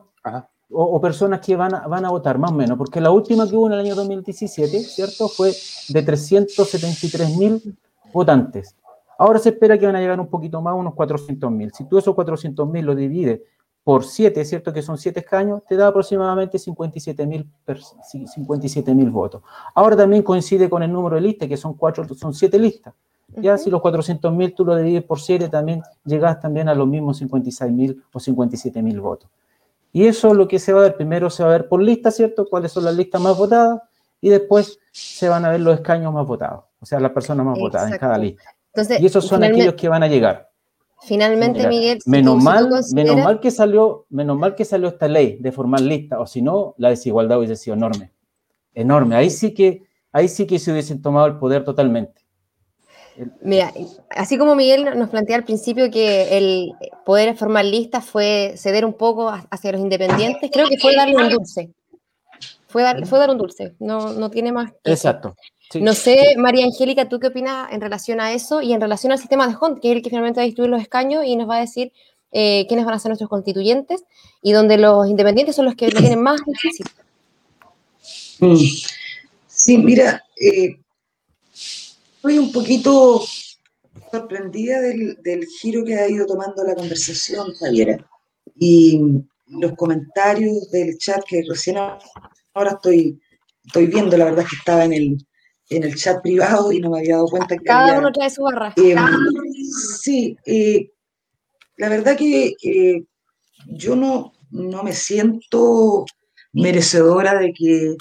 o, 0.70 1.00
personas 1.00 1.40
que 1.40 1.56
van 1.56 1.74
a, 1.74 1.86
van 1.86 2.04
a 2.04 2.10
votar, 2.10 2.38
más 2.38 2.50
o 2.50 2.54
menos, 2.54 2.76
porque 2.78 3.00
la 3.00 3.10
última 3.10 3.48
que 3.48 3.56
hubo 3.56 3.66
en 3.66 3.74
el 3.74 3.80
año 3.80 3.94
2017, 3.94 4.80
¿cierto? 4.80 5.28
Fue 5.28 5.52
de 5.88 6.02
373 6.02 7.36
mil 7.36 7.76
votantes. 8.12 8.74
Ahora 9.18 9.38
se 9.38 9.50
espera 9.50 9.78
que 9.78 9.86
van 9.86 9.96
a 9.96 10.00
llegar 10.00 10.20
un 10.20 10.28
poquito 10.28 10.60
más, 10.60 10.74
unos 10.74 10.94
400 10.94 11.50
mil. 11.50 11.72
Si 11.72 11.84
tú 11.84 11.98
esos 11.98 12.14
400 12.14 12.68
mil 12.68 12.84
lo 12.84 12.94
divides 12.94 13.40
por 13.82 14.04
7, 14.04 14.40
es 14.40 14.48
cierto 14.48 14.72
que 14.72 14.82
son 14.82 14.98
7 14.98 15.20
escaños, 15.20 15.62
te 15.64 15.76
da 15.76 15.86
aproximadamente 15.86 16.58
57 16.58 17.24
mil 17.24 17.50
votos. 19.10 19.42
Ahora 19.74 19.96
también 19.96 20.22
coincide 20.22 20.68
con 20.68 20.82
el 20.82 20.92
número 20.92 21.14
de 21.14 21.22
listas, 21.22 21.48
que 21.48 21.56
son, 21.56 21.74
cuatro, 21.74 22.04
son 22.14 22.34
7 22.34 22.58
listas. 22.58 22.94
Ya 23.36 23.56
si 23.58 23.70
los 23.70 23.80
400 23.80 24.32
mil 24.32 24.54
tú 24.54 24.64
lo 24.64 24.76
divides 24.76 25.04
por 25.04 25.20
7, 25.20 25.48
también 25.48 25.82
llegas 26.04 26.40
también 26.40 26.68
a 26.68 26.74
los 26.74 26.86
mismos 26.86 27.18
56 27.18 27.72
mil 27.72 28.02
o 28.12 28.20
57 28.20 28.82
mil 28.82 29.00
votos. 29.00 29.30
Y 29.92 30.06
eso 30.06 30.28
es 30.28 30.34
lo 30.34 30.46
que 30.48 30.58
se 30.58 30.72
va 30.72 30.80
a 30.80 30.82
ver. 30.82 30.96
Primero 30.96 31.30
se 31.30 31.42
va 31.42 31.50
a 31.50 31.52
ver 31.52 31.68
por 31.68 31.80
lista, 31.80 32.10
¿cierto? 32.10 32.46
¿Cuáles 32.48 32.72
son 32.72 32.84
las 32.84 32.94
listas 32.94 33.20
más 33.20 33.36
votadas? 33.36 33.80
Y 34.20 34.30
después 34.30 34.78
se 34.90 35.28
van 35.28 35.44
a 35.44 35.50
ver 35.50 35.60
los 35.60 35.74
escaños 35.74 36.12
más 36.12 36.26
votados, 36.26 36.64
o 36.80 36.86
sea, 36.86 36.98
las 36.98 37.12
personas 37.12 37.46
más 37.46 37.58
votadas 37.58 37.92
en 37.92 37.98
cada 37.98 38.18
lista. 38.18 38.55
Y 38.98 39.06
esos 39.06 39.26
son 39.26 39.44
aquellos 39.44 39.74
que 39.74 39.88
van 39.88 40.02
a 40.02 40.08
llegar. 40.08 40.50
Finalmente, 41.02 41.68
Miguel. 41.68 41.98
menos, 42.06 42.42
mal, 42.42 42.68
menos, 42.92 43.16
mal 43.16 43.40
que 43.40 43.50
salió, 43.50 44.06
menos 44.08 44.36
mal 44.38 44.54
que 44.54 44.64
salió 44.64 44.88
esta 44.88 45.08
ley 45.08 45.38
de 45.40 45.52
formar 45.52 45.80
lista, 45.80 46.18
o 46.18 46.26
si 46.26 46.42
no, 46.42 46.74
la 46.78 46.88
desigualdad 46.88 47.38
hubiese 47.38 47.56
sido 47.56 47.76
enorme. 47.76 48.12
Enorme. 48.74 49.14
Ahí 49.16 49.30
sí 49.30 49.52
que, 49.52 49.84
ahí 50.12 50.28
sí 50.28 50.46
que 50.46 50.58
se 50.58 50.72
hubiesen 50.72 51.02
tomado 51.02 51.26
el 51.26 51.38
poder 51.38 51.64
totalmente. 51.64 52.26
Mira, 53.40 53.72
así 54.10 54.36
como 54.36 54.54
Miguel 54.54 54.84
nos 54.98 55.08
plantea 55.08 55.36
al 55.36 55.44
principio 55.44 55.90
que 55.90 56.36
el 56.36 56.72
poder 57.04 57.34
formar 57.36 57.64
listas 57.64 58.04
fue 58.04 58.54
ceder 58.56 58.84
un 58.84 58.92
poco 58.92 59.32
hacia 59.50 59.72
los 59.72 59.80
independientes, 59.80 60.50
creo 60.52 60.68
que 60.68 60.78
fue 60.78 60.94
darle 60.94 61.16
un 61.16 61.30
dulce. 61.30 61.70
Fue 62.66 62.82
dar, 62.82 63.06
fue 63.06 63.18
dar 63.18 63.30
un 63.30 63.38
dulce, 63.38 63.74
no, 63.78 64.12
no 64.12 64.30
tiene 64.30 64.52
más. 64.52 64.72
Exacto. 64.84 65.34
No 65.74 65.94
sé, 65.94 66.36
María 66.36 66.64
Angélica, 66.64 67.08
¿tú 67.08 67.18
qué 67.18 67.28
opinas 67.28 67.72
en 67.72 67.80
relación 67.80 68.20
a 68.20 68.32
eso 68.32 68.62
y 68.62 68.72
en 68.72 68.80
relación 68.80 69.12
al 69.12 69.18
sistema 69.18 69.48
de 69.48 69.56
Hunt, 69.60 69.80
que 69.80 69.90
es 69.90 69.96
el 69.96 70.02
que 70.02 70.10
finalmente 70.10 70.38
va 70.38 70.44
a 70.44 70.46
distribuir 70.46 70.70
los 70.70 70.80
escaños 70.80 71.24
y 71.24 71.34
nos 71.36 71.48
va 71.48 71.56
a 71.56 71.60
decir 71.60 71.92
eh, 72.32 72.66
quiénes 72.68 72.86
van 72.86 72.94
a 72.94 72.98
ser 72.98 73.10
nuestros 73.10 73.28
constituyentes 73.28 74.04
y 74.42 74.52
donde 74.52 74.78
los 74.78 75.08
independientes 75.08 75.56
son 75.56 75.64
los 75.64 75.74
que 75.74 75.90
lo 75.90 75.98
tienen 75.98 76.22
más 76.22 76.40
difícil? 76.46 76.86
Mm. 78.38 78.56
Sí, 79.48 79.78
mira, 79.78 80.22
eh, 80.36 80.76
estoy 81.52 82.38
un 82.38 82.52
poquito 82.52 83.24
sorprendida 84.10 84.80
del, 84.80 85.20
del, 85.22 85.46
giro 85.46 85.84
que 85.84 85.94
ha 85.94 86.08
ido 86.08 86.26
tomando 86.26 86.62
la 86.62 86.74
conversación, 86.74 87.52
Javiera, 87.54 87.98
y 88.58 89.00
los 89.48 89.72
comentarios 89.72 90.70
del 90.70 90.96
chat 90.98 91.24
que 91.26 91.42
recién 91.48 91.78
ahora 91.78 92.72
estoy, 92.72 93.20
estoy 93.64 93.86
viendo, 93.86 94.16
la 94.16 94.26
verdad 94.26 94.44
es 94.44 94.50
que 94.50 94.56
estaba 94.56 94.84
en 94.84 94.92
el, 94.92 95.26
en 95.68 95.84
el 95.84 95.94
chat 95.96 96.22
privado 96.22 96.72
y 96.72 96.80
no 96.80 96.90
me 96.90 96.98
había 96.98 97.14
dado 97.16 97.28
cuenta 97.28 97.56
que 97.56 97.64
cada 97.64 97.98
uno 97.98 98.12
trae 98.12 98.30
su 98.30 98.42
barra. 98.42 98.72
Eh, 98.76 98.94
sí, 100.00 100.36
eh, 100.46 100.90
la 101.76 101.88
verdad 101.88 102.16
que 102.16 102.54
yo 103.66 103.96
no, 103.96 104.32
no 104.50 104.82
me 104.82 104.92
siento 104.92 106.04
merecedora 106.52 107.38
de 107.38 107.52
que 107.52 107.96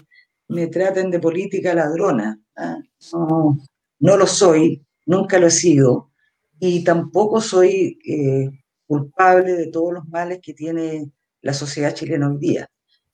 me 0.47 0.67
traten 0.67 1.11
de 1.11 1.19
política 1.19 1.73
ladrona. 1.73 2.39
¿ah? 2.55 2.77
No, 3.13 3.57
no, 3.99 4.17
lo 4.17 4.27
soy, 4.27 4.85
nunca 5.05 5.39
lo 5.39 5.47
he 5.47 5.51
sido, 5.51 6.11
y 6.59 6.83
tampoco 6.83 7.41
soy 7.41 7.99
eh, 8.07 8.49
culpable 8.87 9.53
de 9.53 9.67
todos 9.67 9.93
los 9.93 10.07
males 10.07 10.39
que 10.41 10.53
tiene 10.53 11.11
la 11.41 11.53
sociedad 11.53 11.93
chilena 11.93 12.29
hoy 12.29 12.37
día. 12.37 12.69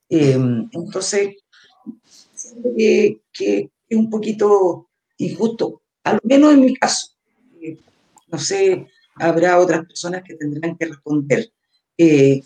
Em, 0.09 0.69
entonces, 0.73 1.37
siento 2.33 2.69
que, 2.77 3.21
que, 3.31 3.71
es 3.91 3.97
un 3.97 4.09
poquito 4.09 4.89
injusto, 5.17 5.81
al 6.03 6.19
menos 6.23 6.53
en 6.53 6.61
mi 6.61 6.73
caso. 6.75 7.07
Eh, 7.61 7.77
no 8.27 8.39
sé, 8.39 8.87
habrá 9.15 9.59
otras 9.59 9.85
personas 9.85 10.23
que 10.23 10.35
tendrán 10.35 10.77
que 10.77 10.85
responder. 10.85 11.51
Eh, 11.97 12.41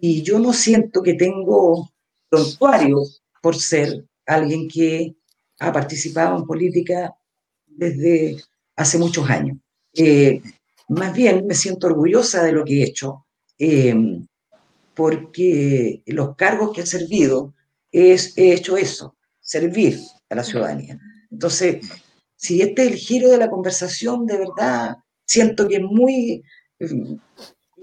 y 0.00 0.22
yo 0.22 0.38
no 0.38 0.52
siento 0.52 1.02
que 1.02 1.14
tengo 1.14 1.90
prontuario 2.30 3.02
por 3.42 3.56
ser 3.56 4.04
alguien 4.26 4.68
que 4.68 5.16
ha 5.58 5.72
participado 5.72 6.38
en 6.38 6.46
política 6.46 7.16
desde 7.66 8.36
hace 8.76 8.98
muchos 8.98 9.28
años. 9.28 9.58
Eh, 9.92 10.40
más 10.88 11.12
bien 11.14 11.46
me 11.46 11.54
siento 11.54 11.88
orgullosa 11.88 12.44
de 12.44 12.52
lo 12.52 12.64
que 12.64 12.80
he 12.80 12.84
hecho, 12.84 13.26
porque 14.94 16.02
los 16.06 16.36
cargos 16.36 16.72
que 16.72 16.82
he 16.82 16.86
servido 16.86 17.54
es, 17.90 18.38
he 18.38 18.52
hecho 18.52 18.76
eso, 18.76 19.16
servir 19.40 19.98
a 20.28 20.34
la 20.34 20.44
ciudadanía. 20.44 20.98
Entonces, 21.30 21.86
si 22.36 22.60
este 22.62 22.84
es 22.84 22.92
el 22.92 22.98
giro 22.98 23.30
de 23.30 23.38
la 23.38 23.50
conversación, 23.50 24.26
de 24.26 24.38
verdad 24.38 24.96
siento 25.24 25.66
que 25.68 25.76
es 25.76 25.82
muy 25.82 26.42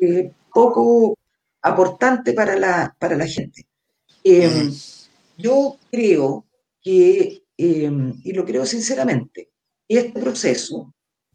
eh, 0.02 0.32
poco 0.54 1.18
aportante 1.62 2.34
para 2.34 2.56
la, 2.56 2.96
para 3.00 3.16
la 3.16 3.28
gente. 3.28 3.66
yo 5.38 5.78
creo 5.92 6.46
que, 6.82 7.44
y 7.58 8.34
lo 8.34 8.46
creo 8.46 8.66
sinceramente, 8.66 9.50
este 9.88 10.20
proceso 10.20 10.94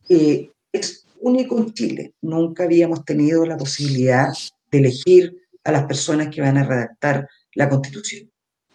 eh, 0.09 0.51
es 0.73 1.05
único 1.21 1.59
en 1.59 1.73
Chile. 1.73 2.15
Nunca 2.21 2.65
habíamos 2.65 3.05
tenido 3.05 3.45
la 3.47 3.57
posibilidad 3.57 4.29
de 4.71 4.79
elegir 4.79 5.37
a 5.65 5.73
las 5.73 5.85
personas 5.85 6.29
que 6.35 6.41
van 6.41 6.59
a 6.59 6.65
redactar 6.65 7.29
la 7.55 7.69
Constitución. 7.69 8.31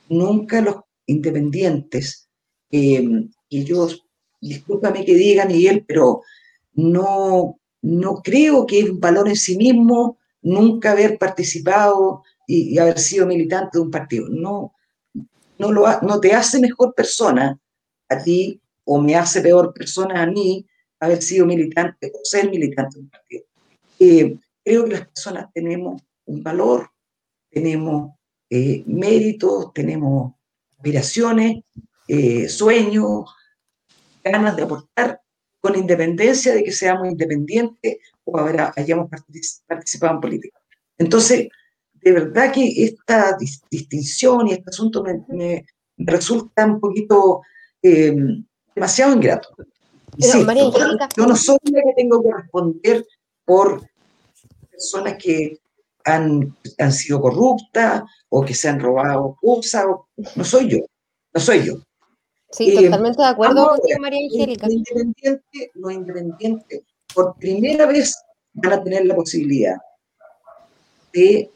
Nunca 0.10 0.62
los 0.62 0.78
independientes, 1.06 2.23
eh, 2.76 3.28
y 3.50 3.64
yo, 3.66 3.88
discúlpame 4.42 5.06
que 5.06 5.14
diga 5.14 5.46
Miguel, 5.46 5.86
pero 5.88 6.24
no, 6.74 7.60
no 7.84 8.16
creo 8.24 8.66
que 8.66 8.80
es 8.80 8.90
un 8.90 9.00
valor 9.00 9.30
en 9.30 9.36
sí 9.36 9.56
mismo 9.56 10.18
nunca 10.42 10.92
haber 10.92 11.20
participado 11.20 12.24
y, 12.48 12.80
haber 12.80 12.98
sido 12.98 13.28
militante 13.28 13.78
de 13.78 13.84
un 13.84 13.92
partido. 13.92 14.28
No, 14.28 14.74
no, 15.60 15.72
lo 15.72 15.86
no 16.02 16.20
te 16.20 16.34
hace 16.34 16.60
mejor 16.60 16.96
persona 16.96 17.60
a 18.10 18.24
ti 18.24 18.60
o 18.86 19.00
me 19.00 19.16
hace 19.16 19.42
peor 19.42 19.72
persona 19.72 20.24
a 20.24 20.26
mí 20.26 20.66
haber 21.00 21.22
sido 21.22 21.46
militante 21.46 22.12
o 22.12 22.20
ser 22.24 22.50
militante 22.50 22.96
de 22.96 23.02
un 23.04 23.10
partido. 23.10 23.44
Eh, 24.00 24.38
creo 24.66 24.86
que 24.86 24.92
las 24.94 25.08
personas 25.10 25.54
tenemos 25.54 26.02
un 26.26 26.42
valor, 26.42 26.90
tenemos 27.52 28.14
eh, 28.50 28.84
méritos, 28.88 29.72
tenemos 29.74 30.34
aspiraciones, 30.76 31.64
eh, 32.08 32.48
sueños, 32.50 33.34
ganas 34.24 34.56
de 34.56 34.64
aportar, 34.64 35.22
con 35.60 35.78
independencia 35.78 36.54
de 36.54 36.64
que 36.64 36.72
seamos 36.72 37.08
independientes 37.08 37.98
o 38.26 38.38
habrá, 38.38 38.74
hayamos 38.76 39.10
participado 39.66 40.16
en 40.16 40.22
política. 40.22 40.60
Entonces, 40.98 41.48
de 41.94 42.12
verdad 42.12 42.52
que 42.52 42.84
esta 42.84 43.38
distinción 43.70 44.48
y 44.48 44.54
este 44.54 44.70
asunto 44.70 45.04
me, 45.04 45.66
resulta 45.98 46.66
un 46.66 46.82
poquito 46.82 47.42
demasiado 48.76 49.14
ingrato. 49.14 49.56
yo 51.16 51.26
no 51.26 51.36
soy 51.36 51.58
la 51.72 51.82
que 51.82 51.94
tengo 51.96 52.22
que 52.22 52.34
responder 52.34 53.06
por 53.46 53.82
personas 54.70 55.16
que 55.18 55.60
han, 56.04 56.56
han 56.78 56.92
sido 56.92 57.22
corruptas 57.22 58.04
o 58.30 58.44
que 58.44 58.54
se 58.54 58.68
han 58.68 58.80
robado 58.80 59.38
cosas. 59.40 59.86
No 60.36 60.44
soy 60.44 60.70
yo, 60.70 60.80
no 61.34 61.40
soy 61.40 61.64
yo. 61.64 61.76
Sí, 62.54 62.70
eh, 62.70 62.86
totalmente 62.86 63.22
de 63.22 63.28
acuerdo 63.28 63.68
con 63.68 64.02
María 64.02 64.28
Angélica. 64.32 64.68
Los 64.68 64.76
independientes, 64.76 65.70
los 65.74 65.92
independientes, 65.92 66.82
por 67.14 67.36
primera 67.38 67.88
vez 67.88 68.16
van 68.54 68.74
a 68.74 68.84
tener 68.84 69.06
la 69.06 69.16
posibilidad 69.16 69.76
de 71.12 71.50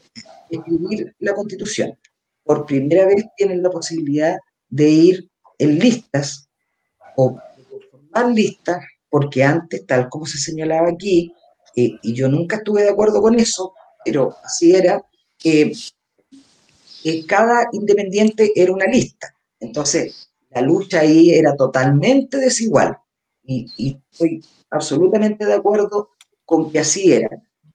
escribir 0.50 1.14
la 1.20 1.34
constitución. 1.34 1.96
Por 2.42 2.66
primera 2.66 3.06
vez 3.06 3.26
tienen 3.36 3.62
la 3.62 3.70
posibilidad 3.70 4.36
de 4.68 4.88
ir 4.88 5.30
en 5.58 5.78
listas 5.78 6.48
o 7.16 7.36
formar 7.90 8.32
listas, 8.34 8.84
porque 9.08 9.44
antes, 9.44 9.86
tal 9.86 10.08
como 10.08 10.26
se 10.26 10.38
señalaba 10.38 10.88
aquí, 10.88 11.32
eh, 11.76 11.92
y 12.02 12.14
yo 12.14 12.28
nunca 12.28 12.56
estuve 12.56 12.82
de 12.82 12.90
acuerdo 12.90 13.22
con 13.22 13.38
eso, 13.38 13.72
pero 14.04 14.34
así 14.42 14.74
era, 14.74 15.04
que 15.38 15.72
cada 17.28 17.68
independiente 17.72 18.50
era 18.56 18.72
una 18.72 18.86
lista. 18.86 19.32
Entonces, 19.60 20.27
la 20.50 20.60
lucha 20.62 21.00
ahí 21.00 21.30
era 21.30 21.54
totalmente 21.56 22.38
desigual. 22.38 22.96
Y, 23.44 23.98
estoy 24.10 24.44
absolutamente 24.70 25.46
de 25.46 25.54
acuerdo 25.54 26.10
con 26.44 26.70
que 26.70 26.80
así 26.80 27.12
era. 27.12 27.30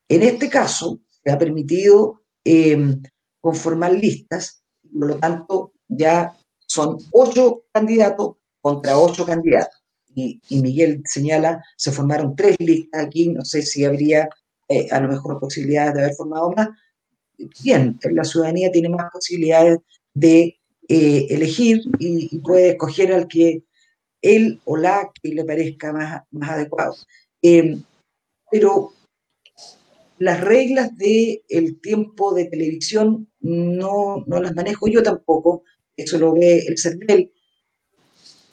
En 0.07 0.21
este 0.21 0.49
caso, 0.49 0.99
se 1.23 1.31
ha 1.31 1.37
permitido 1.37 2.21
eh, 2.43 2.95
conformar 3.41 3.93
listas, 3.93 4.63
por 4.91 5.07
lo 5.07 5.17
tanto, 5.17 5.73
ya 5.87 6.35
son 6.65 6.97
ocho 7.11 7.65
candidatos 7.71 8.35
contra 8.61 8.97
ocho 8.97 9.25
candidatos. 9.25 9.83
Y, 10.15 10.39
Miguel 10.61 11.01
señala, 11.05 11.63
se 11.75 11.91
formaron 11.91 12.35
tres 12.35 12.55
listas 12.59 13.05
aquí, 13.05 13.29
no 13.29 13.43
sé 13.43 13.63
si 13.63 13.83
habría 13.83 14.29
eh, 14.69 14.87
a 14.91 14.99
lo 14.99 15.07
mejor 15.07 15.39
posibilidades 15.39 15.93
de 15.95 16.01
haber 16.01 16.15
formado 16.15 16.51
más. 16.51 16.69
Bien, 17.63 17.99
la 18.11 18.23
ciudadanía 18.23 18.71
tiene 18.71 18.89
más 18.89 19.11
posibilidades 19.11 19.79
de 20.13 20.59
eh, 20.87 21.27
elegir 21.29 21.81
y, 21.99 22.37
puede 22.39 22.71
escoger 22.71 23.13
al 23.13 23.27
que 23.27 23.63
él 24.21 24.61
o 24.65 24.77
la 24.77 25.11
que 25.21 25.29
le 25.29 25.43
parezca 25.43 25.91
más, 25.93 26.23
más 26.31 26.51
adecuado. 26.51 26.95
Em, 27.41 27.83
pero 28.51 28.93
las 30.19 30.41
reglas 30.41 30.95
del 30.97 31.41
el 31.49 31.81
tiempo 31.81 32.33
de 32.33 32.45
televisión 32.45 33.27
no, 33.41 34.23
no, 34.27 34.41
las 34.41 34.55
manejo 34.55 34.87
yo 34.87 35.03
tampoco, 35.03 35.63
eso 35.97 36.17
lo 36.17 36.33
ve 36.33 36.59
el 36.59 36.77
CERVEL, 36.77 37.31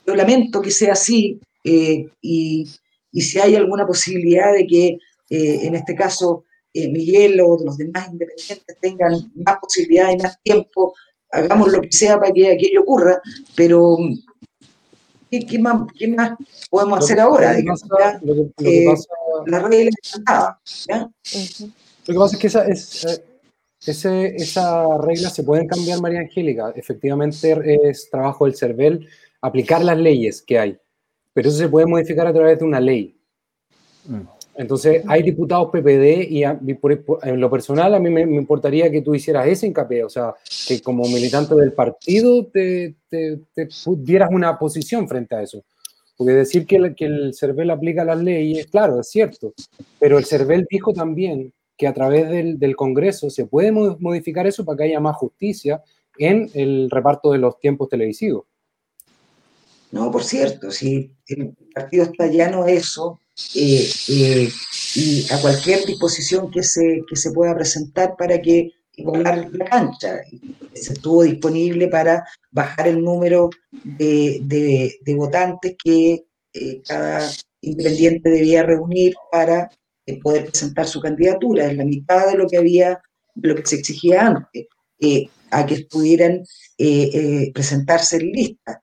yo 0.07 0.14
lamento 0.16 0.61
que 0.61 0.70
sea 0.70 0.93
así 0.93 1.41
eh, 1.64 2.09
y, 2.20 2.68
si 3.12 3.39
hay 3.39 3.55
alguna 3.57 3.87
posibilidad 3.87 4.53
de 4.53 4.66
que 4.66 4.87
eh, 5.31 5.66
en 5.66 5.74
este 5.74 5.95
caso 5.95 6.45
eh, 6.72 6.89
Miguel 6.89 7.41
o 7.41 7.59
los 7.64 7.76
demás 7.76 8.09
independientes 8.11 8.76
tengan 8.81 9.12
más 9.35 9.59
posibilidad 9.61 10.11
y 10.11 10.16
más 10.16 10.41
tiempo, 10.43 10.95
hagamos 11.31 11.72
lo 11.72 11.81
que 11.81 11.93
sea 11.93 12.18
para 12.18 12.33
que 12.33 12.53
aquello 12.53 12.83
ocurra, 12.83 13.20
pero 13.55 13.97
¿qué, 15.31 15.59
más, 15.59 15.83
podemos 16.68 16.99
hacer 16.99 17.20
ahora? 17.20 17.57
lo 18.22 18.53
que, 18.57 18.87
pasa, 18.87 19.09
la 19.47 19.59
regla 19.61 19.91
Lo 22.07 22.14
que 22.14 22.18
pasa 22.18 22.35
es 22.35 22.41
que 22.41 22.47
esa, 22.47 22.66
es, 22.66 23.20
esa 23.87 24.99
regla 24.99 25.31
se 25.31 25.45
pueden 25.45 25.66
cambiar, 25.66 26.01
María 26.01 26.20
Angélica. 26.20 26.72
Efectivamente 26.74 27.78
es 27.89 28.11
trabajo 28.11 28.47
del 28.47 28.57
CERVEL 28.57 29.09
aplicar 29.41 29.83
las 29.85 29.97
leyes 29.97 30.43
que 30.43 30.59
hay, 30.59 30.78
pero 31.33 31.49
eso 31.49 31.59
se 31.59 31.68
puede 31.68 31.87
modificar 31.87 32.26
a 32.26 32.33
través 32.33 32.59
de 32.59 32.64
una 32.64 32.81
ley. 32.81 33.16
Mm. 34.07 34.39
Entonces, 34.61 35.02
hay 35.06 35.22
diputados 35.22 35.70
PPD 35.72 36.28
y, 36.28 36.44
en 36.44 37.40
lo 37.40 37.50
personal 37.50 37.94
a 37.94 37.98
mí 37.98 38.11
me, 38.11 38.20
importaría 38.20 38.90
que 38.90 39.00
tú 39.00 39.14
hicieras 39.14 39.46
ese 39.46 39.66
hincapié, 39.66 40.04
o 40.04 40.11
sea, 40.11 40.34
que 40.68 40.82
como 40.82 41.04
militante 41.04 41.54
del 41.54 41.72
partido 41.72 42.44
te, 42.44 42.94
te, 43.08 43.40
dieras 43.96 44.28
una 44.30 44.58
posición 44.58 45.08
frente 45.08 45.34
a 45.34 45.40
eso. 45.40 45.64
Porque 46.14 46.34
decir 46.34 46.66
que 46.66 46.76
el, 46.76 46.94
que 46.94 47.06
el 47.06 47.32
CERVEL 47.34 47.70
aplica 47.70 48.04
las 48.04 48.22
leyes, 48.22 48.66
claro, 48.66 49.00
es 49.00 49.08
cierto, 49.08 49.54
pero 49.98 50.18
el 50.18 50.26
CERVEL 50.26 50.66
dijo 50.70 50.92
también 50.92 51.54
que 51.78 51.86
a 51.86 51.94
través 51.94 52.28
del, 52.28 52.58
del 52.58 52.76
Congreso 52.76 53.30
se 53.30 53.46
puede 53.46 53.72
modificar 53.72 54.46
eso 54.46 54.66
para 54.66 54.76
que 54.76 54.84
haya 54.84 55.00
más 55.00 55.16
justicia 55.16 55.82
en 56.18 56.50
el 56.52 56.90
reparto 56.90 57.32
de 57.32 57.38
los 57.38 57.58
tiempos 57.58 57.88
televisivos. 57.88 58.44
No, 59.90 60.11
por 60.12 60.22
cierto, 60.22 60.70
si 60.70 61.12
el 61.28 61.54
partido 61.74 62.04
está 62.04 62.26
llano 62.26 62.64
a 62.64 62.70
eso, 62.70 63.18
eh, 63.55 63.91
eh, 64.09 64.49
y 64.95 65.26
a 65.33 65.41
cualquier 65.41 65.85
disposición 65.87 66.51
que 66.51 66.62
se, 66.62 67.03
que 67.09 67.16
se 67.16 67.33
pueda 67.33 67.55
presentar 67.55 68.14
para 68.16 68.41
que 68.41 68.72
igualar 68.97 69.49
la 69.53 69.64
cancha. 69.64 70.20
Se 70.74 70.93
estuvo 70.93 71.22
disponible 71.22 71.89
para 71.89 72.24
bajar 72.51 72.89
el 72.89 73.03
número 73.03 73.51
de, 73.83 74.41
de, 74.43 75.14
votantes 75.14 75.74
que 75.83 76.24
eh, 76.53 76.83
cada 76.87 77.31
independiente 77.61 78.31
debía 78.31 78.62
reunir 78.62 79.14
para 79.33 79.70
poder 80.22 80.47
presentar 80.47 80.87
su 80.87 81.01
candidatura. 81.01 81.66
Es 81.66 81.76
la 81.76 81.85
mitad 81.85 82.31
de 82.31 82.37
lo 82.37 82.47
que 82.47 82.59
había, 82.59 83.01
lo 83.37 83.55
que 83.55 83.66
se 83.66 83.76
exigía 83.76 84.26
antes. 84.26 84.66
a 85.51 85.66
que 85.66 85.87
pudieran 85.91 86.45
presentarse 87.55 88.16
en 88.16 88.33
lista. 88.33 88.83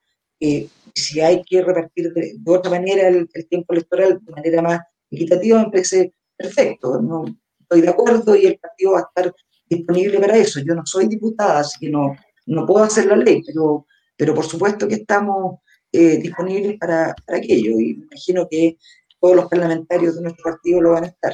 Si 1.00 1.20
hay 1.22 1.42
que 1.44 1.62
repartir 1.62 2.14
de, 2.14 2.38
otra 2.46 2.72
manera 2.72 3.08
el, 3.08 3.28
tiempo 3.50 3.74
electoral 3.74 4.20
de 4.22 4.32
manera 4.32 4.62
más 4.62 4.82
equitativa, 5.10 5.64
me 5.64 5.72
parece 5.72 6.14
perfecto. 6.36 7.02
No 7.02 7.26
estoy 7.60 7.82
de 7.82 7.90
acuerdo 7.90 8.36
y 8.36 8.46
el 8.46 8.58
partido 8.58 8.94
va 8.94 9.00
a 9.00 9.04
estar 9.04 9.34
disponible 9.70 10.20
para 10.20 10.38
eso. 10.38 10.60
Yo 10.60 10.76
no 10.76 10.86
soy 10.86 11.08
diputada, 11.08 11.60
así 11.60 11.80
que 11.80 11.90
no, 11.90 12.16
no 12.46 12.66
puedo 12.66 12.84
hacer 12.84 13.06
la 13.06 13.16
ley, 13.16 13.44
pero, 13.46 13.86
pero 14.16 14.34
por 14.34 14.46
supuesto 14.46 14.88
que 14.88 14.96
estamos 14.96 15.60
eh, 15.92 16.18
disponibles 16.18 16.78
para, 16.78 17.16
aquello 17.28 17.72
y 17.80 17.96
me 17.96 18.06
imagino 18.06 18.48
que 18.50 18.78
todos 19.20 19.36
los 19.36 19.48
parlamentarios 19.48 20.16
de 20.16 20.22
nuestro 20.22 20.44
partido 20.44 20.82
lo 20.82 20.92
van 20.92 21.06
a 21.06 21.08
estar. 21.08 21.34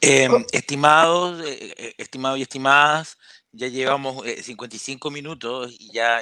Em, 0.00 0.44
estimados, 0.52 1.46
eh, 1.46 1.74
eh, 1.76 1.94
estimados 1.98 2.38
y 2.38 2.42
estimadas, 2.42 3.18
ya 3.52 3.68
llevamos 3.68 4.24
55 4.26 5.10
minutos 5.10 5.74
y 5.78 5.92
ya 5.92 6.20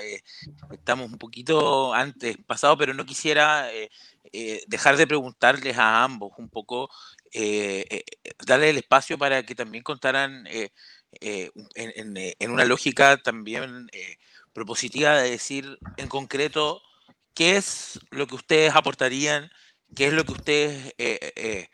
estamos 0.71 1.11
un 1.11 1.19
poquito 1.19 1.93
antes 1.95 2.37
pasado, 2.47 2.77
pero 2.79 2.95
no 2.95 3.07
quisiera 3.07 3.69
dejar 4.67 4.97
de 4.97 5.07
preguntarles 5.07 5.77
a 5.79 6.05
ambos 6.05 6.33
un 6.39 6.49
poco, 6.49 6.91
darle 8.47 8.71
el 8.71 8.79
espacio 8.79 9.19
para 9.19 9.43
que 9.45 9.55
también 9.55 9.85
contaran 9.85 10.47
en, 10.47 11.51
en, 11.75 12.51
una 12.51 12.65
lógica 12.65 13.17
también 13.19 13.89
propositiva 14.53 15.19
de 15.19 15.31
decir 15.31 15.79
en 15.97 16.09
concreto 16.09 16.83
qué 17.39 17.57
es 17.57 18.01
lo 18.11 18.27
que 18.27 18.35
ustedes 18.35 18.75
aportarían, 18.75 19.53
qué 19.95 20.09
es 20.09 20.13
lo 20.13 20.25
que 20.25 20.33
ustedes 20.33 20.95
eh, 20.99 21.33
eh, 21.37 21.69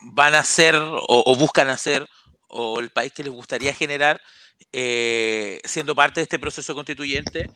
van 0.00 0.34
a 0.34 0.40
hacer 0.40 0.74
o, 0.76 1.36
buscan 1.36 1.70
hacer, 1.70 2.06
o 2.50 2.80
el 2.80 2.90
país 2.90 3.12
que 3.12 3.24
les 3.24 3.32
gustaría 3.32 3.72
generar, 3.72 4.20
eh, 4.72 5.60
siendo 5.64 5.94
parte 5.94 6.20
de 6.20 6.24
este 6.24 6.38
proceso 6.38 6.74
constituyente. 6.74 7.50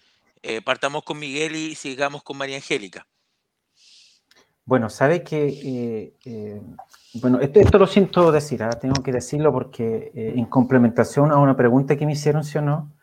partamos 0.65 1.05
con 1.05 1.19
Miguel 1.19 1.57
y 1.57 1.75
sigamos 1.75 2.23
con 2.23 2.37
María 2.37 2.57
Angélica. 2.57 3.07
Bueno, 4.67 4.91
sabe 4.91 5.23
que, 5.23 6.13
bueno, 7.15 7.41
esto, 7.41 7.79
lo 7.79 7.87
siento 7.87 8.31
decir, 8.31 8.63
¿ah? 8.63 8.79
tengo 8.79 9.03
que 9.03 9.11
decirlo 9.13 9.53
porque 9.53 10.11
en 10.15 10.45
complementación 10.45 11.33
a 11.33 11.39
una 11.39 11.57
pregunta 11.57 11.97
que 11.97 12.05
me 12.05 12.13
hicieron, 12.13 12.45
¿sí 12.45 12.59
o 12.59 12.63
no? 12.63 12.95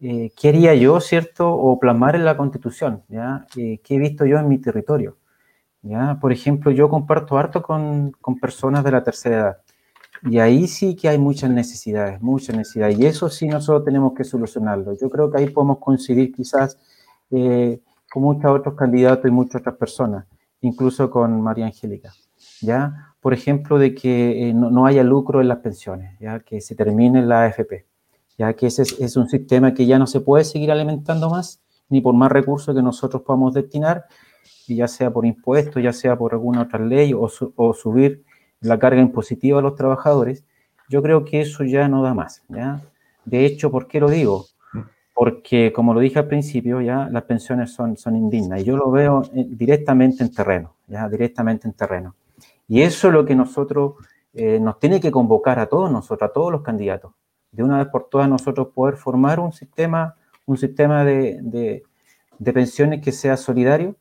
eh, 0.00 0.32
quería 0.40 0.74
yo, 0.74 0.98
¿cierto?, 1.00 1.52
o 1.52 1.78
plasmar 1.78 2.16
en 2.16 2.24
la 2.24 2.36
Constitución, 2.36 3.02
¿ya?, 3.08 3.46
eh, 3.56 3.80
que 3.84 3.96
he 3.96 3.98
visto 3.98 4.24
yo 4.24 4.38
en 4.38 4.48
mi 4.48 4.58
territorio, 4.58 5.18
¿ya? 5.82 6.18
Por 6.20 6.32
ejemplo, 6.32 6.70
yo 6.70 6.88
comparto 6.88 7.38
harto 7.38 7.62
con, 7.62 8.12
con, 8.12 8.38
personas 8.40 8.82
de 8.84 8.92
la 8.92 9.04
tercera 9.04 9.36
edad, 9.36 9.58
y 10.22 10.38
ahí 10.38 10.66
sí 10.66 10.96
que 10.96 11.08
hay 11.08 11.18
muchas 11.18 11.50
necesidades, 11.50 12.20
muchas 12.20 12.56
necesidades, 12.56 12.98
y 12.98 13.06
eso 13.06 13.28
sí 13.28 13.48
nosotros 13.48 13.84
tenemos 13.84 14.12
que 14.14 14.24
solucionarlo. 14.24 14.94
Yo 15.00 15.08
creo 15.10 15.30
que 15.30 15.38
ahí 15.38 15.50
podemos 15.50 15.78
coincidir 15.78 16.32
quizás 16.32 16.78
eh, 17.30 17.80
con 18.12 18.22
muchos 18.22 18.50
otros 18.50 18.74
candidatos 18.74 19.26
y 19.26 19.30
muchas 19.30 19.60
otras 19.60 19.76
personas, 19.76 20.26
incluso 20.60 21.10
con 21.10 21.40
María 21.40 21.66
Angélica, 21.66 22.12
¿ya? 22.60 23.14
Por 23.20 23.34
ejemplo, 23.34 23.78
de 23.78 23.94
que 23.94 24.48
eh, 24.48 24.54
no, 24.54 24.70
no, 24.70 24.86
haya 24.86 25.02
lucro 25.02 25.40
en 25.40 25.48
las 25.48 25.58
pensiones, 25.58 26.18
¿ya? 26.20 26.40
Que 26.40 26.60
se 26.60 26.74
termine 26.74 27.24
la 27.24 27.44
AFP 27.44 27.90
ya 28.40 28.54
que 28.54 28.68
ese 28.68 28.82
es, 28.82 29.16
un 29.18 29.28
sistema 29.28 29.74
que 29.74 29.84
ya 29.84 29.98
no 29.98 30.06
se 30.06 30.20
puede 30.20 30.44
seguir 30.44 30.70
alimentando 30.70 31.28
más, 31.28 31.60
ni 31.90 32.00
por 32.00 32.14
más 32.14 32.32
recursos 32.32 32.74
que 32.74 32.80
nosotros 32.80 33.20
podamos 33.20 33.52
destinar, 33.52 34.06
ya 34.66 34.88
sea 34.88 35.12
por 35.12 35.26
impuestos, 35.26 35.82
ya 35.82 35.92
sea 35.92 36.16
por 36.16 36.32
alguna 36.32 36.62
otra 36.62 36.82
ley 36.82 37.12
o, 37.14 37.28
subir 37.74 38.24
la 38.60 38.78
carga 38.78 39.00
impositiva 39.00 39.58
a 39.58 39.62
los 39.62 39.74
trabajadores, 39.74 40.44
yo 40.88 41.02
creo 41.02 41.24
que 41.24 41.40
eso 41.40 41.64
ya 41.64 41.88
no 41.88 42.02
da 42.02 42.14
más. 42.14 42.42
¿ya? 42.48 42.80
De 43.24 43.46
hecho, 43.46 43.70
¿por 43.70 43.86
qué 43.86 44.00
lo 44.00 44.10
digo? 44.10 44.46
Porque, 45.14 45.72
como 45.72 45.92
lo 45.92 46.00
dije 46.00 46.18
al 46.18 46.28
principio, 46.28 46.80
ya 46.80 47.08
las 47.10 47.24
pensiones 47.24 47.72
son, 47.72 47.96
son 47.96 48.16
indignas 48.16 48.60
y 48.60 48.64
yo 48.64 48.76
lo 48.76 48.90
veo 48.90 49.22
eh, 49.34 49.44
directamente 49.48 50.22
en 50.22 50.32
terreno, 50.32 50.74
ya 50.86 51.08
directamente 51.08 51.68
en 51.68 51.74
terreno. 51.74 52.14
Y 52.66 52.82
eso 52.82 53.08
es 53.08 53.14
lo 53.14 53.24
que 53.24 53.34
nosotros 53.34 53.94
eh, 54.32 54.60
nos 54.60 54.78
tiene 54.78 55.00
que 55.00 55.10
convocar 55.10 55.58
a 55.58 55.66
todos 55.66 55.90
nosotros, 55.90 56.30
a 56.30 56.32
todos 56.32 56.52
los 56.52 56.62
candidatos, 56.62 57.12
de 57.50 57.64
una 57.64 57.78
vez 57.78 57.88
por 57.88 58.08
todas 58.08 58.28
nosotros 58.28 58.68
poder 58.68 58.96
formar 58.96 59.40
un 59.40 59.52
sistema, 59.52 60.14
un 60.46 60.56
sistema 60.56 61.04
de, 61.04 61.82
pensiones 62.54 63.02
que 63.02 63.10
sea 63.10 63.36
solidario, 63.36 63.96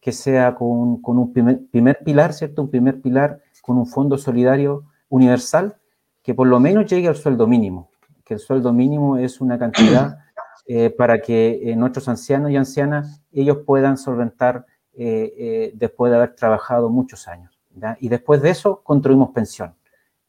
que 0.00 0.12
sea 0.12 0.54
con, 0.54 1.00
un 1.04 1.32
primer, 1.32 1.98
pilar, 2.04 2.32
¿cierto? 2.32 2.62
Un 2.62 2.70
primer 2.70 3.00
pilar 3.00 3.40
con 3.62 3.78
un 3.78 3.86
fondo 3.86 4.18
solidario 4.18 4.84
universal 5.08 5.76
que 6.22 6.34
por 6.34 6.46
lo 6.46 6.60
menos 6.60 6.84
llegue 6.84 7.08
al 7.08 7.16
sueldo 7.16 7.46
mínimo, 7.46 7.90
que 8.24 8.34
el 8.34 8.40
sueldo 8.40 8.74
mínimo 8.74 9.16
es 9.16 9.40
una 9.40 9.58
cantidad 9.58 10.18
eh, 10.66 10.90
para 10.90 11.22
que 11.22 11.70
eh, 11.70 11.74
nuestros 11.76 12.06
ancianos 12.08 12.50
y 12.50 12.56
ancianas, 12.56 13.22
ellos 13.32 13.60
puedan 13.64 13.96
solventar 13.96 14.66
eh, 14.92 15.72
después 15.74 16.10
de 16.10 16.18
haber 16.18 16.34
trabajado 16.34 16.90
muchos 16.90 17.26
años. 17.26 17.58
Y 18.00 18.08
después 18.08 18.42
de 18.42 18.50
eso 18.50 18.82
construimos 18.82 19.30
pensión. 19.30 19.74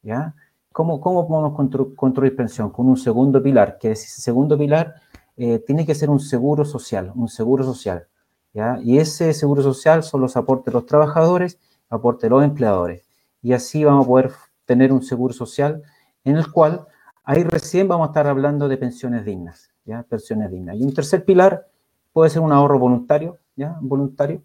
¿ya? 0.02 0.34
¿Cómo, 0.72 1.00
cómo 1.00 1.28
podemos 1.28 1.94
construir 1.94 2.34
pensión? 2.34 2.70
Con 2.70 2.88
un 2.88 2.96
segundo 2.96 3.42
pilar, 3.42 3.78
que 3.78 3.92
ese 3.92 4.20
segundo 4.20 4.56
pilar 4.56 4.94
eh, 5.36 5.58
tiene 5.66 5.84
que 5.84 5.94
ser 5.94 6.10
un 6.10 6.20
seguro 6.20 6.64
social, 6.64 7.12
un 7.14 7.28
seguro 7.28 7.64
social. 7.64 8.06
¿ya? 8.52 8.78
Y 8.82 8.98
ese 8.98 9.32
seguro 9.34 9.62
social 9.62 10.02
son 10.02 10.20
los 10.20 10.36
aportes 10.36 10.66
de 10.66 10.72
los 10.72 10.86
trabajadores, 10.86 11.58
aportes 11.90 12.22
de 12.22 12.30
los 12.30 12.44
empleadores. 12.44 13.03
Y 13.44 13.52
así 13.52 13.84
vamos 13.84 14.06
a 14.06 14.08
poder 14.08 14.30
tener 14.64 14.90
un 14.90 15.02
seguro 15.02 15.34
social 15.34 15.82
en 16.24 16.36
el 16.38 16.50
cual 16.50 16.86
ahí 17.24 17.44
recién 17.44 17.86
vamos 17.86 18.06
a 18.06 18.10
estar 18.10 18.26
hablando 18.26 18.68
de 18.68 18.78
pensiones 18.78 19.26
dignas, 19.26 19.70
¿ya? 19.84 20.02
Pensiones 20.02 20.50
dignas. 20.50 20.76
Y 20.76 20.82
un 20.82 20.94
tercer 20.94 21.26
pilar 21.26 21.68
puede 22.14 22.30
ser 22.30 22.40
un 22.40 22.52
ahorro 22.52 22.78
voluntario, 22.78 23.38
¿ya? 23.54 23.76
Voluntario, 23.82 24.42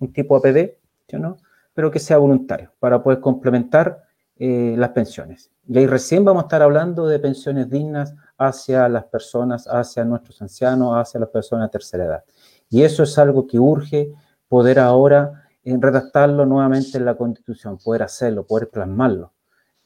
un 0.00 0.12
tipo 0.12 0.36
APD, 0.36 0.76
¿sí 1.08 1.16
no? 1.18 1.38
Pero 1.72 1.90
que 1.90 1.98
sea 1.98 2.18
voluntario, 2.18 2.74
para 2.78 3.02
poder 3.02 3.20
complementar 3.20 4.02
eh, 4.36 4.74
las 4.76 4.90
pensiones. 4.90 5.50
Y 5.66 5.78
ahí 5.78 5.86
recién 5.86 6.22
vamos 6.22 6.42
a 6.42 6.46
estar 6.46 6.60
hablando 6.60 7.06
de 7.06 7.18
pensiones 7.18 7.70
dignas 7.70 8.14
hacia 8.36 8.86
las 8.90 9.04
personas, 9.04 9.66
hacia 9.66 10.04
nuestros 10.04 10.42
ancianos, 10.42 10.92
hacia 10.94 11.20
las 11.20 11.30
personas 11.30 11.68
de 11.68 11.72
tercera 11.72 12.04
edad. 12.04 12.24
Y 12.68 12.82
eso 12.82 13.02
es 13.02 13.16
algo 13.16 13.46
que 13.46 13.58
urge 13.58 14.12
poder 14.46 14.78
ahora 14.78 15.41
redactarlo 15.64 16.46
nuevamente 16.46 16.98
en 16.98 17.04
la 17.04 17.16
Constitución, 17.16 17.78
poder 17.78 18.02
hacerlo, 18.02 18.46
poder 18.46 18.68
plasmarlo, 18.70 19.32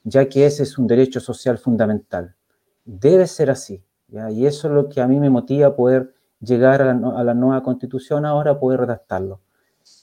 ya 0.04 0.28
que 0.28 0.46
ese 0.46 0.62
es 0.62 0.78
un 0.78 0.86
derecho 0.86 1.20
social 1.20 1.58
fundamental. 1.58 2.34
Debe 2.84 3.26
ser 3.26 3.50
así, 3.50 3.84
y 4.08 4.46
eso 4.46 4.68
es 4.68 4.74
lo 4.74 4.88
que 4.88 5.00
a 5.00 5.06
mí 5.06 5.18
me 5.18 5.30
motiva 5.30 5.74
poder 5.74 6.14
llegar 6.40 6.82
a 6.82 6.94
la, 6.94 7.34
nueva 7.34 7.62
Constitución 7.62 8.24
ahora, 8.24 8.58
poder 8.58 8.80
redactarlo 8.80 9.40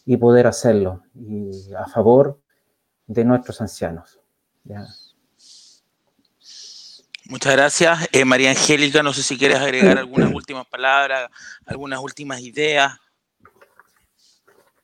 y 0.05 0.17
poder 0.17 0.47
hacerlo 0.47 1.03
y 1.15 1.73
a 1.73 1.87
favor 1.87 2.39
de 3.07 3.23
nuestros 3.23 3.61
ancianos. 3.61 4.19
Muchas 7.25 7.53
gracias. 7.53 8.09
Eh, 8.11 8.25
María 8.25 8.49
Angélica, 8.49 9.01
no 9.01 9.13
sé 9.13 9.23
si 9.23 9.37
quieres 9.37 9.59
agregar 9.59 9.97
algunas 9.97 10.33
últimas 10.33 10.67
palabras, 10.67 11.29
algunas 11.65 11.99
últimas 11.99 12.41
ideas. 12.41 12.99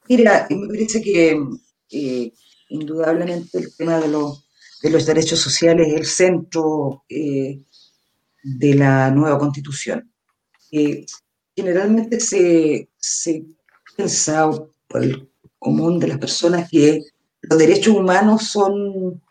Mira, 0.10 0.48
me 0.50 0.68
parece 0.68 1.02
que 1.02 1.40
eh, 1.92 2.34
indudablemente 2.70 3.58
el 3.58 3.76
tema 3.78 4.00
de 4.00 4.10
los, 4.10 4.50
de 4.84 4.90
los 4.90 5.06
derechos 5.06 5.40
sociales 5.40 5.88
es 5.88 5.94
el 5.96 6.06
centro 6.06 7.04
eh, 7.08 7.64
de 8.44 8.76
la 8.76 9.12
nueva 9.12 9.40
constitución. 9.40 10.12
generalmente 11.56 12.20
se, 12.20 12.90
se 12.98 13.46
piensa 13.96 14.50
por 14.88 15.04
el 15.04 15.30
común 15.58 16.00
de 16.00 16.08
las 16.08 16.18
personas 16.18 16.70
que 16.70 17.02
los 17.42 17.58
derechos 17.58 17.96
humanos 17.96 18.48
son 18.48 19.22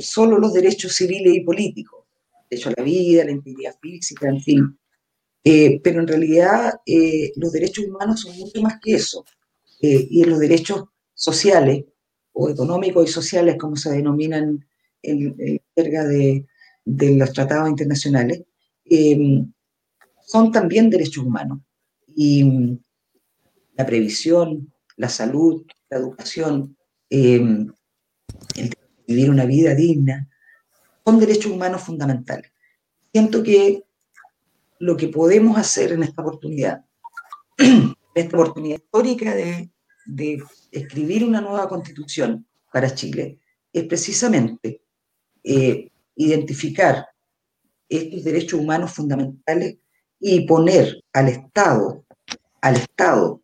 solo 0.00 0.38
los 0.38 0.52
derechos 0.52 0.94
civiles 0.94 1.34
y 1.34 1.40
políticos 1.40 2.04
derecho 2.50 2.68
a 2.70 2.74
la 2.76 2.84
vida, 2.84 3.24
la 3.24 3.30
integridad 3.32 3.74
física, 3.80 4.28
en 4.28 4.40
fin. 4.40 4.78
Eh, 5.42 5.80
pero 5.82 6.00
en 6.00 6.08
realidad 6.08 6.72
eh, 6.86 7.32
los 7.36 7.52
derechos 7.52 7.84
humanos 7.86 8.20
son 8.20 8.36
mucho 8.38 8.62
más 8.62 8.78
que 8.82 8.94
eso. 8.94 9.24
Eh, 9.86 10.08
y 10.10 10.24
los 10.24 10.38
derechos 10.38 10.84
sociales, 11.12 11.84
o 12.32 12.48
económicos 12.48 13.06
y 13.06 13.12
sociales, 13.12 13.56
como 13.58 13.76
se 13.76 13.90
denominan 13.90 14.66
en, 15.02 15.36
en 15.38 15.60
de, 15.76 16.46
de, 16.86 17.16
los 17.16 17.32
tratados 17.34 17.68
internacionales, 17.68 18.44
son 20.26 20.50
también 20.50 20.88
derechos 20.88 21.22
humanos. 21.22 21.58
Y 22.16 22.80
la 23.76 23.84
previsión, 23.84 24.72
la 24.96 25.10
salud, 25.10 25.66
la 25.90 25.98
educación, 25.98 26.78
el 27.10 27.74
vivir 29.06 29.28
una 29.28 29.44
vida 29.44 29.74
digna, 29.74 30.30
son 31.04 31.20
derechos 31.20 31.52
humanos 31.52 31.82
fundamentales. 31.82 32.50
Siento 33.12 33.42
que 33.42 33.84
lo 34.78 34.96
que 34.96 35.08
podemos 35.08 35.58
hacer 35.58 35.92
en 35.92 36.04
esta 36.04 36.22
oportunidad, 36.22 36.86
en 37.58 37.94
esta 38.14 38.34
oportunidad 38.38 38.78
histórica 38.78 39.34
de, 39.34 39.73
escribir 40.70 41.24
una 41.24 41.40
nueva 41.40 41.68
constitución 41.68 42.46
para 42.72 42.94
Chile, 42.94 43.38
es 43.72 43.84
precisamente 43.84 44.82
eh, 45.42 45.90
identificar 46.16 47.06
estos 47.88 48.24
derechos 48.24 48.60
humanos 48.60 48.92
fundamentales 48.92 49.76
y 50.20 50.46
poner 50.46 51.02
al 51.12 51.28
Estado, 51.28 52.04
al 52.60 52.76
Estado, 52.76 53.42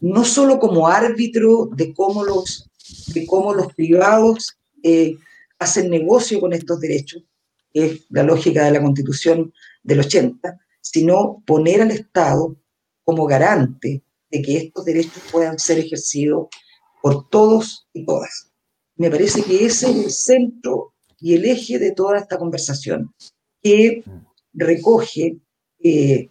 no 0.00 0.24
solo 0.24 0.58
como 0.58 0.88
árbitro 0.88 1.68
de 1.74 1.92
cómo 1.94 2.24
los, 2.24 2.68
de 3.14 3.26
cómo 3.26 3.54
los 3.54 3.72
privados 3.74 4.58
eh, 4.82 5.16
hacen 5.58 5.90
negocio 5.90 6.40
con 6.40 6.52
estos 6.52 6.80
derechos, 6.80 7.22
es 7.72 8.06
la 8.10 8.22
lógica 8.22 8.64
de 8.64 8.72
la 8.72 8.82
Constitución 8.82 9.52
del 9.82 10.00
80, 10.00 10.58
sino 10.80 11.42
poner 11.46 11.82
al 11.82 11.90
Estado 11.90 12.56
como 13.04 13.26
garante 13.26 14.02
de 14.30 14.42
que 14.42 14.56
estos 14.56 14.84
derechos 14.84 15.22
puedan 15.30 15.58
ser 15.58 15.78
ejercidos 15.78 16.48
por 17.02 17.28
todos 17.28 17.88
y 17.92 18.04
todas. 18.04 18.52
Me 18.96 19.10
parece 19.10 19.42
que 19.42 19.64
ese 19.64 19.90
es 19.90 19.96
el 19.96 20.10
centro 20.10 20.94
y 21.20 21.34
el 21.34 21.44
eje 21.44 21.78
de 21.78 21.92
toda 21.92 22.18
esta 22.18 22.38
conversación, 22.38 23.14
que 23.62 24.04
recoge 24.52 25.38
eh, 25.80 26.30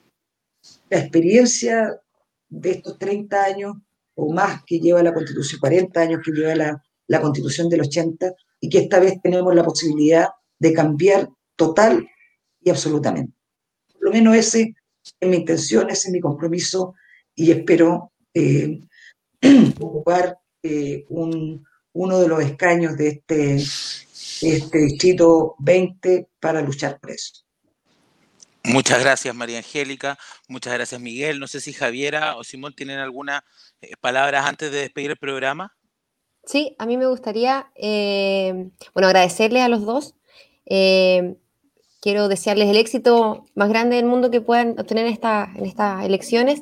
la 0.90 1.00
experiencia 1.00 2.00
de 2.50 2.72
estos 2.72 2.98
30 2.98 3.44
años 3.44 3.76
o 4.16 4.34
más 4.34 4.64
que 4.66 4.80
lleva 4.80 5.04
la 5.04 5.14
Constitución, 5.14 5.60
40 5.60 6.00
años 6.00 6.22
que 6.24 6.32
lleva 6.32 6.56
la, 6.56 6.84
la 7.08 7.22
Constitución 7.22 7.70
del 7.70 7.82
80, 7.82 8.34
y 8.60 8.70
que 8.70 8.80
esta 8.80 9.00
vez 9.00 9.22
tenemos 9.22 9.54
la 9.54 9.64
posibilidad 9.64 10.30
de 10.60 10.74
cambiar 10.74 11.30
total 11.56 12.08
y 12.62 12.70
absolutamente. 12.70 13.34
Por 13.94 14.06
lo 14.06 14.12
menos 14.12 14.36
ese 14.36 14.76
es 15.20 15.30
mi 15.30 15.38
intención, 15.38 15.90
ese 15.90 16.08
es 16.08 16.12
mi 16.14 16.20
compromiso 16.20 16.96
y 17.38 17.52
espero 17.52 18.12
eh, 18.34 18.82
ocupar 19.80 20.38
eh, 20.64 21.06
un, 21.10 21.66
uno 21.94 22.20
de 22.20 22.28
los 22.28 22.44
escaños 22.44 22.98
de 22.98 23.08
este, 23.08 23.56
este 23.56 24.78
distrito 24.80 25.56
20 25.60 26.28
para 26.40 26.62
luchar 26.62 27.00
por 27.00 27.12
eso. 27.12 27.46
Muchas 28.66 29.00
gracias, 29.00 29.34
María 29.34 29.60
Angélica. 29.60 30.18
Muchas 30.50 30.74
gracias, 30.74 31.00
Miguel. 31.00 31.40
No 31.40 31.48
sé 31.48 31.62
si 31.62 31.72
Javiera 31.72 32.36
o 32.36 32.44
Simón 32.44 32.74
tienen 32.74 33.00
algunas 33.00 33.44
eh, 33.82 33.92
palabras 34.02 34.46
antes 34.46 34.72
de 34.72 34.80
despedir 34.80 35.12
el 35.12 35.18
programa. 35.18 35.78
Sí, 36.44 36.76
a 36.80 36.86
mí 36.86 36.98
me 36.98 37.08
gustaría, 37.08 37.72
eh, 37.76 38.70
bueno, 38.94 39.08
agradecerles 39.08 39.64
a 39.64 39.70
los 39.70 39.86
dos. 39.86 40.16
Eh, 40.66 41.38
quiero 42.02 42.28
desearles 42.28 42.70
el 42.70 42.78
éxito 42.78 43.46
más 43.56 43.70
grande 43.70 43.96
del 43.96 44.06
mundo 44.06 44.32
que 44.32 44.42
puedan 44.42 44.80
obtener 44.80 45.06
en, 45.08 45.14
esta, 45.14 45.50
en 45.56 45.66
estas 45.66 46.06
elecciones. 46.06 46.62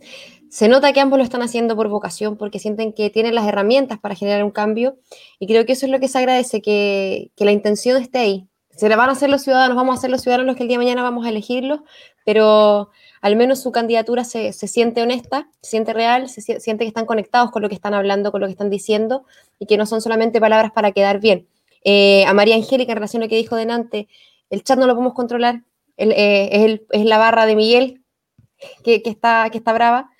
Se 0.50 0.68
nota 0.68 0.93
que 0.93 1.00
ambos 1.00 1.18
lo 1.18 1.24
están 1.24 1.41
haciendo 1.41 1.76
por 1.76 1.89
vocación, 1.89 2.38
porque 2.38 2.60
sienten 2.60 2.93
que 2.93 3.10
tienen 3.10 3.36
las 3.36 3.48
herramientas 3.48 4.00
para 4.00 4.16
generar 4.16 4.43
un 4.43 4.52
cambio, 4.52 4.98
y 5.39 5.48
creo 5.48 5.66
que 5.66 5.74
eso 5.74 5.86
es 5.86 5.91
lo 5.91 6.00
que 6.00 6.08
se 6.08 6.18
agradece, 6.18 6.62
que, 6.62 7.32
la 7.38 7.52
intención 7.52 8.02
esté 8.02 8.20
ahí. 8.20 8.48
Se 8.72 8.89
la 8.89 8.98
van 8.98 9.10
a 9.10 9.14
hacer 9.14 9.30
los 9.30 9.41
ciudadanos, 9.41 9.76
vamos 9.76 9.98
a 9.98 10.02
ser 10.02 10.10
los 10.10 10.22
ciudadanos 10.22 10.48
los 10.48 10.56
que 10.58 10.64
el 10.64 10.68
día 10.70 10.78
de 10.78 10.84
mañana 10.84 11.02
vamos 11.02 11.26
a 11.26 11.30
elegirlos, 11.30 11.80
pero 12.26 12.89
al 13.22 13.36
menos 13.38 13.62
su 13.62 13.72
candidatura 13.72 14.26
se, 14.26 14.52
siente 14.52 15.02
honesta, 15.02 15.50
se 15.62 15.72
siente 15.72 15.93
real, 15.93 16.28
se 16.28 16.41
siente 16.41 16.84
que 16.84 16.89
están 16.89 17.06
conectados 17.06 17.52
con 17.52 17.62
lo 17.62 17.70
que 17.70 17.76
están 17.76 17.93
hablando, 17.93 18.32
con 18.32 18.41
lo 18.41 18.48
que 18.48 18.52
están 18.52 18.70
diciendo 18.70 19.26
y 19.60 19.66
que 19.66 19.78
no 19.78 19.86
son 19.86 20.02
solamente 20.02 20.41
palabras 20.41 20.72
para 20.74 20.91
quedar 20.91 21.20
bien. 21.22 21.48
Eh, 21.86 22.26
a 22.26 22.34
María 22.34 22.56
Angélica, 22.56 22.91
en 22.91 22.98
relación 22.98 23.22
a 23.22 23.26
lo 23.26 23.30
que 23.30 23.38
dijo 23.38 23.56
delante, 23.56 24.10
el 24.50 24.64
chat 24.64 24.78
no 24.78 24.88
lo 24.88 24.93
podemos 24.93 25.14
controlar, 25.14 25.64
eh, 25.98 26.80
es, 26.91 27.06
la 27.06 27.18
barra 27.18 27.46
de 27.46 27.56
Miguel 27.56 28.02
que 28.84 29.02
está 29.06 29.50
brava. 29.74 30.12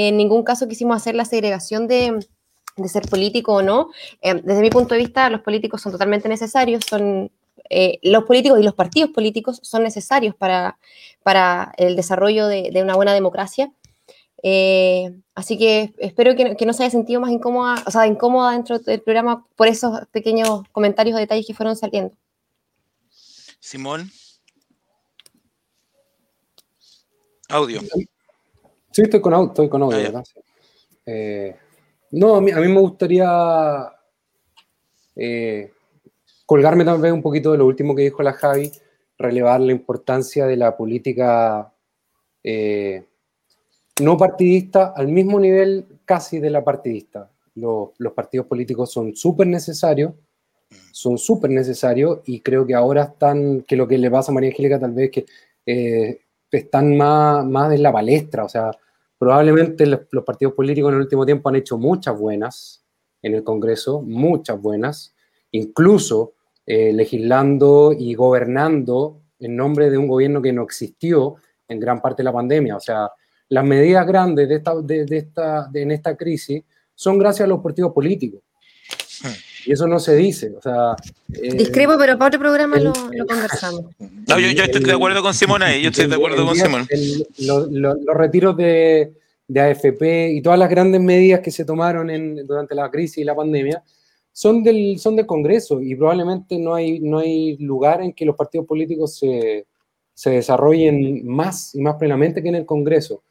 En 0.00 0.16
ningún 0.16 0.44
caso 0.44 0.68
quisimos 0.68 0.96
hacer 0.96 1.16
la 1.16 1.24
segregación 1.24 1.88
de, 1.88 2.24
de 2.76 2.88
ser 2.88 3.08
político 3.08 3.54
o 3.54 3.62
no. 3.62 3.90
Eh, 4.22 4.40
desde 4.44 4.60
mi 4.60 4.70
punto 4.70 4.94
de 4.94 5.00
vista, 5.00 5.28
los 5.28 5.40
políticos 5.40 5.82
son 5.82 5.90
totalmente 5.90 6.28
necesarios, 6.28 6.84
son 6.88 7.32
eh, 7.68 7.98
los 8.04 8.22
políticos 8.22 8.60
y 8.60 8.62
los 8.62 8.74
partidos 8.74 9.10
políticos 9.10 9.58
son 9.64 9.82
necesarios 9.82 10.36
para, 10.36 10.78
para 11.24 11.72
el 11.78 11.96
desarrollo 11.96 12.46
de, 12.46 12.70
de 12.72 12.80
una 12.80 12.94
buena 12.94 13.12
democracia. 13.12 13.72
Eh, 14.44 15.12
así 15.34 15.58
que 15.58 15.92
espero 15.98 16.36
que, 16.36 16.54
que, 16.54 16.64
no 16.64 16.72
se 16.72 16.84
haya 16.84 16.90
sentido 16.92 17.20
más 17.20 17.32
incómoda, 17.32 17.82
o 17.84 17.90
sea, 17.90 18.06
incómoda 18.06 18.52
dentro 18.52 18.78
del 18.78 19.02
programa 19.02 19.44
por 19.56 19.66
esos 19.66 20.06
pequeños 20.12 20.62
comentarios 20.70 21.16
o 21.16 21.18
detalles 21.18 21.44
que 21.44 21.54
fueron 21.54 21.74
saliendo. 21.74 22.14
Simón. 23.58 24.12
Audio. 27.48 27.80
Sí, 28.98 29.04
estoy 29.04 29.20
con 29.20 29.32
audio, 29.32 29.46
estoy 29.50 29.68
con 29.68 29.80
audio, 29.80 30.18
ah, 30.18 30.24
eh, 31.06 31.54
no, 32.10 32.34
a 32.34 32.40
mí, 32.40 32.50
a 32.50 32.56
mí, 32.56 32.66
me 32.66 32.80
gustaría 32.80 33.92
eh, 35.14 35.70
colgarme 36.44 36.84
también 36.84 37.14
un 37.14 37.22
poquito 37.22 37.52
de 37.52 37.58
lo 37.58 37.66
último 37.66 37.94
que 37.94 38.02
dijo 38.02 38.24
la 38.24 38.32
Javi, 38.32 38.72
relevar 39.16 39.60
la 39.60 39.70
importancia 39.70 40.46
de 40.46 40.56
la 40.56 40.76
política 40.76 41.72
eh, 42.42 43.04
no 44.00 44.16
partidista 44.16 44.92
al 44.96 45.06
mismo 45.06 45.38
nivel 45.38 45.86
casi 46.04 46.40
de 46.40 46.50
la 46.50 46.64
partidista. 46.64 47.30
Los, 47.54 47.90
los 47.98 48.12
partidos 48.14 48.46
políticos 48.46 48.90
son 48.90 49.14
súper 49.14 49.46
necesarios, 49.46 50.12
son 50.90 51.18
súper 51.18 51.52
necesarios 51.52 52.18
y 52.24 52.40
creo 52.40 52.66
que 52.66 52.74
ahora 52.74 53.04
están, 53.04 53.60
que 53.60 53.76
lo 53.76 53.86
que 53.86 53.96
le 53.96 54.10
pasa 54.10 54.32
a 54.32 54.34
María 54.34 54.50
Angélica 54.50 54.80
tal 54.80 54.90
vez 54.90 55.12
que 55.12 55.24
están 56.50 56.96
más, 56.96 57.46
más 57.46 57.72
en 57.72 57.84
la 57.84 57.92
palestra, 57.92 58.42
o 58.42 58.48
sea, 58.48 58.72
probablemente 59.18 59.84
los, 59.86 60.00
partidos 60.24 60.54
políticos 60.54 60.90
en 60.90 60.96
el 60.96 61.02
último 61.02 61.26
tiempo 61.26 61.48
han 61.48 61.56
hecho 61.56 61.76
muchas 61.76 62.18
buenas 62.18 62.84
en 63.20 63.34
el 63.34 63.42
Congreso, 63.42 64.00
muchas 64.00 64.60
buenas, 64.60 65.14
incluso 65.50 66.34
eh, 66.64 66.92
legislando 66.92 67.92
y 67.98 68.14
gobernando 68.14 69.22
en 69.40 69.56
nombre 69.56 69.90
de 69.90 69.98
un 69.98 70.06
gobierno 70.06 70.40
que 70.40 70.52
no 70.52 70.62
existió 70.62 71.36
en 71.66 71.80
gran 71.80 72.00
parte 72.00 72.22
de 72.22 72.24
la 72.24 72.32
pandemia. 72.32 72.76
O 72.76 72.80
sea, 72.80 73.10
las 73.48 73.64
medidas 73.64 74.06
grandes 74.06 74.48
de 74.48 74.56
esta, 74.56 74.80
de, 74.80 75.06
esta, 75.10 75.68
de, 75.68 75.82
en 75.82 75.90
esta 75.90 76.16
crisis 76.16 76.62
son 76.94 77.18
gracias 77.18 77.46
a 77.46 77.48
los 77.48 77.60
partidos 77.60 77.92
políticos. 77.92 78.42
Y 79.66 79.72
eso 79.72 79.86
no 79.86 79.98
se 79.98 80.16
dice. 80.16 80.52
O 80.56 80.62
sea, 80.62 80.96
eh, 81.34 81.54
Discrepo, 81.54 81.96
pero 81.98 82.16
para 82.18 82.28
otro 82.28 82.40
programa 82.40 82.76
el, 82.76 82.84
lo, 82.84 82.92
lo, 83.12 83.26
conversamos. 83.26 83.84
No, 83.98 84.38
yo, 84.38 84.50
yo 84.50 84.64
estoy 84.64 84.84
de 84.84 84.92
acuerdo 84.92 85.22
con 85.22 85.34
Simón 85.34 85.62
ahí. 85.62 85.82
Yo 85.82 85.90
estoy 85.90 86.06
de 86.06 86.14
acuerdo 86.14 86.46
con 86.46 86.56
Simón. 86.56 86.86
Los, 87.38 87.70
los, 87.70 87.96
los 88.00 88.16
retiros 88.16 88.56
de, 88.56 89.12
de, 89.46 89.60
AFP 89.60 90.32
y 90.32 90.42
todas 90.42 90.58
las 90.58 90.70
grandes 90.70 91.00
medidas 91.00 91.40
que 91.40 91.50
se 91.50 91.64
tomaron 91.64 92.10
en, 92.10 92.46
durante 92.46 92.74
la 92.74 92.90
crisis 92.90 93.18
y 93.18 93.24
la 93.24 93.34
pandemia 93.34 93.82
son 94.32 94.62
del, 94.62 95.00
son 95.00 95.16
del 95.16 95.26
Congreso 95.26 95.82
y 95.82 95.96
probablemente 95.96 96.58
no 96.58 96.74
hay, 96.74 97.00
no 97.00 97.18
hay 97.18 97.56
lugar 97.56 98.02
en 98.02 98.12
que 98.12 98.24
los 98.24 98.36
partidos 98.36 98.66
políticos 98.66 99.16
se, 99.16 99.66
se 100.14 100.30
desarrollen 100.30 101.26
más 101.26 101.74
y 101.74 101.80
más 101.80 101.96
plenamente 101.96 102.40
que 102.42 102.48
en 102.48 102.54
el 102.54 102.64
Congreso. 102.64 103.22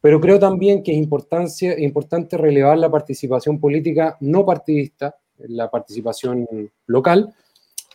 Pero 0.00 0.20
creo 0.20 0.38
también 0.38 0.82
que 0.82 0.92
es 0.92 0.98
importancia, 0.98 1.78
importante 1.78 2.36
relevar 2.36 2.78
la 2.78 2.90
participación 2.90 3.58
política 3.58 4.16
no 4.20 4.46
partidista, 4.46 5.16
la 5.46 5.70
participación 5.70 6.46
local. 6.86 7.34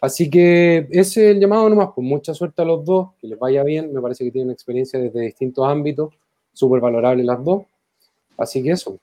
Así 0.01 0.29
que 0.29 0.87
ese 0.91 1.29
es 1.29 1.35
el 1.35 1.39
llamado 1.39 1.69
nomás, 1.69 1.89
pues 1.95 2.05
mucha 2.05 2.33
suerte 2.33 2.61
a 2.61 2.65
los 2.65 2.83
dos, 2.83 3.11
que 3.21 3.27
les 3.27 3.39
vaya 3.39 3.63
bien, 3.63 3.93
me 3.93 4.01
parece 4.01 4.25
que 4.25 4.31
tienen 4.31 4.51
experiencia 4.51 4.99
desde 4.99 5.21
distintos 5.21 5.65
ámbitos, 5.67 6.13
súper 6.51 6.81
valorables 6.81 7.25
las 7.25 7.43
dos. 7.43 7.63
Así 8.37 8.61
que 8.61 8.71
eso, 8.71 8.99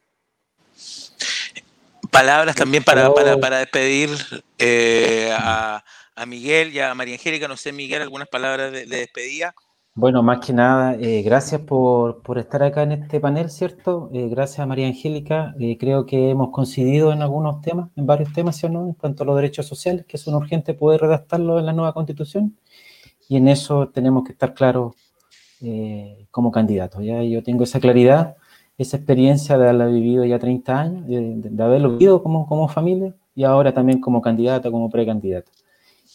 palabras 2.10 2.56
también 2.56 2.84
para, 2.84 3.12
para, 3.14 3.38
para 3.38 3.58
despedir 3.58 4.10
eh, 4.58 5.32
a, 5.32 5.82
a, 6.14 6.26
Miguel 6.26 6.74
y 6.74 6.80
a 6.80 6.94
María 6.94 7.14
Angélica. 7.14 7.48
No 7.48 7.56
sé, 7.56 7.72
Miguel, 7.72 8.02
algunas 8.02 8.28
palabras 8.28 8.72
de, 8.72 8.86
de 8.86 8.96
despedida. 8.98 9.54
Bueno, 9.94 10.22
más 10.22 10.44
que 10.44 10.52
nada, 10.52 10.94
eh, 10.94 11.22
gracias 11.22 11.60
por, 11.62 12.22
por, 12.22 12.38
estar 12.38 12.62
acá 12.62 12.82
en 12.84 12.92
este 12.92 13.20
panel, 13.20 13.50
¿cierto? 13.50 14.08
Eh, 14.12 14.28
gracias 14.28 14.66
María 14.66 14.86
Angélica. 14.86 15.54
Eh, 15.58 15.76
creo 15.78 16.06
que 16.06 16.30
hemos 16.30 16.50
coincidido 16.50 17.12
en 17.12 17.22
algunos 17.22 17.60
temas, 17.60 17.90
en 17.96 18.06
varios 18.06 18.32
temas, 18.32 18.56
¿sí 18.56 18.66
o 18.66 18.68
no? 18.70 18.86
En 18.86 18.94
cuanto 18.94 19.24
a 19.24 19.26
los 19.26 19.36
derechos 19.36 19.66
sociales, 19.66 20.06
que 20.06 20.16
son 20.16 20.34
urgentes 20.34 20.76
poder 20.76 21.00
redactarlos 21.00 21.60
en 21.60 21.66
la 21.66 21.72
nueva 21.72 21.92
constitución. 21.92 22.56
Y 23.28 23.36
en 23.36 23.48
eso 23.48 23.88
tenemos 23.88 24.24
que 24.24 24.32
estar 24.32 24.54
claros 24.54 24.94
eh, 25.62 26.26
como 26.30 26.50
candidatos. 26.52 27.04
¿ya? 27.04 27.22
Yo 27.24 27.42
tengo 27.42 27.64
esa 27.64 27.80
claridad 27.80 28.36
esa 28.82 28.96
experiencia 28.96 29.58
de 29.58 29.64
haberla 29.64 29.86
vivido 29.86 30.24
ya 30.24 30.38
30 30.38 30.80
años, 30.80 31.06
de, 31.06 31.34
de 31.36 31.62
haberlo 31.62 31.90
vivido 31.90 32.22
como, 32.22 32.46
como 32.46 32.66
familia 32.66 33.14
y 33.34 33.44
ahora 33.44 33.74
también 33.74 34.00
como 34.00 34.22
candidata, 34.22 34.70
como 34.70 34.88
precandidata. 34.88 35.50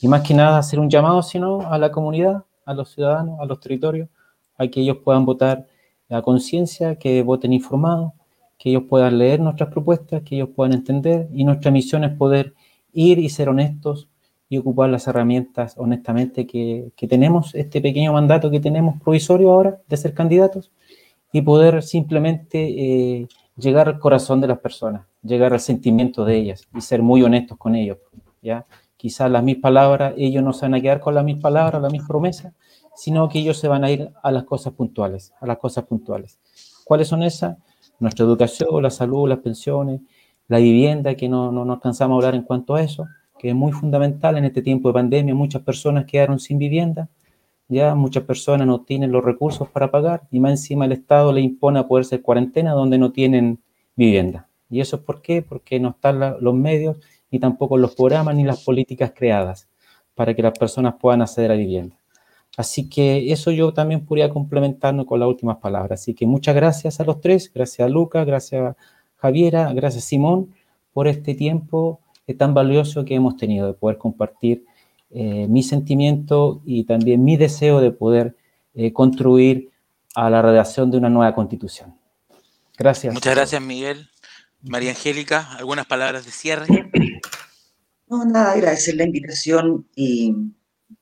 Y 0.02 0.08
más 0.08 0.24
que 0.24 0.34
nada 0.34 0.58
hacer 0.58 0.80
un 0.80 0.90
llamado, 0.90 1.22
sino 1.22 1.62
a 1.62 1.78
la 1.78 1.92
comunidad, 1.92 2.44
a 2.66 2.74
los 2.74 2.90
ciudadanos, 2.90 3.40
a 3.40 3.46
los 3.46 3.60
territorios, 3.60 4.10
a 4.58 4.68
que 4.68 4.82
ellos 4.82 4.98
puedan 5.04 5.26
votar 5.26 5.68
a 6.10 6.22
conciencia, 6.22 6.96
que 6.96 7.22
voten 7.24 7.54
informados, 7.54 8.14
que 8.58 8.70
ellos 8.70 8.84
puedan 8.90 9.18
leer 9.18 9.40
nuestras 9.40 9.70
propuestas, 9.70 10.24
que 10.24 10.36
ellos 10.36 10.50
puedan 10.56 10.74
entender 10.74 11.28
y 11.34 11.44
nuestra 11.44 11.72
misión 11.72 12.04
es 12.04 12.12
poder 12.16 12.54
ir 12.94 13.20
y 13.20 13.30
ser 13.30 13.50
honestos 13.50 14.08
y 14.48 14.58
ocupar 14.58 14.90
las 14.90 15.08
herramientas 15.08 15.76
honestamente 15.78 16.46
que, 16.46 16.92
que 16.96 17.08
tenemos, 17.08 17.56
este 17.56 17.82
pequeño 17.82 18.14
mandato 18.14 18.52
que 18.52 18.60
tenemos 18.60 19.02
provisorio 19.02 19.52
ahora 19.52 19.82
de 19.88 19.98
ser 19.98 20.14
candidatos 20.14 20.72
y 21.32 21.42
poder 21.42 21.84
simplemente 21.84 22.60
eh, 22.60 23.28
llegar 23.58 23.90
al 23.90 24.00
corazón 24.00 24.40
de 24.42 24.48
las 24.48 24.60
personas, 24.60 25.06
llegar 25.22 25.54
al 25.54 25.60
sentimiento 25.60 26.24
de 26.24 26.38
ellas 26.38 26.68
y 26.74 26.82
ser 26.82 27.02
muy 27.02 27.24
honestos 27.24 27.58
con 27.58 27.76
ellos, 27.76 27.98
¿ya? 28.42 28.66
Quizás 28.98 29.30
las 29.30 29.44
mis 29.44 29.58
palabras, 29.58 30.14
ellos 30.18 30.44
no 30.44 30.54
se 30.54 30.66
van 30.66 30.76
a 30.76 30.82
quedar 30.82 31.00
con 31.00 31.16
las 31.16 31.24
mis 31.24 31.38
palabras, 31.38 31.82
las 31.82 31.92
mis 31.92 32.04
promesas, 32.04 32.54
sino 32.96 33.28
que 33.30 33.40
ellos 33.40 33.58
se 33.58 33.68
van 33.68 33.84
a 33.84 33.92
ir 33.92 34.10
a 34.24 34.32
las 34.32 34.44
cosas 34.46 34.74
puntuales, 34.74 35.34
a 35.40 35.46
las 35.46 35.58
cosas 35.58 35.86
puntuales. 35.86 36.40
¿Cuáles 36.86 37.08
son 37.08 37.24
esas? 37.24 37.58
Nuestra 38.00 38.26
educación, 38.26 38.82
la 38.82 38.90
salud, 38.90 39.28
las 39.28 39.40
pensiones, 39.40 40.02
la 40.48 40.60
vivienda, 40.60 41.16
que 41.16 41.28
no, 41.28 41.52
no, 41.52 41.66
no 41.66 41.74
alcanzamos 41.74 42.16
a 42.16 42.18
hablar 42.18 42.36
en 42.36 42.44
cuanto 42.44 42.76
a 42.76 42.82
eso, 42.82 43.06
que 43.38 43.50
es 43.50 43.56
muy 43.56 43.72
fundamental 43.72 44.38
en 44.38 44.46
este 44.46 44.62
tiempo 44.62 44.90
de 44.90 44.94
pandemia. 44.94 45.36
Muchas 45.36 45.62
personas 45.62 46.06
quedaron 46.06 46.40
sin 46.40 46.58
vivienda, 46.58 47.10
ya 47.68 47.96
muchas 47.96 48.24
personas 48.24 48.68
no 48.68 48.82
tienen 48.82 49.12
los 49.12 49.24
recursos 49.24 49.68
para 49.70 49.90
pagar 49.90 50.24
y 50.32 50.40
más 50.40 50.52
encima 50.52 50.86
el 50.86 50.92
Estado 50.92 51.34
le 51.34 51.42
impone 51.42 51.80
a 51.80 51.88
poder 51.88 52.06
ser 52.06 52.22
cuarentena 52.22 52.74
donde 52.74 52.98
no 52.98 53.12
tienen 53.12 53.60
vivienda. 53.96 54.48
¿Y 54.70 54.82
eso 54.82 54.98
es 54.98 55.02
por 55.02 55.22
qué? 55.22 55.42
Porque 55.42 55.80
no 55.80 55.90
están 55.90 56.20
los 56.40 56.54
medios 56.54 56.98
ni 57.36 57.40
tampoco 57.40 57.76
los 57.76 57.96
programas 57.96 58.34
ni 58.34 58.46
las 58.46 58.64
políticas 58.64 59.12
creadas 59.14 59.68
para 60.14 60.34
que 60.34 60.42
las 60.42 60.58
personas 60.58 60.96
puedan 60.98 61.22
acceder 61.22 61.52
a 61.52 61.56
vivienda. 61.56 61.98
Así 62.56 62.88
que 62.88 63.34
eso 63.34 63.52
yo 63.52 63.74
también 63.74 64.06
podría 64.06 64.30
complementarnos 64.30 65.06
con 65.06 65.20
las 65.20 65.28
últimas 65.28 65.58
palabras. 65.58 66.00
Así 66.00 66.14
que 66.14 66.26
muchas 66.26 66.56
gracias 66.56 67.02
a 67.02 67.04
los 67.04 67.20
tres, 67.20 67.52
gracias 67.54 67.86
a 67.86 67.90
Lucas, 67.90 68.26
gracias 68.26 68.62
a 68.62 68.78
Javiera, 69.18 69.74
gracias 69.74 70.06
Simón 70.06 70.56
por 70.94 71.10
este 71.10 71.36
tiempo 71.36 72.00
tan 72.38 72.54
valioso 72.54 73.04
que 73.04 73.16
hemos 73.16 73.36
tenido 73.36 73.68
de 73.68 73.74
poder 73.74 73.98
compartir 73.98 74.64
eh, 75.10 75.46
mi 75.50 75.62
sentimiento 75.62 76.62
y 76.66 76.86
también 76.86 77.22
mi 77.22 77.36
deseo 77.36 77.82
de 77.82 77.92
poder 77.92 78.38
eh, 78.76 78.94
construir 78.94 79.72
a 80.16 80.30
la 80.30 80.42
redacción 80.42 80.90
de 80.90 80.98
una 80.98 81.10
nueva 81.10 81.36
constitución. 81.36 81.96
Gracias. 82.78 83.14
Muchas 83.14 83.36
gracias, 83.36 83.62
Miguel. 83.62 84.10
María 84.66 84.92
Angélica, 84.92 85.54
¿algunas 85.58 85.86
palabras 85.86 86.26
de 86.26 86.32
cierre? 86.32 86.90
No, 88.08 88.26
nada, 88.26 88.52
agradecer 88.52 88.96
la 88.96 89.04
invitación 89.04 89.88
y 89.96 90.34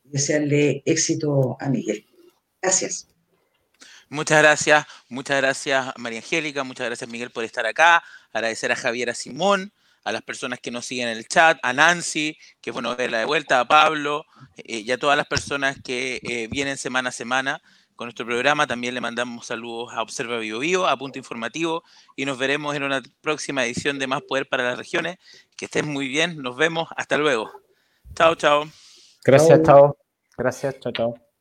desearle 0.04 0.84
éxito 0.86 1.58
a 1.60 1.70
Miguel. 1.70 2.06
Gracias. 2.62 3.08
Muchas 4.10 4.40
gracias, 4.42 4.86
muchas 5.10 5.38
gracias 5.42 5.94
María 5.98 6.20
Angélica, 6.20 6.64
muchas 6.64 6.86
gracias 6.86 7.10
Miguel 7.10 7.32
por 7.32 7.44
estar 7.44 7.66
acá, 7.66 8.04
agradecer 8.32 8.72
a 8.72 8.76
Javiera 8.76 9.16
Simón, 9.16 9.74
a 10.04 10.12
las 10.12 10.22
personas 10.22 10.60
que 10.60 10.70
nos 10.70 10.86
siguen 10.86 11.08
en 11.08 11.18
el 11.18 11.28
chat, 11.28 11.58
a 11.64 11.74
Nancy, 11.74 12.38
que 12.62 12.70
es 12.70 12.74
bueno 12.74 12.96
verla 12.96 13.20
de 13.20 13.26
vuelta, 13.26 13.60
a 13.60 13.68
Pablo 13.68 14.26
eh, 14.58 14.80
y 14.80 14.92
a 14.92 14.98
todas 14.98 15.18
las 15.18 15.26
personas 15.26 15.78
que 15.84 16.20
eh, 16.22 16.48
vienen 16.52 16.78
semana 16.78 17.10
a 17.10 17.12
semana 17.12 17.62
con 17.96 18.06
nuestro 18.06 18.26
programa. 18.26 18.68
También 18.68 18.94
le 18.94 19.02
mandamos 19.02 19.48
saludos 19.48 19.94
a 19.94 20.02
Observa 20.02 20.38
Vivo 20.38 20.60
Vivo, 20.60 20.88
a 20.88 20.98
Punto 20.98 21.20
Informativo 21.20 21.84
y 22.16 22.26
nos 22.26 22.38
veremos 22.38 22.76
en 22.76 22.84
una 22.84 23.02
próxima 23.22 23.66
edición 23.66 24.00
de 24.00 24.08
Más 24.08 24.22
Poder 24.22 24.48
para 24.48 24.64
las 24.64 24.78
Regiones. 24.78 25.18
Que 25.56 25.66
estén 25.66 25.88
muy 25.88 26.08
bien, 26.08 26.42
nos 26.42 26.56
vemos, 26.56 26.90
hasta 26.96 27.18
luego. 27.18 27.52
Chao, 28.16 28.36
chao. 28.36 28.66
Gracias, 29.24 29.62
chao. 29.64 29.98
Gracias, 30.38 30.80
chao, 30.80 30.92
chao. 30.92 31.33